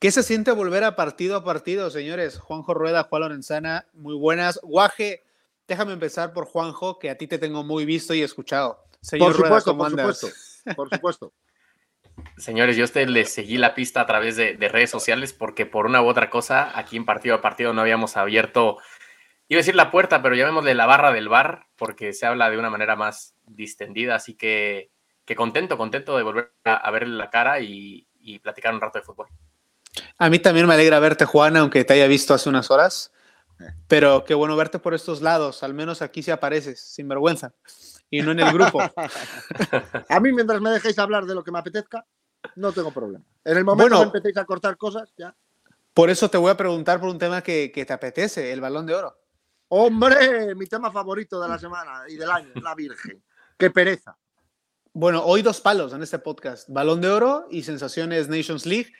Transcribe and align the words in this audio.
¿Qué 0.00 0.10
se 0.10 0.22
siente 0.22 0.50
volver 0.52 0.82
a 0.84 0.96
partido 0.96 1.36
a 1.36 1.44
partido, 1.44 1.90
señores? 1.90 2.38
Juanjo 2.38 2.72
Rueda, 2.72 3.04
Juan 3.04 3.20
Lorenzana, 3.20 3.86
muy 3.92 4.14
buenas. 4.14 4.58
Guaje, 4.62 5.24
déjame 5.68 5.92
empezar 5.92 6.32
por 6.32 6.46
Juanjo, 6.46 6.98
que 6.98 7.10
a 7.10 7.18
ti 7.18 7.26
te 7.26 7.36
tengo 7.36 7.64
muy 7.64 7.84
visto 7.84 8.14
y 8.14 8.22
escuchado. 8.22 8.82
Señor 9.02 9.36
por 9.36 9.44
supuesto, 9.44 9.76
por 9.76 9.90
supuesto, 9.90 10.28
por 10.74 10.88
supuesto. 10.94 11.34
Señores, 12.38 12.78
yo 12.78 12.84
a 12.84 12.86
usted 12.86 13.08
les 13.08 13.30
seguí 13.30 13.58
la 13.58 13.74
pista 13.74 14.00
a 14.00 14.06
través 14.06 14.36
de, 14.36 14.56
redes 14.56 14.88
sociales 14.88 15.34
porque 15.34 15.66
por 15.66 15.84
una 15.84 16.00
u 16.00 16.08
otra 16.08 16.30
cosa, 16.30 16.78
aquí 16.78 16.96
en 16.96 17.04
partido 17.04 17.34
a 17.34 17.42
partido 17.42 17.74
no 17.74 17.82
habíamos 17.82 18.16
abierto, 18.16 18.78
iba 19.48 19.58
a 19.58 19.60
decir 19.60 19.76
la 19.76 19.90
puerta, 19.90 20.22
pero 20.22 20.34
llamémosle 20.34 20.74
la 20.74 20.86
barra 20.86 21.12
del 21.12 21.28
bar 21.28 21.66
porque 21.76 22.14
se 22.14 22.24
habla 22.24 22.48
de 22.48 22.56
una 22.56 22.70
manera 22.70 22.96
más 22.96 23.34
distendida, 23.44 24.14
así 24.14 24.34
que, 24.34 24.92
que 25.26 25.36
contento, 25.36 25.76
contento 25.76 26.16
de 26.16 26.22
volver 26.22 26.54
a, 26.64 26.90
verle 26.90 27.18
la 27.18 27.28
cara 27.28 27.60
y 27.60 28.06
platicar 28.42 28.72
un 28.72 28.80
rato 28.80 28.98
de 28.98 29.04
fútbol. 29.04 29.28
A 30.18 30.30
mí 30.30 30.38
también 30.38 30.66
me 30.66 30.74
alegra 30.74 30.98
verte, 31.00 31.24
Juan, 31.24 31.56
aunque 31.56 31.84
te 31.84 31.94
haya 31.94 32.06
visto 32.06 32.34
hace 32.34 32.48
unas 32.48 32.70
horas. 32.70 33.12
Pero 33.88 34.24
qué 34.24 34.34
bueno 34.34 34.56
verte 34.56 34.78
por 34.78 34.94
estos 34.94 35.20
lados. 35.20 35.62
Al 35.62 35.74
menos 35.74 36.02
aquí 36.02 36.22
sí 36.22 36.30
apareces, 36.30 36.80
sin 36.80 37.08
vergüenza. 37.08 37.52
Y 38.08 38.22
no 38.22 38.32
en 38.32 38.40
el 38.40 38.52
grupo. 38.52 38.80
a 40.08 40.20
mí, 40.20 40.32
mientras 40.32 40.60
me 40.60 40.70
dejéis 40.70 40.98
hablar 40.98 41.26
de 41.26 41.34
lo 41.34 41.44
que 41.44 41.52
me 41.52 41.58
apetezca, 41.58 42.04
no 42.56 42.72
tengo 42.72 42.90
problema. 42.90 43.24
En 43.44 43.56
el 43.56 43.64
momento 43.64 43.98
que 43.98 44.04
empecéis 44.04 44.36
a 44.38 44.44
cortar 44.44 44.76
cosas, 44.76 45.12
ya. 45.16 45.34
Por 45.94 46.10
eso 46.10 46.30
te 46.30 46.38
voy 46.38 46.50
a 46.50 46.56
preguntar 46.56 47.00
por 47.00 47.08
un 47.08 47.18
tema 47.18 47.42
que, 47.42 47.70
que 47.72 47.84
te 47.84 47.92
apetece, 47.92 48.52
el 48.52 48.60
balón 48.60 48.86
de 48.86 48.94
oro. 48.94 49.16
¡Hombre! 49.68 50.54
Mi 50.56 50.66
tema 50.66 50.90
favorito 50.90 51.40
de 51.40 51.48
la 51.48 51.58
semana 51.58 52.02
y 52.08 52.16
del 52.16 52.30
año, 52.30 52.50
la 52.62 52.74
Virgen. 52.74 53.22
¡Qué 53.56 53.70
pereza! 53.70 54.16
Bueno, 54.92 55.22
hoy 55.24 55.42
dos 55.42 55.60
palos 55.60 55.92
en 55.92 56.02
este 56.02 56.18
podcast: 56.18 56.68
Balón 56.68 57.00
de 57.00 57.08
Oro 57.08 57.46
y 57.50 57.62
Sensaciones 57.62 58.28
Nations 58.28 58.66
League. 58.66 58.92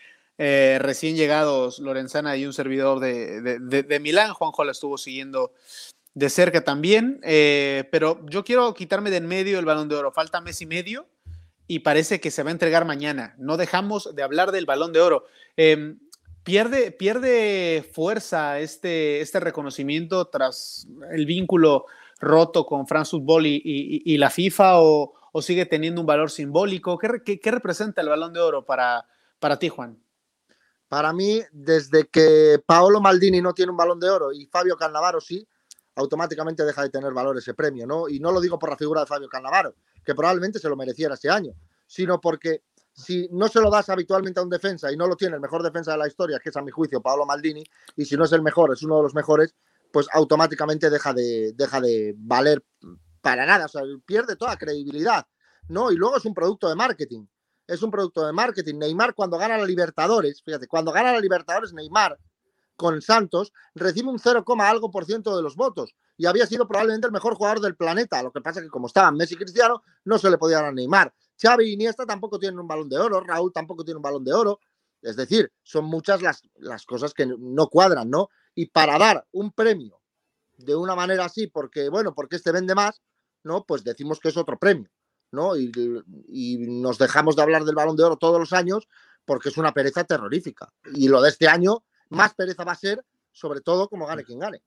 Eh, 0.43 0.79
recién 0.81 1.17
llegados 1.17 1.81
Lorenzana 1.81 2.35
y 2.39 2.47
un 2.47 2.55
servidor 2.55 2.99
de, 2.99 3.99
Milán. 4.01 4.33
Juanjo 4.33 4.65
la 4.65 4.73
estuvo 4.73 4.97
siguiendo 4.97 5.53
de 6.15 6.31
cerca 6.31 6.65
también. 6.65 7.21
Eh, 7.25 7.87
pero 7.93 8.25
yo 8.25 8.43
quiero 8.43 8.73
quitarme 8.73 9.11
de 9.11 9.19
en 9.19 9.27
medio 9.27 9.59
el 9.59 9.67
balón 9.67 9.91
de 9.91 9.97
oro. 9.97 10.13
Falta 10.13 10.41
mes 10.41 10.63
y 10.63 10.67
medio 10.67 11.07
y 11.67 11.81
parece 11.81 12.21
que 12.21 12.31
se 12.31 12.43
va 12.43 12.49
a 12.49 12.53
entregar 12.53 12.87
mañana. 12.87 13.35
No 13.37 13.59
dejamos 13.59 14.15
de 14.15 14.23
hablar 14.23 14.51
del 14.51 14.65
balón 14.65 14.95
de 14.95 15.03
oro. 15.03 15.27
Em, 15.59 16.01
pierde, 16.43 16.91
pierde 16.91 17.87
fuerza 17.93 18.61
este, 18.61 19.21
este 19.21 19.41
reconocimiento 19.41 20.25
tras 20.29 20.89
el 21.13 21.27
vínculo 21.27 21.85
roto 22.19 22.65
con 22.65 22.87
France 22.87 23.11
Football 23.11 23.45
y, 23.45 24.17
la 24.17 24.31
FIFA 24.31 24.81
o, 24.81 25.13
sigue 25.43 25.67
teniendo 25.67 26.01
un 26.01 26.07
valor 26.07 26.31
simbólico? 26.31 26.97
¿Qué, 26.97 27.39
qué, 27.39 27.51
representa 27.51 28.01
el 28.01 28.09
balón 28.09 28.33
de 28.33 28.41
oro 28.41 28.65
para, 28.65 29.07
para 29.39 29.59
ti, 29.59 29.69
Juan? 29.69 29.99
Para 30.91 31.13
mí, 31.13 31.41
desde 31.53 32.09
que 32.09 32.61
Paolo 32.67 33.01
Maldini 33.01 33.41
no 33.41 33.55
tiene 33.55 33.71
un 33.71 33.77
balón 33.77 34.01
de 34.01 34.11
oro 34.11 34.33
y 34.33 34.47
Fabio 34.47 34.77
Cannavaro 34.77 35.21
sí, 35.21 35.47
automáticamente 35.95 36.65
deja 36.65 36.83
de 36.83 36.91
tener 36.91 37.13
valor 37.13 37.39
ese 37.39 37.55
premio, 37.55 37.87
¿no? 37.87 38.09
Y 38.09 38.19
no 38.19 38.33
lo 38.33 38.41
digo 38.41 38.59
por 38.59 38.71
la 38.71 38.77
figura 38.77 39.03
de 39.03 39.07
Fabio 39.07 39.29
Cannavaro, 39.29 39.77
que 40.05 40.17
probablemente 40.17 40.59
se 40.59 40.69
lo 40.69 40.75
mereciera 40.75 41.15
ese 41.15 41.31
año, 41.31 41.53
sino 41.87 42.21
porque 42.21 42.65
si 42.93 43.29
no 43.31 43.47
se 43.47 43.61
lo 43.61 43.71
das 43.71 43.89
habitualmente 43.89 44.41
a 44.41 44.43
un 44.43 44.51
defensa 44.51 44.91
y 44.91 44.97
no 44.97 45.07
lo 45.07 45.15
tiene 45.15 45.37
el 45.37 45.41
mejor 45.41 45.63
defensa 45.63 45.93
de 45.93 45.99
la 45.99 46.09
historia, 46.09 46.41
que 46.41 46.49
es 46.49 46.57
a 46.57 46.61
mi 46.61 46.73
juicio 46.73 47.01
Paolo 47.01 47.25
Maldini, 47.25 47.63
y 47.95 48.05
si 48.05 48.17
no 48.17 48.25
es 48.25 48.33
el 48.33 48.43
mejor, 48.43 48.73
es 48.73 48.83
uno 48.83 48.97
de 48.97 49.05
los 49.05 49.15
mejores, 49.15 49.55
pues 49.93 50.09
automáticamente 50.13 50.91
deja 50.91 51.15
de, 51.15 51.53
deja 51.53 51.81
de 51.81 52.17
valer 52.19 52.65
para 53.21 53.47
nada, 53.47 53.67
o 53.67 53.69
sea, 53.69 53.83
pierde 54.05 54.35
toda 54.35 54.57
credibilidad, 54.57 55.25
¿no? 55.69 55.93
Y 55.93 55.95
luego 55.95 56.17
es 56.17 56.25
un 56.25 56.35
producto 56.35 56.69
de 56.69 56.75
marketing 56.75 57.27
es 57.71 57.83
un 57.83 57.91
producto 57.91 58.27
de 58.27 58.33
marketing. 58.33 58.79
Neymar 58.79 59.15
cuando 59.15 59.39
gana 59.39 59.57
la 59.57 59.65
Libertadores, 59.65 60.43
fíjate, 60.43 60.67
cuando 60.67 60.91
gana 60.91 61.13
la 61.13 61.21
Libertadores 61.21 61.73
Neymar 61.73 62.19
con 62.75 63.01
Santos 63.01 63.53
recibe 63.75 64.09
un 64.09 64.19
0, 64.19 64.45
algo 64.59 64.91
por 64.91 65.05
ciento 65.05 65.37
de 65.37 65.43
los 65.43 65.55
votos 65.55 65.95
y 66.17 66.27
había 66.27 66.47
sido 66.47 66.67
probablemente 66.67 67.07
el 67.07 67.13
mejor 67.13 67.35
jugador 67.35 67.61
del 67.61 67.77
planeta. 67.77 68.23
Lo 68.23 68.33
que 68.33 68.41
pasa 68.41 68.59
es 68.59 68.67
que 68.67 68.71
como 68.71 68.89
estaban 68.89 69.15
Messi 69.17 69.37
Cristiano, 69.37 69.83
no 70.05 70.19
se 70.19 70.31
le 70.31 70.39
podía 70.39 70.57
dar 70.57 70.67
a 70.67 70.73
Neymar. 70.73 71.15
Xavi 71.41 71.65
y 71.65 71.73
Iniesta 71.75 72.05
tampoco 72.07 72.39
tienen 72.39 72.59
un 72.59 72.67
balón 72.67 72.89
de 72.89 72.99
oro, 72.99 73.21
Raúl 73.21 73.53
tampoco 73.53 73.85
tiene 73.85 73.99
un 73.99 74.03
balón 74.03 74.25
de 74.25 74.33
oro. 74.33 74.59
Es 75.01 75.17
decir, 75.17 75.53
son 75.63 75.85
muchas 75.85 76.21
las, 76.21 76.43
las 76.57 76.85
cosas 76.85 77.15
que 77.15 77.27
no 77.27 77.69
cuadran, 77.69 78.11
¿no? 78.11 78.29
Y 78.55 78.67
para 78.67 78.99
dar 78.99 79.27
un 79.33 79.53
premio 79.53 80.01
de 80.59 80.75
una 80.75 80.95
manera 80.95 81.25
así, 81.25 81.47
porque, 81.47 81.89
bueno, 81.89 82.15
porque 82.15 82.37
este 82.37 82.53
vende 82.53 82.75
más, 82.75 83.01
¿no? 83.45 83.65
Pues 83.65 83.85
decimos 83.85 84.19
que 84.21 84.29
es 84.29 84.37
otro 84.37 84.59
premio. 84.59 84.91
¿No? 85.33 85.57
Y, 85.57 85.71
nos 86.69 86.99
dejamos 86.99 87.37
de 87.37 87.43
hablar 87.43 87.65
del 87.65 87.75
balón 87.75 87.97
de 87.97 88.05
oro 88.05 88.17
todos 88.17 88.39
los 88.39 88.53
años 88.53 88.89
porque 89.25 89.49
es 89.49 89.57
una 89.57 89.73
pereza 89.73 90.05
terrorífica. 90.05 90.73
Y 90.95 91.09
lo 91.09 91.23
de 91.23 91.29
este 91.29 91.49
año, 91.49 91.85
más 92.09 92.35
pereza 92.35 92.65
va 92.65 92.73
a 92.73 92.77
ser, 92.77 93.05
sobre 93.33 93.61
todo 93.61 93.89
como 93.89 94.07
gane 94.07 94.25
quien 94.25 94.41
gane. 94.41 94.63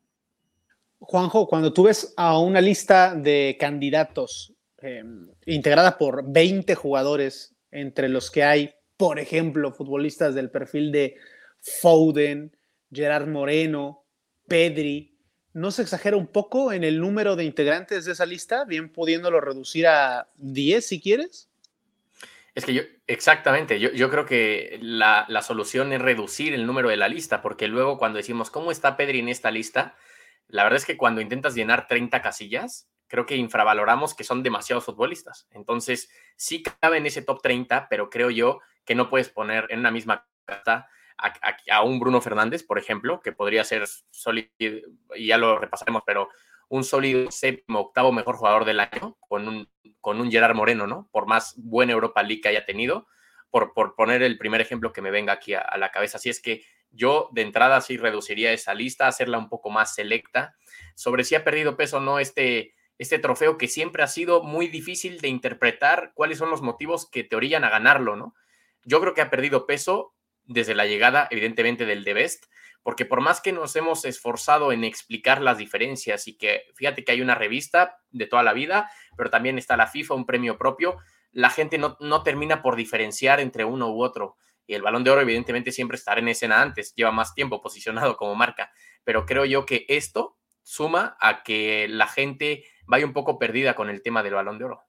Juanjo, 1.00 1.48
cuando 1.48 1.74
tú 1.74 1.84
ves 1.84 2.14
a 2.16 2.40
una 2.40 2.62
lista 2.62 3.14
de 3.14 3.58
candidatos 3.60 4.54
em, 4.78 5.28
integrada 5.46 5.98
por 5.98 6.24
20 6.32 6.76
jugadores, 6.76 7.54
entre 7.72 8.08
los 8.08 8.32
que 8.32 8.44
hay, 8.44 8.74
por 8.96 9.20
ejemplo, 9.20 9.74
futbolistas 9.74 10.36
del 10.36 10.50
perfil 10.50 10.92
de 10.92 11.18
Foden, 11.60 12.56
Gerard 12.92 13.28
Moreno, 13.28 14.06
Pedri, 14.48 15.13
¿No 15.54 15.70
se 15.70 15.84
exagera 15.84 16.18
un 16.18 16.28
poco 16.28 16.74
en 16.74 16.84
el 16.84 17.00
número 17.00 17.36
de 17.36 17.44
integrantes 17.44 18.06
de 18.06 18.14
esa 18.14 18.26
lista, 18.26 18.66
bien 18.66 18.90
pudiéndolo 18.90 19.40
reducir 19.40 19.86
a 19.86 20.28
10 20.38 20.86
si 20.86 21.00
quieres? 21.00 21.48
Es 22.56 22.66
que 22.66 22.74
yo, 22.74 22.82
exactamente, 23.08 23.80
yo, 23.80 23.92
yo 23.92 24.10
creo 24.10 24.26
que 24.26 24.80
la, 24.82 25.28
solución 25.42 25.94
es 25.94 26.02
reducir 26.02 26.54
el 26.54 26.66
número 26.66 26.90
de 26.90 26.98
la 26.98 27.08
lista, 27.08 27.42
porque 27.42 27.68
luego 27.68 27.98
cuando 27.98 28.18
decimos, 28.18 28.50
¿cómo 28.50 28.72
está 28.72 28.98
Pedri 28.98 29.20
en 29.20 29.30
esta 29.30 29.52
lista? 29.52 29.96
La 30.48 30.64
verdad 30.64 30.78
es 30.78 30.86
que 30.86 30.98
cuando 30.98 31.22
intentas 31.22 31.56
llenar 31.56 31.88
30 31.88 32.22
casillas, 32.22 32.90
creo 33.08 33.26
que 33.26 33.36
infravaloramos 33.36 34.16
que 34.16 34.24
son 34.24 34.44
demasiados 34.44 34.86
futbolistas. 34.86 35.48
Entonces, 35.52 36.10
sí 36.36 36.64
cabe 36.64 36.98
en 36.98 37.06
ese 37.06 37.22
top 37.22 37.42
30, 37.42 37.88
pero 37.90 38.10
creo 38.10 38.30
yo 38.30 38.60
que 38.86 38.96
no 38.96 39.10
puedes 39.10 39.30
poner 39.30 39.68
en 39.70 39.80
una 39.80 39.92
misma 39.92 40.28
carta 40.46 40.90
a, 41.70 41.84
un 41.84 42.00
Bruno 42.00 42.22
Fernández, 42.22 42.64
por 42.64 42.78
ejemplo, 42.78 43.22
que 43.22 43.32
podría 43.32 43.64
ser 43.64 43.88
sólido, 44.12 44.50
y 45.16 45.28
ya 45.28 45.38
lo 45.38 45.58
repasaremos, 45.58 46.04
pero 46.06 46.30
un 46.70 46.84
sólido 46.84 47.32
séptimo, 47.32 47.80
octavo 47.80 48.12
mejor 48.12 48.36
jugador 48.36 48.66
del 48.66 48.80
año, 48.80 49.18
con 49.20 49.48
un, 49.48 49.70
con 50.02 50.20
un 50.20 50.32
Gerard 50.32 50.56
Moreno, 50.56 50.88
¿no? 50.88 51.08
Por 51.12 51.28
más 51.28 51.56
buena 51.58 51.94
Europa 51.94 52.24
League 52.24 52.42
que 52.42 52.50
haya 52.50 52.66
tenido, 52.66 53.08
por, 53.50 53.74
por 53.74 53.96
poner 53.96 54.24
el 54.24 54.38
primer 54.38 54.62
ejemplo 54.62 54.92
que 54.92 55.02
me 55.02 55.12
venga 55.12 55.34
aquí 55.34 55.54
a, 55.54 55.78
la 55.78 55.92
cabeza. 55.92 56.18
Así 56.18 56.30
es 56.30 56.42
que 56.42 56.64
yo 56.92 57.30
de 57.32 57.44
entrada 57.44 57.80
sí 57.82 57.98
reduciría 57.98 58.52
esa 58.52 58.74
lista, 58.74 59.08
hacerla 59.08 59.38
un 59.38 59.50
poco 59.50 59.70
más 59.70 59.94
selecta, 59.96 60.56
sobre 60.96 61.24
si 61.24 61.36
ha 61.36 61.44
perdido 61.44 61.78
peso 61.78 61.98
o 61.98 62.00
no 62.00 62.20
este, 62.20 62.74
este 62.98 63.20
trofeo 63.20 63.58
que 63.58 63.68
siempre 63.68 64.04
ha 64.04 64.08
sido 64.08 64.44
muy 64.44 64.68
difícil 64.68 65.22
de 65.22 65.28
interpretar 65.28 66.12
cuáles 66.16 66.38
son 66.38 66.50
los 66.50 66.62
motivos 66.62 67.10
que 67.10 67.24
te 67.24 67.36
orillan 67.36 67.64
a 67.64 67.70
ganarlo, 67.70 68.16
¿no? 68.16 68.36
Yo 68.86 69.00
creo 69.00 69.14
que 69.14 69.22
ha 69.22 69.30
perdido 69.30 69.66
peso 69.66 70.13
desde 70.46 70.76
la 70.76 70.86
llegada, 70.86 71.28
evidentemente, 71.32 71.86
del 71.86 72.04
The 72.04 72.14
Best, 72.14 72.46
porque 72.84 73.06
por 73.06 73.22
más 73.22 73.42
que 73.42 73.54
nos 73.54 73.76
hemos 73.76 74.06
esforzado 74.06 74.72
en 74.72 74.84
explicar 74.84 75.42
las 75.42 75.58
diferencias 75.58 76.28
y 76.28 76.38
que 76.38 76.64
fíjate 76.76 77.04
que 77.04 77.14
hay 77.14 77.22
una 77.22 77.36
revista 77.36 78.00
de 78.12 78.28
toda 78.28 78.44
la 78.44 78.54
vida, 78.54 78.92
pero 79.16 79.30
también 79.30 79.58
está 79.58 79.78
la 79.78 79.88
FIFA, 79.88 80.16
un 80.16 80.26
premio 80.26 80.58
propio, 80.58 80.98
la 81.32 81.50
gente 81.50 81.78
no, 81.78 81.98
no 82.00 82.24
termina 82.24 82.62
por 82.62 82.76
diferenciar 82.76 83.40
entre 83.40 83.66
uno 83.66 83.90
u 83.90 84.04
otro. 84.04 84.38
Y 84.68 84.76
el 84.76 84.82
balón 84.82 85.04
de 85.04 85.12
oro, 85.12 85.22
evidentemente, 85.22 85.72
siempre 85.72 85.98
estará 85.98 86.20
en 86.20 86.28
escena 86.28 86.62
antes, 86.62 86.94
lleva 86.96 87.12
más 87.12 87.34
tiempo 87.34 87.62
posicionado 87.62 88.18
como 88.18 88.36
marca, 88.36 88.72
pero 89.04 89.26
creo 89.26 89.46
yo 89.46 89.66
que 89.66 89.86
esto 89.88 90.38
suma 90.62 91.18
a 91.20 91.44
que 91.44 91.88
la 91.90 92.08
gente 92.08 92.66
vaya 92.86 93.06
un 93.06 93.14
poco 93.14 93.38
perdida 93.38 93.76
con 93.76 93.90
el 93.90 94.02
tema 94.02 94.24
del 94.24 94.34
balón 94.36 94.58
de 94.58 94.66
oro. 94.66 94.84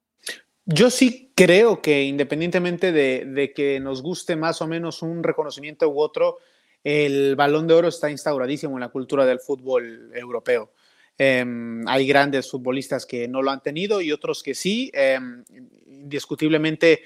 Yo 0.67 0.91
sí 0.91 1.31
creo 1.35 1.83
que 1.83 2.05
independientemente 2.05 2.91
de, 2.91 3.53
que 3.55 3.81
nos 3.81 4.03
guste 4.03 4.35
más 4.35 4.63
o 4.63 4.67
menos 4.67 5.03
un 5.03 5.23
reconocimiento 5.23 5.89
u 5.89 6.01
otro, 6.01 6.39
el 6.83 7.37
balón 7.37 7.67
de 7.67 7.75
oro 7.75 7.89
está 7.89 8.11
instauradísimo 8.11 8.75
en 8.77 8.81
la 8.81 8.89
cultura 8.89 9.27
del 9.27 9.41
fútbol 9.41 10.11
europeo. 10.15 10.73
Em, 11.19 11.87
hay 11.87 12.07
grandes 12.07 12.51
futbolistas 12.51 13.05
que 13.07 13.29
no 13.29 13.43
lo 13.43 13.51
han 13.51 13.63
tenido 13.63 14.01
y 14.01 14.11
otros 14.11 14.43
que 14.43 14.55
sí. 14.55 14.91
Em, 14.95 15.45
indiscutiblemente 15.87 17.03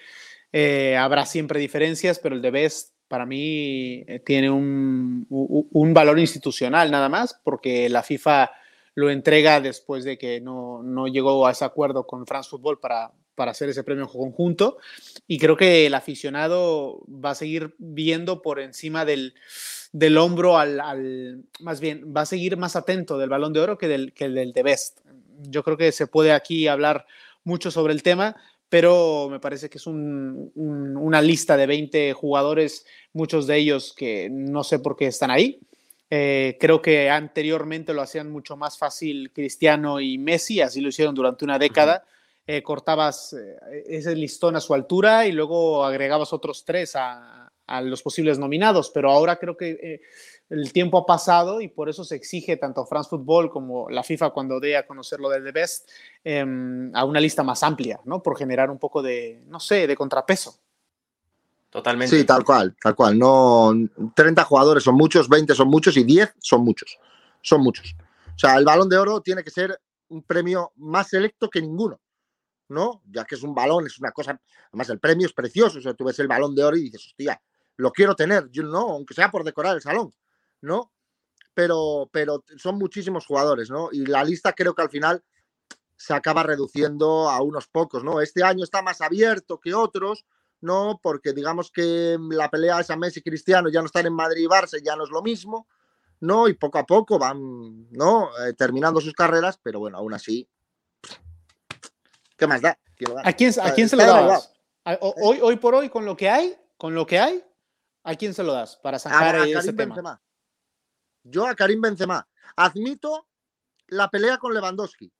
eh, 0.52 0.96
habrá 0.96 1.26
siempre 1.26 1.58
diferencias, 1.58 2.18
pero 2.20 2.36
el 2.36 2.42
de 2.42 2.50
Best 2.52 2.94
para 3.08 3.26
mí 3.26 4.04
eh, 4.06 4.20
tiene 4.24 4.50
un, 4.50 5.26
valor 5.94 6.18
institucional 6.20 6.90
nada 6.90 7.08
más, 7.08 7.38
porque 7.42 7.88
la 7.88 8.02
FIFA 8.02 8.50
lo 8.94 9.10
entrega 9.10 9.60
después 9.60 10.04
de 10.04 10.16
que 10.16 10.40
no, 10.40 10.82
no 10.82 11.08
llegó 11.08 11.46
a 11.46 11.52
ese 11.52 11.64
acuerdo 11.64 12.06
con 12.06 12.26
France 12.26 12.50
Football 12.50 12.78
para, 12.78 13.12
para 13.38 13.52
hacer 13.52 13.68
ese 13.68 13.84
premio 13.84 14.08
conjunto. 14.08 14.78
Y 15.28 15.38
creo 15.38 15.56
que 15.56 15.86
el 15.86 15.94
aficionado 15.94 17.04
va 17.08 17.30
a 17.30 17.34
seguir 17.36 17.76
viendo 17.78 18.42
por 18.42 18.58
encima 18.58 19.04
del, 19.04 19.34
del 19.92 20.18
hombro 20.18 20.58
al, 20.58 21.44
más 21.60 21.80
bien, 21.80 22.12
va 22.14 22.22
a 22.22 22.26
seguir 22.26 22.56
más 22.56 22.74
atento 22.74 23.16
del 23.16 23.30
balón 23.30 23.52
de 23.52 23.60
oro 23.60 23.78
que 23.78 23.86
del, 23.86 24.12
que 24.12 24.28
del 24.28 24.52
de 24.52 24.62
Best. 24.64 24.98
Yo 25.42 25.62
creo 25.62 25.76
que 25.76 25.92
se 25.92 26.08
puede 26.08 26.32
aquí 26.32 26.66
hablar 26.66 27.06
mucho 27.44 27.70
sobre 27.70 27.92
el 27.92 28.02
tema, 28.02 28.34
pero 28.68 29.28
me 29.30 29.38
parece 29.38 29.70
que 29.70 29.78
es 29.78 29.86
una 29.86 31.22
lista 31.22 31.56
de 31.56 31.66
20 31.68 32.12
jugadores, 32.14 32.84
muchos 33.12 33.46
de 33.46 33.56
ellos 33.56 33.94
que 33.96 34.28
no 34.30 34.64
sé 34.64 34.80
por 34.80 34.96
qué 34.96 35.06
están 35.06 35.30
ahí. 35.30 35.60
Eh, 36.10 36.56
creo 36.58 36.82
que 36.82 37.08
anteriormente 37.08 37.94
lo 37.94 38.02
hacían 38.02 38.32
mucho 38.32 38.56
más 38.56 38.78
fácil 38.78 39.30
Cristiano 39.32 40.00
y 40.00 40.18
Messi, 40.18 40.60
así 40.60 40.80
lo 40.80 40.88
hicieron 40.88 41.14
durante 41.14 41.44
una 41.44 41.58
década. 41.58 42.04
Eh, 42.50 42.62
cortabas 42.62 43.34
eh, 43.34 43.84
ese 43.86 44.16
listón 44.16 44.56
a 44.56 44.60
su 44.60 44.72
altura 44.72 45.26
y 45.26 45.32
luego 45.32 45.84
agregabas 45.84 46.32
otros 46.32 46.64
tres 46.64 46.96
a, 46.96 47.52
a 47.66 47.80
los 47.82 48.02
posibles 48.02 48.38
nominados, 48.38 48.90
pero 48.90 49.10
ahora 49.10 49.36
creo 49.38 49.56
que 49.56 50.00
el 50.50 50.72
tiempo 50.72 50.98
ha 50.98 51.06
pasado 51.06 51.60
y 51.60 51.68
por 51.68 51.88
eso 51.88 52.04
se 52.04 52.16
exige 52.16 52.56
tanto 52.56 52.86
France 52.86 53.10
Football 53.10 53.50
como 53.50 53.90
la 53.90 54.02
FIFA 54.02 54.30
cuando 54.30 54.60
dé 54.60 54.76
a 54.76 54.86
conocer 54.86 55.20
lo 55.20 55.28
del 55.28 55.44
The 55.44 55.52
Best 55.52 55.90
em, 56.24 56.94
a 56.94 57.04
una 57.04 57.20
lista 57.20 57.42
más 57.42 57.62
amplia, 57.62 58.00
¿no? 58.04 58.22
Por 58.22 58.38
generar 58.38 58.70
un 58.70 58.78
poco 58.78 59.02
de, 59.02 59.42
no 59.46 59.60
sé, 59.60 59.86
de 59.86 59.96
contrapeso. 59.96 60.58
Totalmente. 61.70 62.16
Sí, 62.16 62.24
tal 62.24 62.44
cual, 62.44 62.74
tal 62.80 62.94
cual. 62.94 63.18
No, 63.18 63.74
30 64.14 64.42
jugadores 64.44 64.82
son 64.84 64.94
muchos, 64.94 65.28
20 65.28 65.54
son 65.54 65.68
muchos 65.68 65.96
y 65.98 66.04
10 66.04 66.34
son 66.38 66.64
muchos. 66.64 66.98
Son 67.42 67.60
muchos. 67.60 67.94
O 68.34 68.38
sea, 68.38 68.56
el 68.56 68.64
balón 68.64 68.88
de 68.88 68.96
oro 68.96 69.20
tiene 69.20 69.44
que 69.44 69.50
ser 69.50 69.78
un 70.08 70.22
premio 70.22 70.72
más 70.76 71.08
selecto 71.08 71.50
que 71.50 71.60
ninguno, 71.60 72.00
¿no? 72.68 73.02
Ya 73.10 73.24
que 73.24 73.34
es 73.34 73.42
un 73.42 73.54
balón, 73.54 73.86
es 73.86 73.98
una 73.98 74.12
cosa. 74.12 74.40
Además, 74.68 74.90
el 74.90 75.00
premio 75.00 75.26
es 75.26 75.32
precioso. 75.32 75.78
O 75.78 75.82
sea, 75.82 75.94
tú 75.94 76.04
ves 76.04 76.18
el 76.18 76.28
balón 76.28 76.54
de 76.54 76.64
oro 76.64 76.76
y 76.76 76.82
dices, 76.82 77.06
hostia, 77.06 77.40
lo 77.76 77.92
quiero 77.92 78.14
tener, 78.14 78.50
yo 78.50 78.62
no, 78.62 78.90
aunque 78.90 79.14
sea 79.14 79.30
por 79.30 79.44
decorar 79.44 79.76
el 79.76 79.82
salón. 79.82 80.12
¿no? 80.60 80.92
Pero, 81.54 82.08
pero 82.12 82.44
son 82.56 82.78
muchísimos 82.78 83.26
jugadores, 83.26 83.70
¿no? 83.70 83.88
Y 83.92 84.06
la 84.06 84.22
lista 84.24 84.52
creo 84.52 84.74
que 84.74 84.82
al 84.82 84.90
final 84.90 85.24
se 85.96 86.14
acaba 86.14 86.44
reduciendo 86.44 87.28
a 87.28 87.42
unos 87.42 87.66
pocos, 87.66 88.04
¿no? 88.04 88.20
Este 88.20 88.44
año 88.44 88.62
está 88.62 88.82
más 88.82 89.00
abierto 89.00 89.58
que 89.58 89.74
otros, 89.74 90.24
¿no? 90.60 91.00
Porque 91.02 91.32
digamos 91.32 91.72
que 91.72 92.16
la 92.30 92.48
pelea 92.48 92.80
es 92.80 92.90
a 92.90 92.96
Messi 92.96 93.22
Cristiano, 93.22 93.68
ya 93.68 93.80
no 93.80 93.86
están 93.86 94.06
en 94.06 94.14
Madrid 94.14 94.44
y 94.44 94.46
Barça, 94.46 94.80
ya 94.82 94.94
no 94.94 95.04
es 95.04 95.10
lo 95.10 95.22
mismo, 95.22 95.66
¿no? 96.20 96.48
Y 96.48 96.54
poco 96.54 96.78
a 96.78 96.86
poco 96.86 97.18
van, 97.18 97.90
¿no? 97.90 98.30
Eh, 98.44 98.52
terminando 98.54 99.00
sus 99.00 99.14
carreras, 99.14 99.58
pero 99.60 99.80
bueno, 99.80 99.98
aún 99.98 100.14
así, 100.14 100.48
¿qué 102.38 102.46
más 102.46 102.62
da? 102.62 102.78
¿A 103.24 103.32
quién, 103.32 103.52
a 103.60 103.72
quién 103.74 103.88
se 103.88 103.96
lo 103.96 104.04
das? 104.04 104.54
Hoy, 105.00 105.40
hoy 105.42 105.56
por 105.56 105.74
hoy, 105.74 105.90
con 105.90 106.06
lo 106.06 106.16
que 106.16 106.30
hay, 106.30 106.56
con 106.78 106.94
lo 106.94 107.06
que 107.06 107.18
hay, 107.18 107.44
¿a 108.04 108.14
quién 108.14 108.32
se 108.32 108.42
lo 108.42 108.54
das 108.54 108.76
para 108.76 108.98
sacar 108.98 109.46
ese 109.46 109.72
tema? 109.72 110.22
Yo 111.24 111.46
a 111.46 111.54
Karim 111.54 111.80
Benzema. 111.80 112.26
Admito 112.56 113.26
la 113.88 114.08
pelea 114.08 114.38
con 114.38 114.54
Lewandowski. 114.54 115.12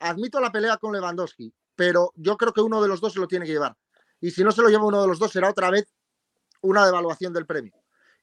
Admito 0.00 0.40
la 0.40 0.50
pelea 0.50 0.76
con 0.78 0.92
Lewandowski, 0.92 1.54
pero 1.76 2.12
yo 2.16 2.36
creo 2.36 2.52
que 2.52 2.60
uno 2.60 2.82
de 2.82 2.88
los 2.88 3.00
dos 3.00 3.12
se 3.12 3.20
lo 3.20 3.28
tiene 3.28 3.46
que 3.46 3.52
llevar. 3.52 3.76
Y 4.20 4.32
si 4.32 4.42
no 4.42 4.50
se 4.50 4.62
lo 4.62 4.68
lleva 4.68 4.84
uno 4.84 5.00
de 5.00 5.08
los 5.08 5.18
dos, 5.18 5.30
será 5.30 5.50
otra 5.50 5.70
vez 5.70 5.94
una 6.60 6.84
devaluación 6.84 7.32
del 7.32 7.46
premio. 7.46 7.74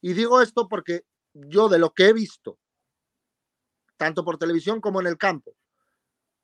Y 0.02 0.14
digo 0.14 0.42
esto 0.42 0.68
porque 0.68 1.06
yo 1.34 1.70
de 1.70 1.80
lo 1.80 1.94
que 1.94 2.08
he 2.08 2.14
visto, 2.14 2.60
tanto 3.98 4.26
por 4.26 4.38
televisión 4.38 4.82
como 4.82 5.00
en 5.00 5.08
el 5.08 5.18
campo, 5.18 5.56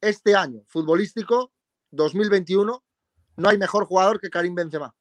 este 0.02 0.36
año 0.36 0.64
futbolístico 0.68 1.52
2021, 1.92 2.84
no 3.38 3.50
hay 3.50 3.58
mejor 3.58 3.86
jugador 3.86 4.20
que 4.20 4.30
Karim 4.30 4.56
Benzema. 4.56 4.94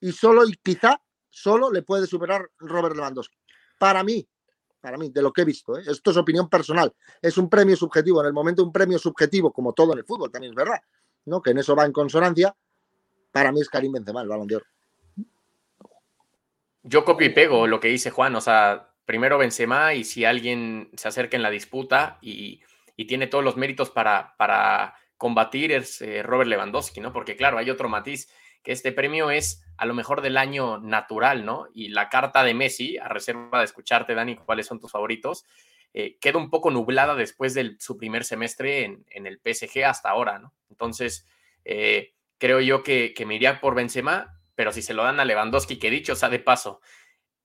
Y 0.00 0.12
solo 0.12 0.46
y 0.46 0.54
quizá 0.62 1.00
solo 1.28 1.70
le 1.70 1.82
puede 1.82 2.06
superar 2.06 2.50
Robert 2.58 2.96
Lewandowski. 2.96 3.36
Para 3.78 4.02
mí, 4.02 4.28
para 4.80 4.96
mí, 4.96 5.10
de 5.10 5.22
lo 5.22 5.32
que 5.32 5.42
he 5.42 5.44
visto. 5.44 5.78
¿eh? 5.78 5.82
Esto 5.86 6.10
es 6.10 6.16
opinión 6.16 6.48
personal. 6.48 6.92
Es 7.20 7.38
un 7.38 7.48
premio 7.48 7.76
subjetivo. 7.76 8.20
En 8.20 8.26
el 8.26 8.32
momento, 8.32 8.64
un 8.64 8.72
premio 8.72 8.98
subjetivo, 8.98 9.52
como 9.52 9.72
todo 9.72 9.92
en 9.92 9.98
el 9.98 10.04
fútbol, 10.04 10.30
también 10.30 10.52
es 10.52 10.56
verdad, 10.56 10.80
¿no? 11.26 11.40
Que 11.40 11.50
en 11.50 11.58
eso 11.58 11.76
va 11.76 11.84
en 11.84 11.92
consonancia. 11.92 12.54
Para 13.30 13.52
mí 13.52 13.60
es 13.60 13.68
Karim 13.68 13.92
Benzema, 13.92 14.22
el 14.22 14.28
balón 14.28 14.46
de 14.46 14.56
oro. 14.56 14.66
Yo 16.82 17.04
copio 17.04 17.26
y 17.26 17.30
pego 17.30 17.66
lo 17.66 17.78
que 17.78 17.88
dice 17.88 18.10
Juan. 18.10 18.34
O 18.36 18.40
sea, 18.40 18.94
primero 19.04 19.38
Benzema 19.38 19.94
y 19.94 20.04
si 20.04 20.24
alguien 20.24 20.90
se 20.94 21.08
acerca 21.08 21.36
en 21.36 21.42
la 21.42 21.50
disputa 21.50 22.18
y, 22.22 22.62
tiene 23.06 23.26
todos 23.26 23.44
los 23.44 23.56
méritos 23.56 23.90
para, 23.90 24.34
para 24.36 24.94
combatir 25.16 25.72
es 25.72 26.02
Robert 26.22 26.48
Lewandowski, 26.48 27.00
¿no? 27.00 27.12
Porque 27.12 27.36
claro, 27.36 27.58
hay 27.58 27.70
otro 27.70 27.88
matiz 27.88 28.28
que 28.62 28.72
este 28.72 28.92
premio 28.92 29.30
es 29.30 29.64
a 29.76 29.86
lo 29.86 29.94
mejor 29.94 30.20
del 30.20 30.36
año 30.36 30.78
natural, 30.78 31.44
¿no? 31.44 31.68
Y 31.72 31.88
la 31.88 32.08
carta 32.08 32.44
de 32.44 32.54
Messi, 32.54 32.98
a 32.98 33.08
reserva 33.08 33.58
de 33.58 33.64
escucharte, 33.64 34.14
Dani, 34.14 34.36
cuáles 34.36 34.66
son 34.66 34.80
tus 34.80 34.90
favoritos, 34.90 35.46
eh, 35.94 36.18
queda 36.20 36.38
un 36.38 36.50
poco 36.50 36.70
nublada 36.70 37.14
después 37.14 37.54
de 37.54 37.76
su 37.78 37.96
primer 37.96 38.24
semestre 38.24 38.84
en, 38.84 39.26
el 39.26 39.40
PSG 39.42 39.84
hasta 39.84 40.10
ahora, 40.10 40.38
¿no? 40.38 40.54
Entonces, 40.68 41.26
eh, 41.64 42.14
creo 42.38 42.60
yo 42.60 42.82
que, 42.82 43.14
me 43.26 43.34
iría 43.34 43.60
por 43.60 43.74
Benzema, 43.74 44.38
pero 44.54 44.72
si 44.72 44.82
se 44.82 44.94
lo 44.94 45.02
dan 45.02 45.18
a 45.18 45.24
Lewandowski, 45.24 45.78
que 45.78 45.90
dicho 45.90 46.14
sea 46.14 46.28
de 46.28 46.38
paso, 46.38 46.80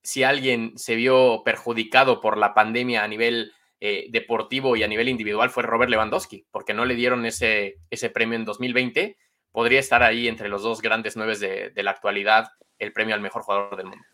si 0.03 0.23
alguien 0.23 0.77
se 0.77 0.95
vio 0.95 1.41
perjudicado 1.43 2.21
por 2.21 2.37
la 2.37 2.53
pandemia 2.53 3.03
a 3.03 3.07
nivel 3.07 3.53
eh, 3.79 4.07
deportivo 4.09 4.75
y 4.75 4.83
a 4.83 4.87
nivel 4.87 5.09
individual 5.09 5.49
fue 5.49 5.63
Robert 5.63 5.89
Lewandowski, 5.89 6.45
porque 6.51 6.73
no 6.73 6.85
le 6.85 6.95
dieron 6.95 7.25
ese, 7.25 7.77
ese 7.89 8.09
premio 8.09 8.37
en 8.37 8.45
2020 8.45 9.17
podría 9.55 9.79
estar 9.79 10.03
ahí 10.03 10.27
entre 10.27 10.49
los 10.49 10.63
dos 10.63 10.81
grandes 10.81 11.15
nueve 11.15 11.37
de, 11.73 11.83
la 11.83 11.91
actualidad 11.91 12.51
el 12.77 12.91
premio 12.91 13.15
al 13.15 13.21
mejor 13.21 13.41
jugador 13.41 13.77
del 13.77 13.85
mundo. 13.85 14.05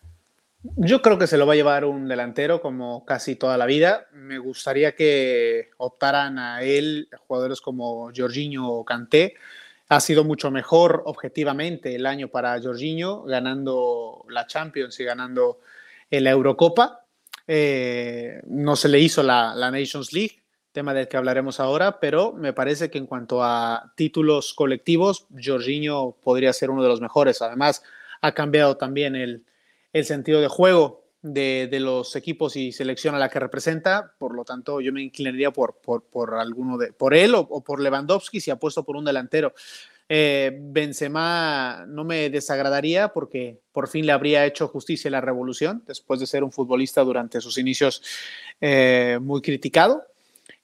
Yo 0.78 1.02
creo 1.02 1.18
que 1.18 1.26
se 1.26 1.40
lo 1.40 1.48
va 1.48 1.54
a 1.54 1.56
llevar 1.56 1.84
un 1.84 2.08
delantero 2.08 2.62
como 2.62 3.04
casi 3.06 3.36
toda 3.36 3.58
la 3.58 3.66
vida. 3.66 4.06
Me 4.14 4.38
gustaría 4.38 4.94
que 4.94 5.72
optaran 5.78 6.38
a 6.38 6.62
él 6.62 7.10
jugadores 7.26 7.60
como 7.60 8.12
Jorginho 8.16 8.70
o 8.70 8.86
Kanté. 8.86 9.34
Ha 9.90 10.00
sido 10.00 10.24
mucho 10.24 10.52
mejor 10.52 11.02
objetivamente 11.08 11.96
el 11.96 12.06
año 12.06 12.28
para 12.28 12.62
Jorginho, 12.62 13.24
ganando 13.24 14.24
la 14.30 14.46
Champions 14.46 15.00
y 15.00 15.06
ganando 15.06 15.60
la 16.12 16.30
Eurocopa. 16.30 17.01
Eh, 17.54 18.40
no 18.48 18.78
se 18.78 18.88
le 18.88 18.98
hizo 19.02 19.22
la, 19.24 19.54
Nations 19.72 20.14
League, 20.14 20.40
tema 20.72 20.94
del 20.94 21.10
que 21.10 21.18
hablaremos 21.18 21.60
ahora, 21.60 22.00
pero 22.00 22.32
me 22.32 22.54
parece 22.54 22.90
que 22.90 22.98
en 22.98 23.06
cuanto 23.06 23.44
a 23.44 23.92
títulos 23.98 24.54
colectivos, 24.54 25.28
Jorginho 25.38 26.16
podría 26.24 26.54
ser 26.54 26.70
uno 26.70 26.82
de 26.82 26.88
los 26.88 27.02
mejores. 27.02 27.42
Además, 27.42 27.84
ha 28.22 28.32
cambiado 28.32 28.78
también 28.78 29.18
el, 29.18 29.44
sentido 30.06 30.40
de 30.40 30.48
juego 30.48 31.04
de, 31.24 31.68
los 31.82 32.16
equipos 32.16 32.56
y 32.56 32.72
selección 32.72 33.16
a 33.16 33.20
la 33.20 33.28
que 33.28 33.42
representa, 33.42 34.14
por 34.18 34.34
lo 34.34 34.46
tanto 34.46 34.80
yo 34.80 34.94
me 34.94 35.02
inclinaría 35.02 35.52
por, 35.52 35.76
por, 35.82 36.36
alguno 36.36 36.78
de, 36.78 36.94
por 36.94 37.14
él 37.14 37.36
o, 37.36 37.62
por 37.62 37.82
Lewandowski 37.82 38.40
si 38.40 38.50
apuesto 38.50 38.86
por 38.86 38.96
un 38.96 39.04
delantero. 39.04 39.54
Eh, 40.14 40.52
Benzema 40.60 41.86
no 41.88 42.04
me 42.04 42.30
desagradaría 42.30 43.14
porque 43.14 43.62
por 43.72 43.88
fin 43.88 44.06
le 44.06 44.12
habría 44.12 44.46
hecho 44.46 44.68
justicia 44.68 45.08
a 45.08 45.12
la 45.14 45.22
revolución 45.22 45.84
después 45.88 46.20
de 46.20 46.28
ser 46.28 46.44
un 46.44 46.52
futbolista 46.52 47.02
durante 47.02 47.40
sus 47.40 47.58
inicios 47.58 48.04
eh, 48.60 49.20
muy 49.22 49.42
criticado 49.42 50.04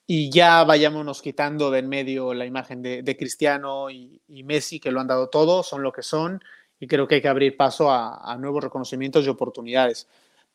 y 0.06 0.30
ya 0.32 0.66
vayámonos 0.66 1.22
quitando 1.22 1.72
de 1.72 1.80
en 1.80 1.88
medio 1.88 2.34
la 2.34 2.46
imagen 2.46 2.82
de, 2.82 3.18
Cristiano 3.18 3.90
y, 3.90 4.20
Messi, 4.28 4.82
que 4.82 4.92
lo 4.92 5.00
han 5.00 5.08
dado 5.08 5.30
todo, 5.30 5.64
son 5.64 5.82
lo 5.82 5.94
que 5.94 6.04
son, 6.04 6.44
y 6.78 6.88
creo 6.88 7.08
que 7.08 7.16
hay 7.16 7.22
que 7.22 7.30
abrir 7.30 7.56
paso 7.56 7.90
a, 7.90 8.36
nuevos 8.38 8.62
reconocimientos 8.62 9.26
y 9.26 9.30
oportunidades. 9.30 10.10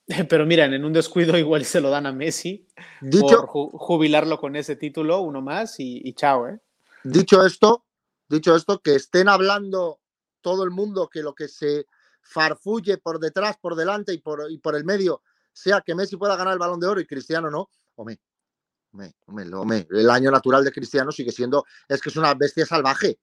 Pero 0.29 0.45
miren, 0.45 0.75
en 0.75 0.85
un 0.85 0.93
descuido 0.93 1.39
igual 1.39 1.65
se 1.65 1.81
lo 1.81 1.89
dan 1.89 2.05
a 2.05 2.13
Messi 2.13 2.67
dicho, 3.01 3.47
por 3.47 3.71
jubilarlo 3.73 4.39
con 4.39 4.55
ese 4.55 4.77
título, 4.77 5.23
uno 5.23 5.41
más, 5.41 5.77
y, 5.79 6.13
chao. 6.13 6.47
¿eh? 6.47 6.59
Dicho 7.05 7.45
esto, 7.47 7.85
dicho 8.33 8.57
esto, 8.57 8.81
que 8.81 8.97
estén 8.97 9.29
hablando 9.29 10.01
todo 10.41 10.65
el 10.65 10.71
mundo 10.71 11.09
que 11.09 11.23
lo 11.23 11.35
que 11.35 11.49
se 11.49 11.87
farfulle 12.23 12.99
por 12.99 13.21
detrás, 13.21 13.57
por 13.59 13.77
delante 13.77 14.12
y 14.12 14.19
por, 14.19 14.51
y 14.51 14.59
por 14.59 14.75
el 14.75 14.85
medio 14.85 15.23
sea 15.53 15.83
que 15.83 15.95
Messi 15.95 16.17
pueda 16.17 16.37
ganar 16.37 16.55
el 16.55 16.59
balón 16.59 16.81
de 16.81 16.87
oro 16.87 17.01
y 17.01 17.07
Cristiano 17.07 17.51
no, 17.51 17.69
hombre, 19.61 19.87
el 19.91 20.11
año 20.11 20.31
natural 20.31 20.65
de 20.65 20.73
Cristiano 20.73 21.12
sigue 21.12 21.33
siendo, 21.33 21.65
es 21.89 22.01
que 22.01 22.09
es 22.09 22.17
una 22.17 22.35
bestia 22.35 22.67
salvaje. 22.67 23.19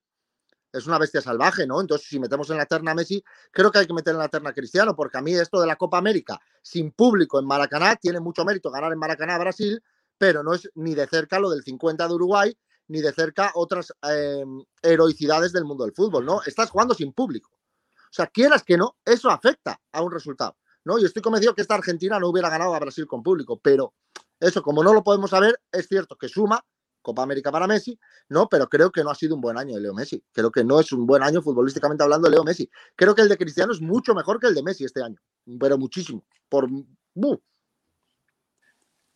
Es 0.72 0.86
una 0.86 0.98
bestia 0.98 1.20
salvaje, 1.20 1.66
¿no? 1.66 1.80
Entonces, 1.80 2.06
si 2.08 2.20
metemos 2.20 2.48
en 2.50 2.56
la 2.56 2.66
terna 2.66 2.94
Messi, 2.94 3.24
creo 3.50 3.72
que 3.72 3.78
hay 3.80 3.86
que 3.88 3.92
meter 3.92 4.14
en 4.14 4.20
la 4.20 4.28
terna 4.28 4.52
Cristiano, 4.52 4.94
porque 4.94 5.18
a 5.18 5.20
mí 5.20 5.34
esto 5.34 5.60
de 5.60 5.66
la 5.66 5.74
Copa 5.74 5.98
América 5.98 6.40
sin 6.62 6.92
público 6.92 7.40
en 7.40 7.46
Maracaná 7.46 7.96
tiene 7.96 8.20
mucho 8.20 8.44
mérito 8.44 8.70
ganar 8.70 8.92
en 8.92 8.98
Maracaná 8.98 9.36
Brasil, 9.38 9.82
pero 10.16 10.44
no 10.44 10.54
es 10.54 10.70
ni 10.76 10.94
de 10.94 11.08
cerca 11.08 11.40
lo 11.40 11.50
del 11.50 11.64
50 11.64 12.06
de 12.06 12.14
Uruguay, 12.14 12.56
ni 12.90 13.00
de 13.00 13.12
cerca 13.12 13.52
otras 13.54 13.94
em, 14.02 14.64
heroicidades 14.82 15.52
del 15.52 15.64
mundo 15.64 15.84
del 15.84 15.94
fútbol, 15.94 16.26
¿no? 16.26 16.42
Estás 16.44 16.70
jugando 16.70 16.92
sin 16.92 17.12
público. 17.12 17.50
O 17.52 18.12
sea, 18.12 18.26
quieras 18.26 18.64
que 18.64 18.76
no, 18.76 18.96
eso 19.04 19.30
afecta 19.30 19.80
a 19.92 20.02
un 20.02 20.10
resultado, 20.10 20.56
¿no? 20.84 20.98
Y 20.98 21.04
estoy 21.04 21.22
convencido 21.22 21.54
que 21.54 21.62
esta 21.62 21.76
Argentina 21.76 22.18
no 22.18 22.28
hubiera 22.28 22.50
ganado 22.50 22.74
a 22.74 22.80
Brasil 22.80 23.06
con 23.06 23.22
público, 23.22 23.60
pero 23.62 23.94
eso, 24.40 24.60
como 24.60 24.82
no 24.82 24.92
lo 24.92 25.04
podemos 25.04 25.30
saber, 25.30 25.60
es 25.70 25.86
cierto 25.86 26.16
que 26.16 26.28
suma 26.28 26.64
Copa 27.00 27.22
América 27.22 27.52
para 27.52 27.68
Messi, 27.68 27.96
¿no? 28.28 28.48
Pero 28.48 28.68
creo 28.68 28.90
que 28.90 29.04
no 29.04 29.10
ha 29.10 29.14
sido 29.14 29.36
un 29.36 29.40
buen 29.40 29.56
año 29.56 29.76
de 29.76 29.82
Leo 29.82 29.94
Messi. 29.94 30.22
Creo 30.32 30.50
que 30.50 30.64
no 30.64 30.80
es 30.80 30.90
un 30.90 31.06
buen 31.06 31.22
año 31.22 31.40
futbolísticamente 31.42 32.02
hablando 32.02 32.26
de 32.26 32.34
Leo 32.34 32.44
Messi. 32.44 32.68
Creo 32.96 33.14
que 33.14 33.22
el 33.22 33.28
de 33.28 33.38
Cristiano 33.38 33.72
es 33.72 33.80
mucho 33.80 34.14
mejor 34.16 34.40
que 34.40 34.48
el 34.48 34.54
de 34.54 34.64
Messi 34.64 34.84
este 34.84 35.00
año, 35.00 35.16
pero 35.60 35.78
muchísimo. 35.78 36.24
Por. 36.48 36.68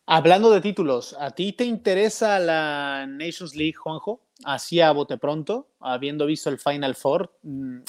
Hablando 0.07 0.51
de 0.51 0.61
títulos, 0.61 1.15
¿a 1.19 1.31
ti 1.31 1.51
te 1.53 1.65
interesa 1.65 2.37
la 2.37 3.07
Nations 3.07 3.55
League, 3.55 3.73
Juanjo? 3.73 4.21
Así 4.43 4.79
a 4.79 4.91
bote 4.91 5.17
pronto, 5.17 5.69
habiendo 5.79 6.27
visto 6.27 6.51
el 6.51 6.59
Final 6.59 6.93
Four, 6.93 7.35
mm, 7.41 7.79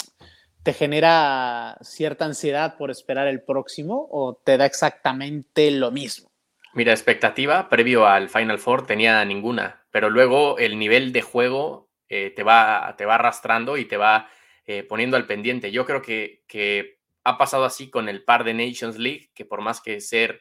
¿te 0.62 0.72
genera 0.72 1.76
cierta 1.82 2.24
ansiedad 2.24 2.78
por 2.78 2.90
esperar 2.90 3.26
el 3.26 3.42
próximo 3.42 4.08
o 4.10 4.34
te 4.34 4.56
da 4.56 4.64
exactamente 4.64 5.70
lo 5.70 5.90
mismo? 5.90 6.30
Mira, 6.72 6.92
expectativa 6.92 7.68
previo 7.68 8.06
al 8.06 8.30
Final 8.30 8.58
Four 8.58 8.86
tenía 8.86 9.22
ninguna, 9.26 9.84
pero 9.90 10.08
luego 10.08 10.56
el 10.56 10.78
nivel 10.78 11.12
de 11.12 11.20
juego 11.20 11.90
eh, 12.08 12.32
te, 12.34 12.42
va, 12.42 12.94
te 12.96 13.04
va 13.04 13.16
arrastrando 13.16 13.76
y 13.76 13.84
te 13.84 13.98
va 13.98 14.30
eh, 14.64 14.84
poniendo 14.84 15.18
al 15.18 15.26
pendiente. 15.26 15.70
Yo 15.70 15.84
creo 15.84 16.00
que, 16.00 16.44
que 16.48 16.98
ha 17.24 17.36
pasado 17.36 17.66
así 17.66 17.90
con 17.90 18.08
el 18.08 18.24
par 18.24 18.44
de 18.44 18.54
Nations 18.54 18.96
League, 18.96 19.32
que 19.34 19.44
por 19.44 19.60
más 19.60 19.82
que 19.82 20.00
ser 20.00 20.40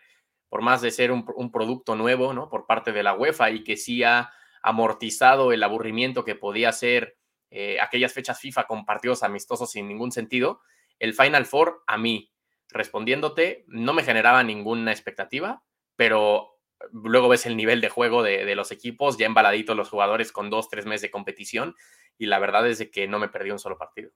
por 0.56 0.62
más 0.62 0.82
de 0.82 0.90
ser 0.90 1.12
un, 1.12 1.52
producto 1.52 1.98
nuevo, 1.98 2.34
¿no? 2.34 2.48
Por 2.48 2.66
parte 2.66 2.94
de 2.94 3.04
la 3.04 3.14
UEFA 3.14 3.52
y 3.52 3.62
que 3.66 3.76
sí 3.76 4.04
ha 4.04 4.32
amortizado 4.62 5.52
el 5.52 5.62
aburrimiento 5.62 6.24
que 6.24 6.36
podía 6.36 6.72
ser 6.72 7.18
eh, 7.52 7.78
aquellas 7.82 8.14
fechas 8.14 8.40
FIFA 8.40 8.64
con 8.64 8.86
partidos 8.86 9.24
amistosos 9.24 9.70
sin 9.70 9.86
ningún 9.90 10.14
sentido, 10.14 10.62
el 10.98 11.14
Final 11.14 11.46
Four 11.46 11.84
a 11.88 11.98
mí, 11.98 12.32
respondiéndote, 12.70 13.66
no 13.68 13.92
me 13.92 14.04
generaba 14.04 14.46
ninguna 14.46 14.94
expectativa, 14.94 15.62
pero 15.98 16.58
luego 16.94 17.28
ves 17.28 17.46
el 17.46 17.58
nivel 17.58 17.82
de 17.82 17.90
juego 17.90 18.24
de, 18.24 18.56
los 18.56 18.72
equipos, 18.72 19.18
ya 19.18 19.26
embaladitos 19.26 19.76
los 19.76 19.90
jugadores 19.90 20.32
con 20.32 20.50
dos, 20.50 20.70
tres 20.70 20.86
meses 20.86 21.02
de 21.02 21.12
competición, 21.12 21.76
y 22.18 22.28
la 22.28 22.40
verdad 22.40 22.66
es 22.66 22.90
que 22.92 23.10
no 23.10 23.20
me 23.20 23.28
perdí 23.28 23.52
un 23.52 23.60
solo 23.60 23.78
partido. 23.78 24.12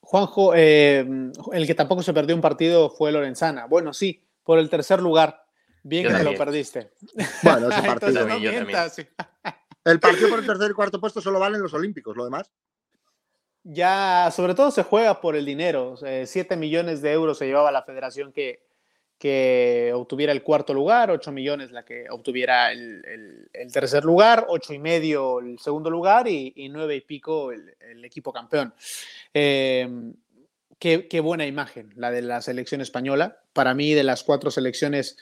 Juanjo, 0.00 0.56
eh, 0.56 1.06
el 1.52 1.66
que 1.68 1.74
tampoco 1.76 2.02
se 2.02 2.12
perdió 2.12 2.34
un 2.34 2.42
partido 2.42 2.90
fue 2.90 3.12
Lorenzana. 3.12 3.66
Bueno, 3.66 3.92
sí, 3.92 4.26
por 4.44 4.58
el 4.58 4.68
tercer 4.68 5.00
lugar. 5.00 5.44
Bien 5.82 6.06
que 6.06 6.14
te 6.14 6.24
lo 6.24 6.34
perdiste. 6.34 6.92
Bueno, 7.42 7.70
ese 7.70 7.82
partido. 7.86 8.26
El 9.84 9.98
partido 9.98 10.28
por 10.28 10.40
el 10.40 10.46
tercer 10.46 10.70
y 10.70 10.74
cuarto 10.74 11.00
puesto 11.00 11.20
solo 11.20 11.40
valen 11.40 11.62
los 11.62 11.72
Olímpicos, 11.72 12.16
lo 12.16 12.24
demás. 12.24 12.50
Ya, 13.62 14.30
sobre 14.34 14.54
todo 14.54 14.70
se 14.70 14.82
juega 14.82 15.20
por 15.20 15.36
el 15.36 15.44
dinero. 15.44 15.96
7 15.96 16.56
millones 16.56 17.02
de 17.02 17.12
euros 17.12 17.38
se 17.38 17.46
llevaba 17.46 17.70
la 17.70 17.82
federación 17.82 18.32
que, 18.32 18.62
que 19.18 19.92
obtuviera 19.94 20.32
el 20.32 20.42
cuarto 20.42 20.72
lugar, 20.72 21.10
8 21.10 21.30
millones 21.32 21.70
la 21.70 21.84
que 21.84 22.06
obtuviera 22.10 22.72
el, 22.72 23.50
tercer 23.72 24.04
lugar, 24.04 24.46
8 24.48 24.72
y 24.74 24.78
medio 24.78 25.40
el 25.40 25.58
segundo 25.58 25.90
lugar 25.90 26.26
y, 26.26 26.52
y 26.56 26.68
9 26.70 26.96
y 26.96 27.00
pico 27.02 27.52
el, 27.52 28.04
equipo 28.04 28.32
campeón. 28.32 28.74
Eh, 29.34 29.86
qué, 30.80 31.20
buena 31.20 31.46
imagen 31.46 31.92
la 31.94 32.10
de 32.10 32.22
la 32.22 32.40
selección 32.40 32.80
española. 32.80 33.42
Para 33.52 33.74
mí, 33.74 33.92
de 33.92 34.02
las 34.02 34.24
cuatro 34.24 34.50
selecciones, 34.50 35.16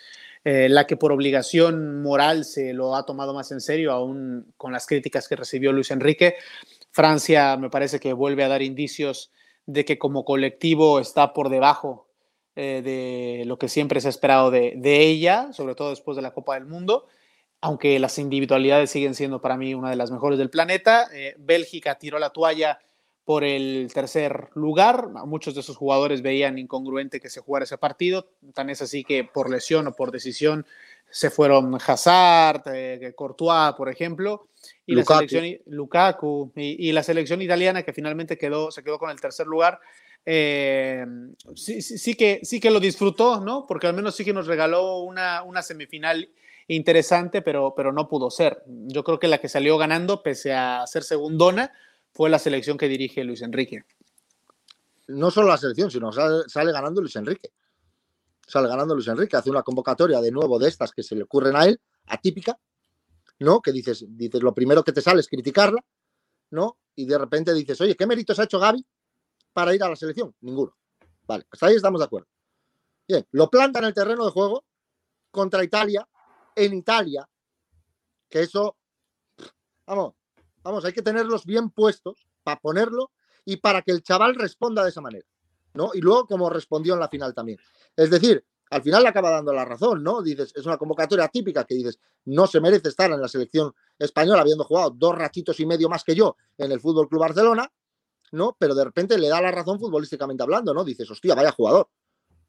eh, 0.45 0.69
la 0.69 0.87
que 0.87 0.97
por 0.97 1.13
obligación 1.13 2.01
moral 2.01 2.45
se 2.45 2.73
lo 2.73 2.95
ha 2.95 3.05
tomado 3.05 3.35
más 3.35 3.51
en 3.51 3.61
serio, 3.61 3.93
aún 3.93 4.55
con 4.57 4.73
las 4.73 4.87
críticas 4.87 5.29
que 5.29 5.37
recibió 5.37 5.73
Luis 5.73 5.91
Enrique. 5.91 6.37
Francia 6.93 7.57
me 7.57 7.71
parece 7.71 8.01
que 8.01 8.13
vuelve 8.13 8.45
a 8.45 8.49
dar 8.49 8.63
indicios 8.63 9.33
de 9.67 9.85
que 9.85 9.99
como 9.99 10.25
colectivo 10.25 11.01
está 11.01 11.35
por 11.35 11.51
debajo 11.51 12.09
eh, 12.57 12.81
de 12.83 13.45
lo 13.45 13.59
que 13.59 13.69
siempre 13.69 14.01
se 14.01 14.07
ha 14.07 14.11
esperado 14.11 14.51
de, 14.51 15.01
ella, 15.01 15.53
sobre 15.53 15.75
todo 15.75 15.91
después 15.91 16.17
de 16.17 16.23
la 16.23 16.33
Copa 16.33 16.55
del 16.55 16.67
Mundo, 16.67 17.07
aunque 17.61 17.99
las 17.99 18.19
individualidades 18.19 18.91
siguen 18.91 19.15
siendo 19.15 19.41
para 19.41 19.57
mí 19.57 19.75
una 19.75 19.91
de 19.91 19.97
las 19.97 20.13
mejores 20.13 20.39
del 20.39 20.51
planeta. 20.51 21.09
Eh, 21.13 21.35
Bélgica 21.39 21.99
tiró 21.99 22.19
la 22.19 22.31
toalla 22.31 22.79
por 23.29 23.45
el 23.45 23.91
tercer 23.93 24.49
lugar. 24.55 25.11
Muchos 25.27 25.55
de 25.55 25.61
esos 25.61 25.77
jugadores 25.77 26.23
veían 26.23 26.57
incongruente 26.57 27.21
que 27.21 27.29
se 27.29 27.43
jugara 27.43 27.65
ese 27.65 27.77
partido, 27.77 28.31
tan 28.55 28.71
es 28.71 28.81
así 28.81 29.05
que 29.05 29.23
por 29.23 29.51
lesión 29.51 29.87
o 29.87 29.93
por 29.93 30.11
decisión 30.13 30.65
se 31.11 31.29
fueron 31.29 31.75
Hazard, 31.75 32.63
eh, 32.73 33.13
Courtois, 33.15 33.75
por 33.77 33.91
ejemplo, 33.91 34.49
y 34.87 34.95
Lukaku. 34.95 35.13
la 35.13 35.19
selección 35.19 35.61
Lukaku 35.67 36.53
y, 36.57 36.91
la 36.93 37.03
selección 37.03 37.43
italiana 37.43 37.83
que 37.83 37.93
finalmente 37.93 38.39
quedó, 38.39 38.71
se 38.71 38.83
quedó 38.83 38.99
con 38.99 39.11
el 39.11 39.21
tercer 39.21 39.47
lugar. 39.47 39.79
Eh, 40.25 41.05
sí, 41.55 41.83
sí, 41.83 42.15
que, 42.15 42.41
sí 42.45 42.59
que 42.61 42.71
lo 42.71 42.81
disfrutó, 42.81 43.41
¿no? 43.41 43.67
Porque 43.67 43.89
al 43.89 43.95
menos 43.95 44.17
sí 44.17 44.25
que 44.25 44.33
nos 44.33 44.47
regaló 44.47 45.01
una, 45.01 45.43
una 45.43 45.61
semifinal 45.61 46.31
interesante, 46.67 47.43
pero, 47.43 47.75
pero 47.77 47.93
no 47.93 48.09
pudo 48.09 48.31
ser. 48.31 48.63
Yo 48.67 49.05
creo 49.05 49.19
que 49.19 49.29
la 49.29 49.37
que 49.37 49.51
salió 49.51 49.77
ganando, 49.77 50.23
pese 50.23 50.55
a 50.55 50.87
ser 50.87 51.03
segundona, 51.03 51.75
fue 52.13 52.31
la 52.31 52.39
selección 52.39 52.77
que 52.77 52.89
dirige 52.89 53.25
Luis 53.25 53.43
Enrique. 53.43 53.85
No 55.09 55.31
solo 55.31 55.49
la 55.49 55.57
selección, 55.57 55.91
sino 55.91 56.13
sale, 56.13 56.73
ganando 56.73 57.01
Luis 57.01 57.17
Enrique. 57.17 57.53
Sale 58.47 58.69
ganando 58.69 58.95
Luis 58.95 59.09
Enrique, 59.09 59.37
hace 59.37 59.51
una 59.51 59.63
convocatoria 59.63 60.21
de 60.21 60.31
nuevo 60.31 60.59
de 60.59 60.69
estas 60.69 60.93
que 60.93 61.03
se 61.03 61.15
le 61.15 61.23
ocurren 61.23 61.55
a 61.55 61.67
él, 61.67 61.81
atípica, 62.07 62.59
¿no? 63.41 63.61
Que 63.61 63.73
dices, 63.73 64.05
dices, 64.09 64.43
lo 64.43 64.55
primero 64.55 64.83
que 64.83 64.93
te 64.93 65.03
sale 65.03 65.21
es 65.21 65.29
criticarla, 65.29 65.85
¿no? 66.51 66.79
Y 66.95 67.07
de 67.07 67.19
repente 67.19 67.53
dices, 67.53 67.81
oye, 67.81 67.95
¿qué 67.95 68.07
méritos 68.07 68.39
ha 68.39 68.45
hecho 68.45 68.59
Gaby 68.59 68.85
para 69.53 69.75
ir 69.75 69.83
a 69.83 69.89
la 69.89 69.97
selección? 69.97 70.35
Ninguno. 70.41 70.75
Vale, 71.27 71.47
hasta 71.51 71.67
ahí 71.67 71.77
estamos 71.77 72.01
de 72.01 72.07
acuerdo. 72.07 72.29
Bien, 73.07 73.27
lo 73.33 73.51
planta 73.51 73.79
en 73.81 73.87
el 73.87 73.95
terreno 73.95 74.25
de 74.25 74.31
juego 74.31 74.65
contra 75.31 75.63
Italia, 75.63 76.09
en 76.55 76.75
Italia, 76.75 77.29
que 78.29 78.41
eso, 78.41 78.77
vamos, 79.87 80.15
Vamos, 80.63 80.85
hay 80.85 80.93
que 80.93 81.03
tenerlos 81.03 81.45
bien 81.45 81.71
puestos 81.71 82.27
para 82.43 82.61
ponerlo 82.61 83.13
y 83.45 83.57
para 83.57 83.83
que 83.83 83.93
el 83.93 84.03
chaval 84.03 84.35
responda 84.35 84.83
de 84.83 84.91
esa 84.91 85.01
manera, 85.01 85.27
¿no? 85.75 85.91
Y 85.95 86.01
luego 86.01 86.27
como 86.27 86.51
respondió 86.51 86.95
en 86.95 87.01
la 87.01 87.09
final 87.09 87.35
también. 87.35 87.59
Es 87.97 88.11
decir, 88.11 88.45
al 88.71 88.83
final 88.83 89.03
le 89.03 89.09
acaba 89.09 89.31
dando 89.31 89.53
la 89.53 89.65
razón, 89.65 90.03
¿no? 90.03 90.23
Dices, 90.23 90.53
es 90.55 90.67
una 90.67 90.77
convocatoria 90.77 91.29
típica 91.29 91.65
que 91.65 91.75
dices, 91.75 91.99
no 92.27 92.47
se 92.47 92.61
merece 92.61 92.89
estar 92.89 93.11
en 93.11 93.21
la 93.21 93.29
selección 93.29 93.73
española 93.99 94.43
habiendo 94.43 94.65
jugado 94.65 94.91
dos 94.91 95.15
ratitos 95.17 95.59
y 95.61 95.67
medio 95.67 95.89
más 95.89 96.05
que 96.05 96.15
yo 96.15 96.37
en 96.59 96.73
el 96.73 96.81
Fútbol 96.81 97.09
Club 97.09 97.21
Barcelona, 97.21 97.73
¿no? 98.33 98.57
Pero 98.59 98.75
de 98.75 98.85
repente 98.85 99.19
le 99.19 99.29
da 99.29 99.41
la 99.41 99.51
razón 99.51 99.81
futbolísticamente 99.81 100.43
hablando, 100.43 100.75
¿no? 100.75 100.85
Dices, 100.85 101.11
hostia, 101.11 101.35
vaya 101.35 101.53
jugador, 101.53 101.89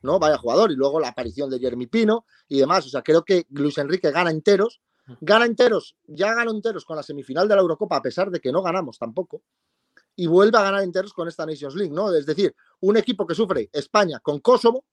¿no? 0.01 0.19
Vaya 0.19 0.37
jugador. 0.37 0.71
Y 0.71 0.75
luego 0.75 0.99
la 0.99 1.09
aparición 1.09 1.49
de 1.49 1.59
Jeremy 1.59 1.87
Pino 1.87 2.25
y 2.47 2.59
demás. 2.59 2.85
O 2.85 2.89
sea, 2.89 3.01
creo 3.01 3.23
que 3.23 3.45
Luis 3.51 3.77
Enrique 3.77 4.11
gana 4.11 4.31
enteros 4.31 4.81
Gana 5.21 5.45
enteros, 5.45 5.95
ya 6.05 6.33
ganó 6.33 6.51
enteros 6.51 6.85
con 6.85 6.95
la 6.95 7.03
semifinal 7.03 7.47
de 7.47 7.55
la 7.55 7.61
Eurocopa, 7.61 7.97
a 7.97 8.01
pesar 8.01 8.29
de 8.29 8.39
que 8.39 8.51
no 8.51 8.61
ganamos 8.61 8.97
tampoco, 8.97 9.41
y 10.15 10.27
vuelve 10.27 10.57
a 10.57 10.63
ganar 10.63 10.83
enteros 10.83 11.13
con 11.13 11.27
esta 11.27 11.45
Nations 11.45 11.75
League, 11.75 11.93
¿no? 11.93 12.13
Es 12.13 12.25
decir, 12.25 12.53
un 12.81 12.97
equipo 12.97 13.25
que 13.25 13.35
sufre 13.35 13.69
España 13.71 14.19
con 14.19 14.39
Kosovo, 14.39 14.85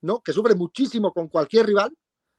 ¿no? 0.00 0.20
Que 0.22 0.32
sufre 0.32 0.54
muchísimo 0.54 1.12
con 1.12 1.28
cualquier 1.28 1.66
rival, 1.66 1.96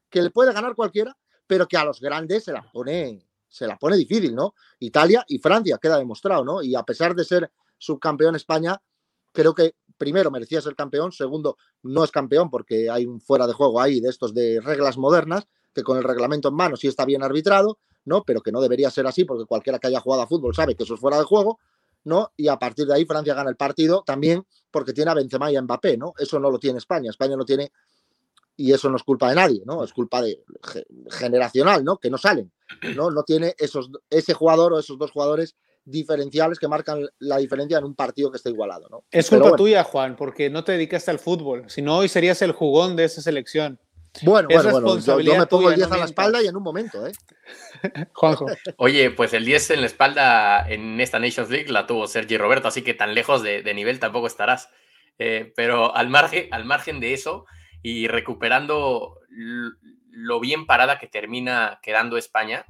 que 0.09 0.21
le 0.21 0.31
puede 0.31 0.53
ganar 0.53 0.75
cualquiera, 0.75 1.15
pero 1.47 1.67
que 1.67 1.77
a 1.77 1.85
los 1.85 1.99
grandes 1.99 2.43
se 2.43 2.51
la 2.51 2.63
pone, 2.71 3.27
se 3.47 3.67
pone 3.79 3.97
difícil, 3.97 4.33
¿no? 4.35 4.55
Italia 4.79 5.23
y 5.27 5.39
Francia, 5.39 5.77
queda 5.81 5.97
demostrado, 5.97 6.43
¿no? 6.43 6.63
Y 6.63 6.75
a 6.75 6.83
pesar 6.83 7.15
de 7.15 7.23
ser 7.23 7.51
subcampeón 7.77 8.35
España, 8.35 8.81
creo 9.31 9.53
que 9.53 9.75
primero 9.97 10.31
merecía 10.31 10.61
ser 10.61 10.75
campeón, 10.75 11.11
segundo 11.11 11.57
no 11.83 12.03
es 12.03 12.11
campeón 12.11 12.49
porque 12.49 12.89
hay 12.89 13.05
un 13.05 13.21
fuera 13.21 13.47
de 13.47 13.53
juego 13.53 13.79
ahí 13.79 13.99
de 13.99 14.09
estos 14.09 14.33
de 14.33 14.59
reglas 14.61 14.97
modernas, 14.97 15.47
que 15.73 15.83
con 15.83 15.97
el 15.97 16.03
reglamento 16.03 16.49
en 16.49 16.55
mano 16.55 16.75
sí 16.75 16.87
está 16.87 17.05
bien 17.05 17.23
arbitrado, 17.23 17.77
¿no? 18.05 18.23
Pero 18.23 18.41
que 18.41 18.51
no 18.51 18.61
debería 18.61 18.91
ser 18.91 19.07
así 19.07 19.25
porque 19.25 19.45
cualquiera 19.45 19.79
que 19.79 19.87
haya 19.87 19.99
jugado 19.99 20.23
a 20.23 20.27
fútbol 20.27 20.55
sabe 20.55 20.75
que 20.75 20.83
eso 20.83 20.95
es 20.95 20.99
fuera 20.99 21.17
de 21.17 21.23
juego, 21.23 21.59
¿no? 22.05 22.31
Y 22.37 22.47
a 22.47 22.57
partir 22.57 22.85
de 22.85 22.95
ahí 22.95 23.05
Francia 23.05 23.33
gana 23.33 23.49
el 23.49 23.55
partido 23.55 24.03
también 24.05 24.45
porque 24.71 24.93
tiene 24.93 25.11
a 25.11 25.13
Benzema 25.13 25.51
y 25.51 25.55
a 25.55 25.61
Mbappé, 25.61 25.97
¿no? 25.97 26.13
Eso 26.17 26.39
no 26.39 26.51
lo 26.51 26.59
tiene 26.59 26.77
España. 26.77 27.09
España 27.09 27.35
no 27.35 27.45
tiene 27.45 27.71
y 28.55 28.71
eso 28.71 28.89
no 28.89 28.97
es 28.97 29.03
culpa 29.03 29.29
de 29.29 29.35
nadie, 29.35 29.63
¿no? 29.65 29.83
Es 29.83 29.93
culpa 29.93 30.21
de 30.21 30.43
generacional, 31.11 31.83
¿no? 31.83 31.97
Que 31.97 32.09
no 32.09 32.17
salen, 32.17 32.51
¿no? 32.95 33.09
No 33.09 33.23
tiene 33.23 33.55
esos 33.57 33.89
ese 34.09 34.33
jugador 34.33 34.73
o 34.73 34.79
esos 34.79 34.97
dos 34.97 35.11
jugadores 35.11 35.55
diferenciales 35.85 36.59
que 36.59 36.67
marcan 36.67 37.05
la 37.19 37.37
diferencia 37.37 37.77
en 37.77 37.83
un 37.83 37.95
partido 37.95 38.31
que 38.31 38.37
está 38.37 38.49
igualado, 38.49 38.87
¿no? 38.89 39.03
Es 39.11 39.29
culpa 39.29 39.55
tuya, 39.55 39.83
Juan, 39.83 40.15
porque 40.15 40.49
no 40.49 40.63
te 40.63 40.73
dedicaste 40.73 41.11
al 41.11 41.19
fútbol, 41.19 41.65
si 41.67 41.81
no 41.81 41.97
hoy 41.97 42.07
serías 42.07 42.41
el 42.41 42.51
jugón 42.51 42.95
de 42.95 43.05
esa 43.05 43.21
selección. 43.21 43.79
Bueno, 44.21 44.47
bueno, 44.51 44.71
bueno, 44.71 44.99
yo, 44.99 45.37
me 45.37 45.47
pongo 45.47 45.71
el 45.71 45.75
10 45.75 45.91
a 45.91 45.97
la 45.97 46.05
espalda 46.05 46.41
y 46.41 46.47
en 46.47 46.55
un 46.55 46.61
momento, 46.61 47.07
¿eh? 47.07 47.13
Juanjo. 48.13 48.45
Oye, 48.77 49.09
pues 49.09 49.33
el 49.33 49.43
10 49.43 49.71
en 49.71 49.81
la 49.81 49.87
espalda 49.87 50.69
en 50.69 51.01
esta 51.01 51.17
Nations 51.19 51.49
League 51.49 51.71
la 51.71 51.87
tuvo 51.87 52.07
Sergi 52.07 52.37
Roberto, 52.37 52.67
así 52.67 52.83
que 52.83 52.93
tan 52.93 53.15
lejos 53.15 53.41
de, 53.41 53.73
nivel 53.73 53.99
tampoco 53.99 54.27
estarás. 54.27 54.69
Eh, 55.17 55.51
pero 55.55 55.95
al 55.95 56.09
margen, 56.09 56.47
al 56.51 56.65
margen 56.65 56.99
de 56.99 57.13
eso 57.13 57.45
y 57.81 58.07
recuperando 58.07 59.19
lo 59.29 60.39
bien 60.39 60.67
parada 60.67 60.99
que 60.99 61.07
termina 61.07 61.79
quedando 61.81 62.17
España, 62.17 62.65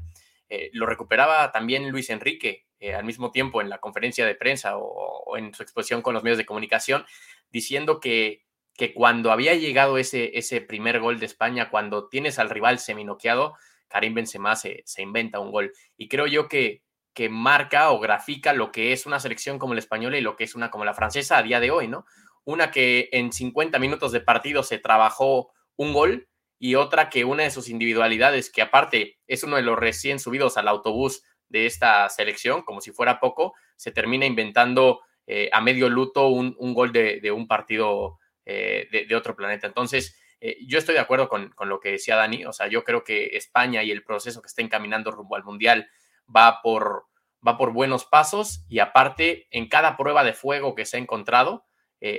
eh, 0.47 0.69
lo 0.71 0.85
recuperaba 0.85 1.51
también 1.51 1.89
Luis 1.89 2.09
Enrique 2.09 2.67
eh, 2.79 2.95
al 2.95 3.03
mismo 3.03 3.31
tiempo 3.31 3.62
en 3.62 3.69
la 3.69 3.79
conferencia 3.79 4.25
de 4.25 4.35
prensa 4.35 4.77
o 4.77 5.35
en 5.38 5.53
su 5.53 5.62
exposición 5.62 6.01
con 6.01 6.13
los 6.13 6.23
medios 6.23 6.38
de 6.38 6.45
comunicación, 6.45 7.05
diciendo 7.51 8.00
que 8.00 8.43
que 8.75 8.94
cuando 8.94 9.32
había 9.32 9.53
llegado 9.53 9.98
ese, 9.98 10.38
ese 10.38 10.62
primer 10.62 11.00
gol 11.00 11.20
de 11.20 11.25
España, 11.25 11.70
cuando 11.70 12.08
tienes 12.08 12.39
al 12.39 12.50
rival 12.50 12.80
seminoqueado, 12.80 13.56
Karim 13.88 14.15
Benzema 14.15 14.56
se, 14.56 14.82
se 14.86 15.01
inventa 15.01 15.39
un 15.39 15.51
gol. 15.51 15.72
Y 15.98 16.08
creo 16.08 16.25
yo 16.25 16.48
que, 16.48 16.82
que 17.13 17.30
marca 17.30 17.92
o 17.92 18.00
grafica 18.00 18.53
lo 18.53 18.72
que 18.72 18.92
es 18.92 19.06
una 19.06 19.20
selección 19.20 19.60
como 19.60 19.74
la 19.74 19.80
española 19.80 20.18
y 20.18 20.22
lo 20.22 20.36
que 20.36 20.44
es 20.44 20.56
una 20.56 20.72
como 20.72 20.86
la 20.86 20.94
francesa 20.94 21.38
a 21.38 21.44
día 21.44 21.60
de 21.60 21.72
hoy, 21.72 21.88
¿no? 21.88 22.06
Una 22.44 22.72
que 22.72 23.10
en 23.12 23.32
50 23.32 23.80
minutos 23.80 24.12
de 24.12 24.20
partido 24.20 24.63
se 24.63 24.80
trabajó 24.80 25.53
un 25.75 25.94
gol 25.94 26.27
y 26.60 26.75
otra 26.75 27.10
que 27.10 27.25
una 27.25 27.44
de 27.44 27.51
sus 27.51 27.70
individualidades, 27.70 28.50
que 28.50 28.62
aparte 28.62 29.20
es 29.27 29.44
uno 29.44 29.58
de 29.58 29.62
los 29.62 29.77
recién 29.77 30.20
subidos 30.20 30.58
al 30.58 30.68
autobús 30.68 31.24
de 31.50 31.65
esta 31.65 32.10
selección, 32.10 32.63
como 32.63 32.82
si 32.82 32.92
fuera 32.92 33.20
poco, 33.20 33.53
se 33.75 33.92
termina 33.92 34.25
inventando 34.25 35.01
eh, 35.27 35.50
a 35.53 35.62
medio 35.62 35.89
luto 35.89 36.27
un, 36.27 36.56
gol 36.74 36.92
de, 36.92 37.32
un 37.32 37.48
partido 37.48 38.18
eh, 38.45 38.88
de, 39.07 39.15
otro 39.15 39.35
planeta. 39.35 39.67
Entonces, 39.67 40.17
eh, 40.41 40.57
yo 40.67 40.77
estoy 40.77 40.95
de 40.95 41.01
acuerdo 41.01 41.29
con, 41.29 41.50
con, 41.50 41.69
lo 41.69 41.79
que 41.79 41.91
decía 41.91 42.15
Dani, 42.15 42.45
o 42.45 42.53
sea, 42.53 42.67
yo 42.67 42.83
creo 42.83 43.03
que 43.03 43.38
España 43.38 43.83
y 43.83 43.91
el 43.91 44.03
proceso 44.03 44.41
que 44.41 44.47
está 44.47 44.62
encaminando 44.62 45.12
rumbo 45.12 45.35
al 45.35 45.43
Mundial 45.43 45.89
va 46.33 46.62
por, 46.62 47.05
va 47.45 47.57
por 47.57 47.71
buenos 47.71 48.05
pasos 48.05 48.65
y 48.67 48.79
aparte, 48.79 49.47
en 49.51 49.69
cada 49.69 49.97
prueba 49.97 50.23
de 50.23 50.33
fuego 50.33 50.75
que 50.75 50.85
se 50.85 50.97
ha 50.97 51.00
encontrado, 51.00 51.65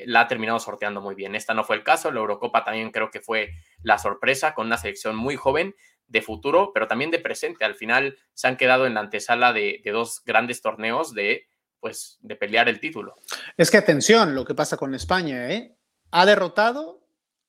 la 0.07 0.23
ha 0.23 0.29
terminado 0.29 0.59
sorteando 0.61 1.03
muy 1.03 1.15
bien. 1.15 1.35
Esta 1.35 1.53
no 1.53 1.63
fue 1.63 1.77
el 1.77 1.83
caso, 1.83 2.11
la 2.11 2.21
Eurocopa 2.21 2.65
también 2.65 2.91
creo 2.91 3.11
que 3.11 3.21
fue 3.21 3.51
la 3.83 3.99
sorpresa 3.99 4.55
con 4.55 4.69
una 4.69 4.79
selección 4.79 5.15
muy 5.15 5.37
joven 5.37 5.75
de 6.07 6.23
futuro, 6.23 6.73
pero 6.73 6.87
también 6.87 7.11
de 7.11 7.19
presente. 7.19 7.67
Al 7.67 7.75
final 7.75 8.17
se 8.33 8.49
han 8.49 8.57
quedado 8.57 8.87
en 8.87 8.95
la 8.95 9.01
antesala 9.01 9.53
de, 9.53 9.83
de 9.85 9.91
dos 9.91 10.23
grandes 10.25 10.63
torneos 10.63 11.13
de 11.13 11.49
pues 11.81 12.17
de 12.23 12.35
pelear 12.35 12.67
el 12.71 12.81
título. 12.81 13.15
Es 13.59 13.71
que 13.71 13.77
atención 13.77 14.35
lo 14.35 14.47
que 14.47 14.55
pasa 14.55 14.79
con 14.79 14.95
España, 14.95 15.53
¿eh? 15.53 15.77
Ha 16.17 16.27
derrotado 16.27 17.01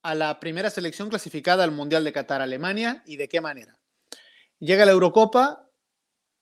a 0.02 0.16
la 0.16 0.40
primera 0.40 0.72
selección 0.72 1.08
clasificada 1.08 1.64
al 1.64 1.70
Mundial 1.70 2.04
de 2.04 2.12
Qatar, 2.12 2.42
Alemania, 2.42 3.04
y 3.06 3.16
de 3.16 3.28
qué 3.28 3.40
manera. 3.40 3.78
Llega 4.58 4.82
a 4.82 4.86
la 4.88 4.92
Eurocopa 4.92 5.70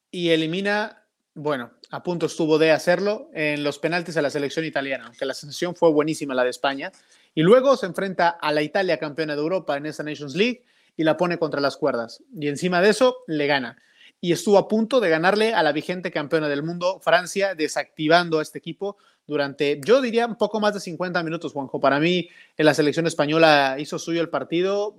y 0.10 0.30
elimina, 0.30 1.06
bueno, 1.34 1.74
a 1.92 2.01
punto 2.01 2.27
estuvo 2.27 2.58
de 2.58 2.72
hacerlo 2.72 3.30
en 3.34 3.65
los 3.65 3.77
penaltis 3.77 4.15
a 4.15 4.22
la 4.22 4.30
selección 4.30 4.63
italiana, 4.63 5.08
aunque 5.08 5.25
la 5.25 5.34
sensación 5.34 5.75
fue 5.75 5.92
buenísima 5.92 6.34
la 6.34 6.46
de 6.46 6.51
España. 6.51 6.94
Y 7.36 7.42
luego 7.42 7.75
se 7.75 7.88
enfrenta 7.88 8.30
a 8.30 8.53
la 8.53 8.62
Italia 8.62 9.00
campeona 9.00 9.36
de 9.36 9.42
Europa 9.42 9.75
en 9.75 9.86
esa 9.86 10.03
Nations 10.03 10.34
League 10.34 10.63
y 10.96 11.03
la 11.03 11.18
pone 11.18 11.38
contra 11.38 11.60
las 11.60 11.75
cuerdas. 11.75 12.24
Y 12.34 12.48
encima 12.48 12.82
de 12.82 12.92
eso 12.92 13.18
le 13.27 13.48
gana 13.48 13.77
y 14.24 14.32
estuvo 14.32 14.58
a 14.58 14.70
punto 14.70 15.01
de 15.01 15.10
ganarle 15.10 15.53
a 15.53 15.62
la 15.63 15.74
vigente 15.74 16.10
campeona 16.10 16.48
del 16.48 16.63
mundo, 16.63 17.01
Francia, 17.01 17.56
desactivando 17.56 18.39
a 18.39 18.42
este 18.42 18.58
equipo 18.58 18.96
durante, 19.25 19.80
yo 19.86 20.01
diría, 20.01 20.27
un 20.27 20.36
poco 20.36 20.60
más 20.60 20.74
de 20.74 20.80
50 20.80 21.24
minutos, 21.24 21.53
Juanjo. 21.53 21.80
Para 21.80 22.00
mí, 22.00 22.30
en 22.58 22.65
la 22.65 22.74
selección 22.74 23.08
española 23.08 23.77
hizo 23.80 23.98
suyo 24.00 24.22
el 24.22 24.30
partido 24.30 24.96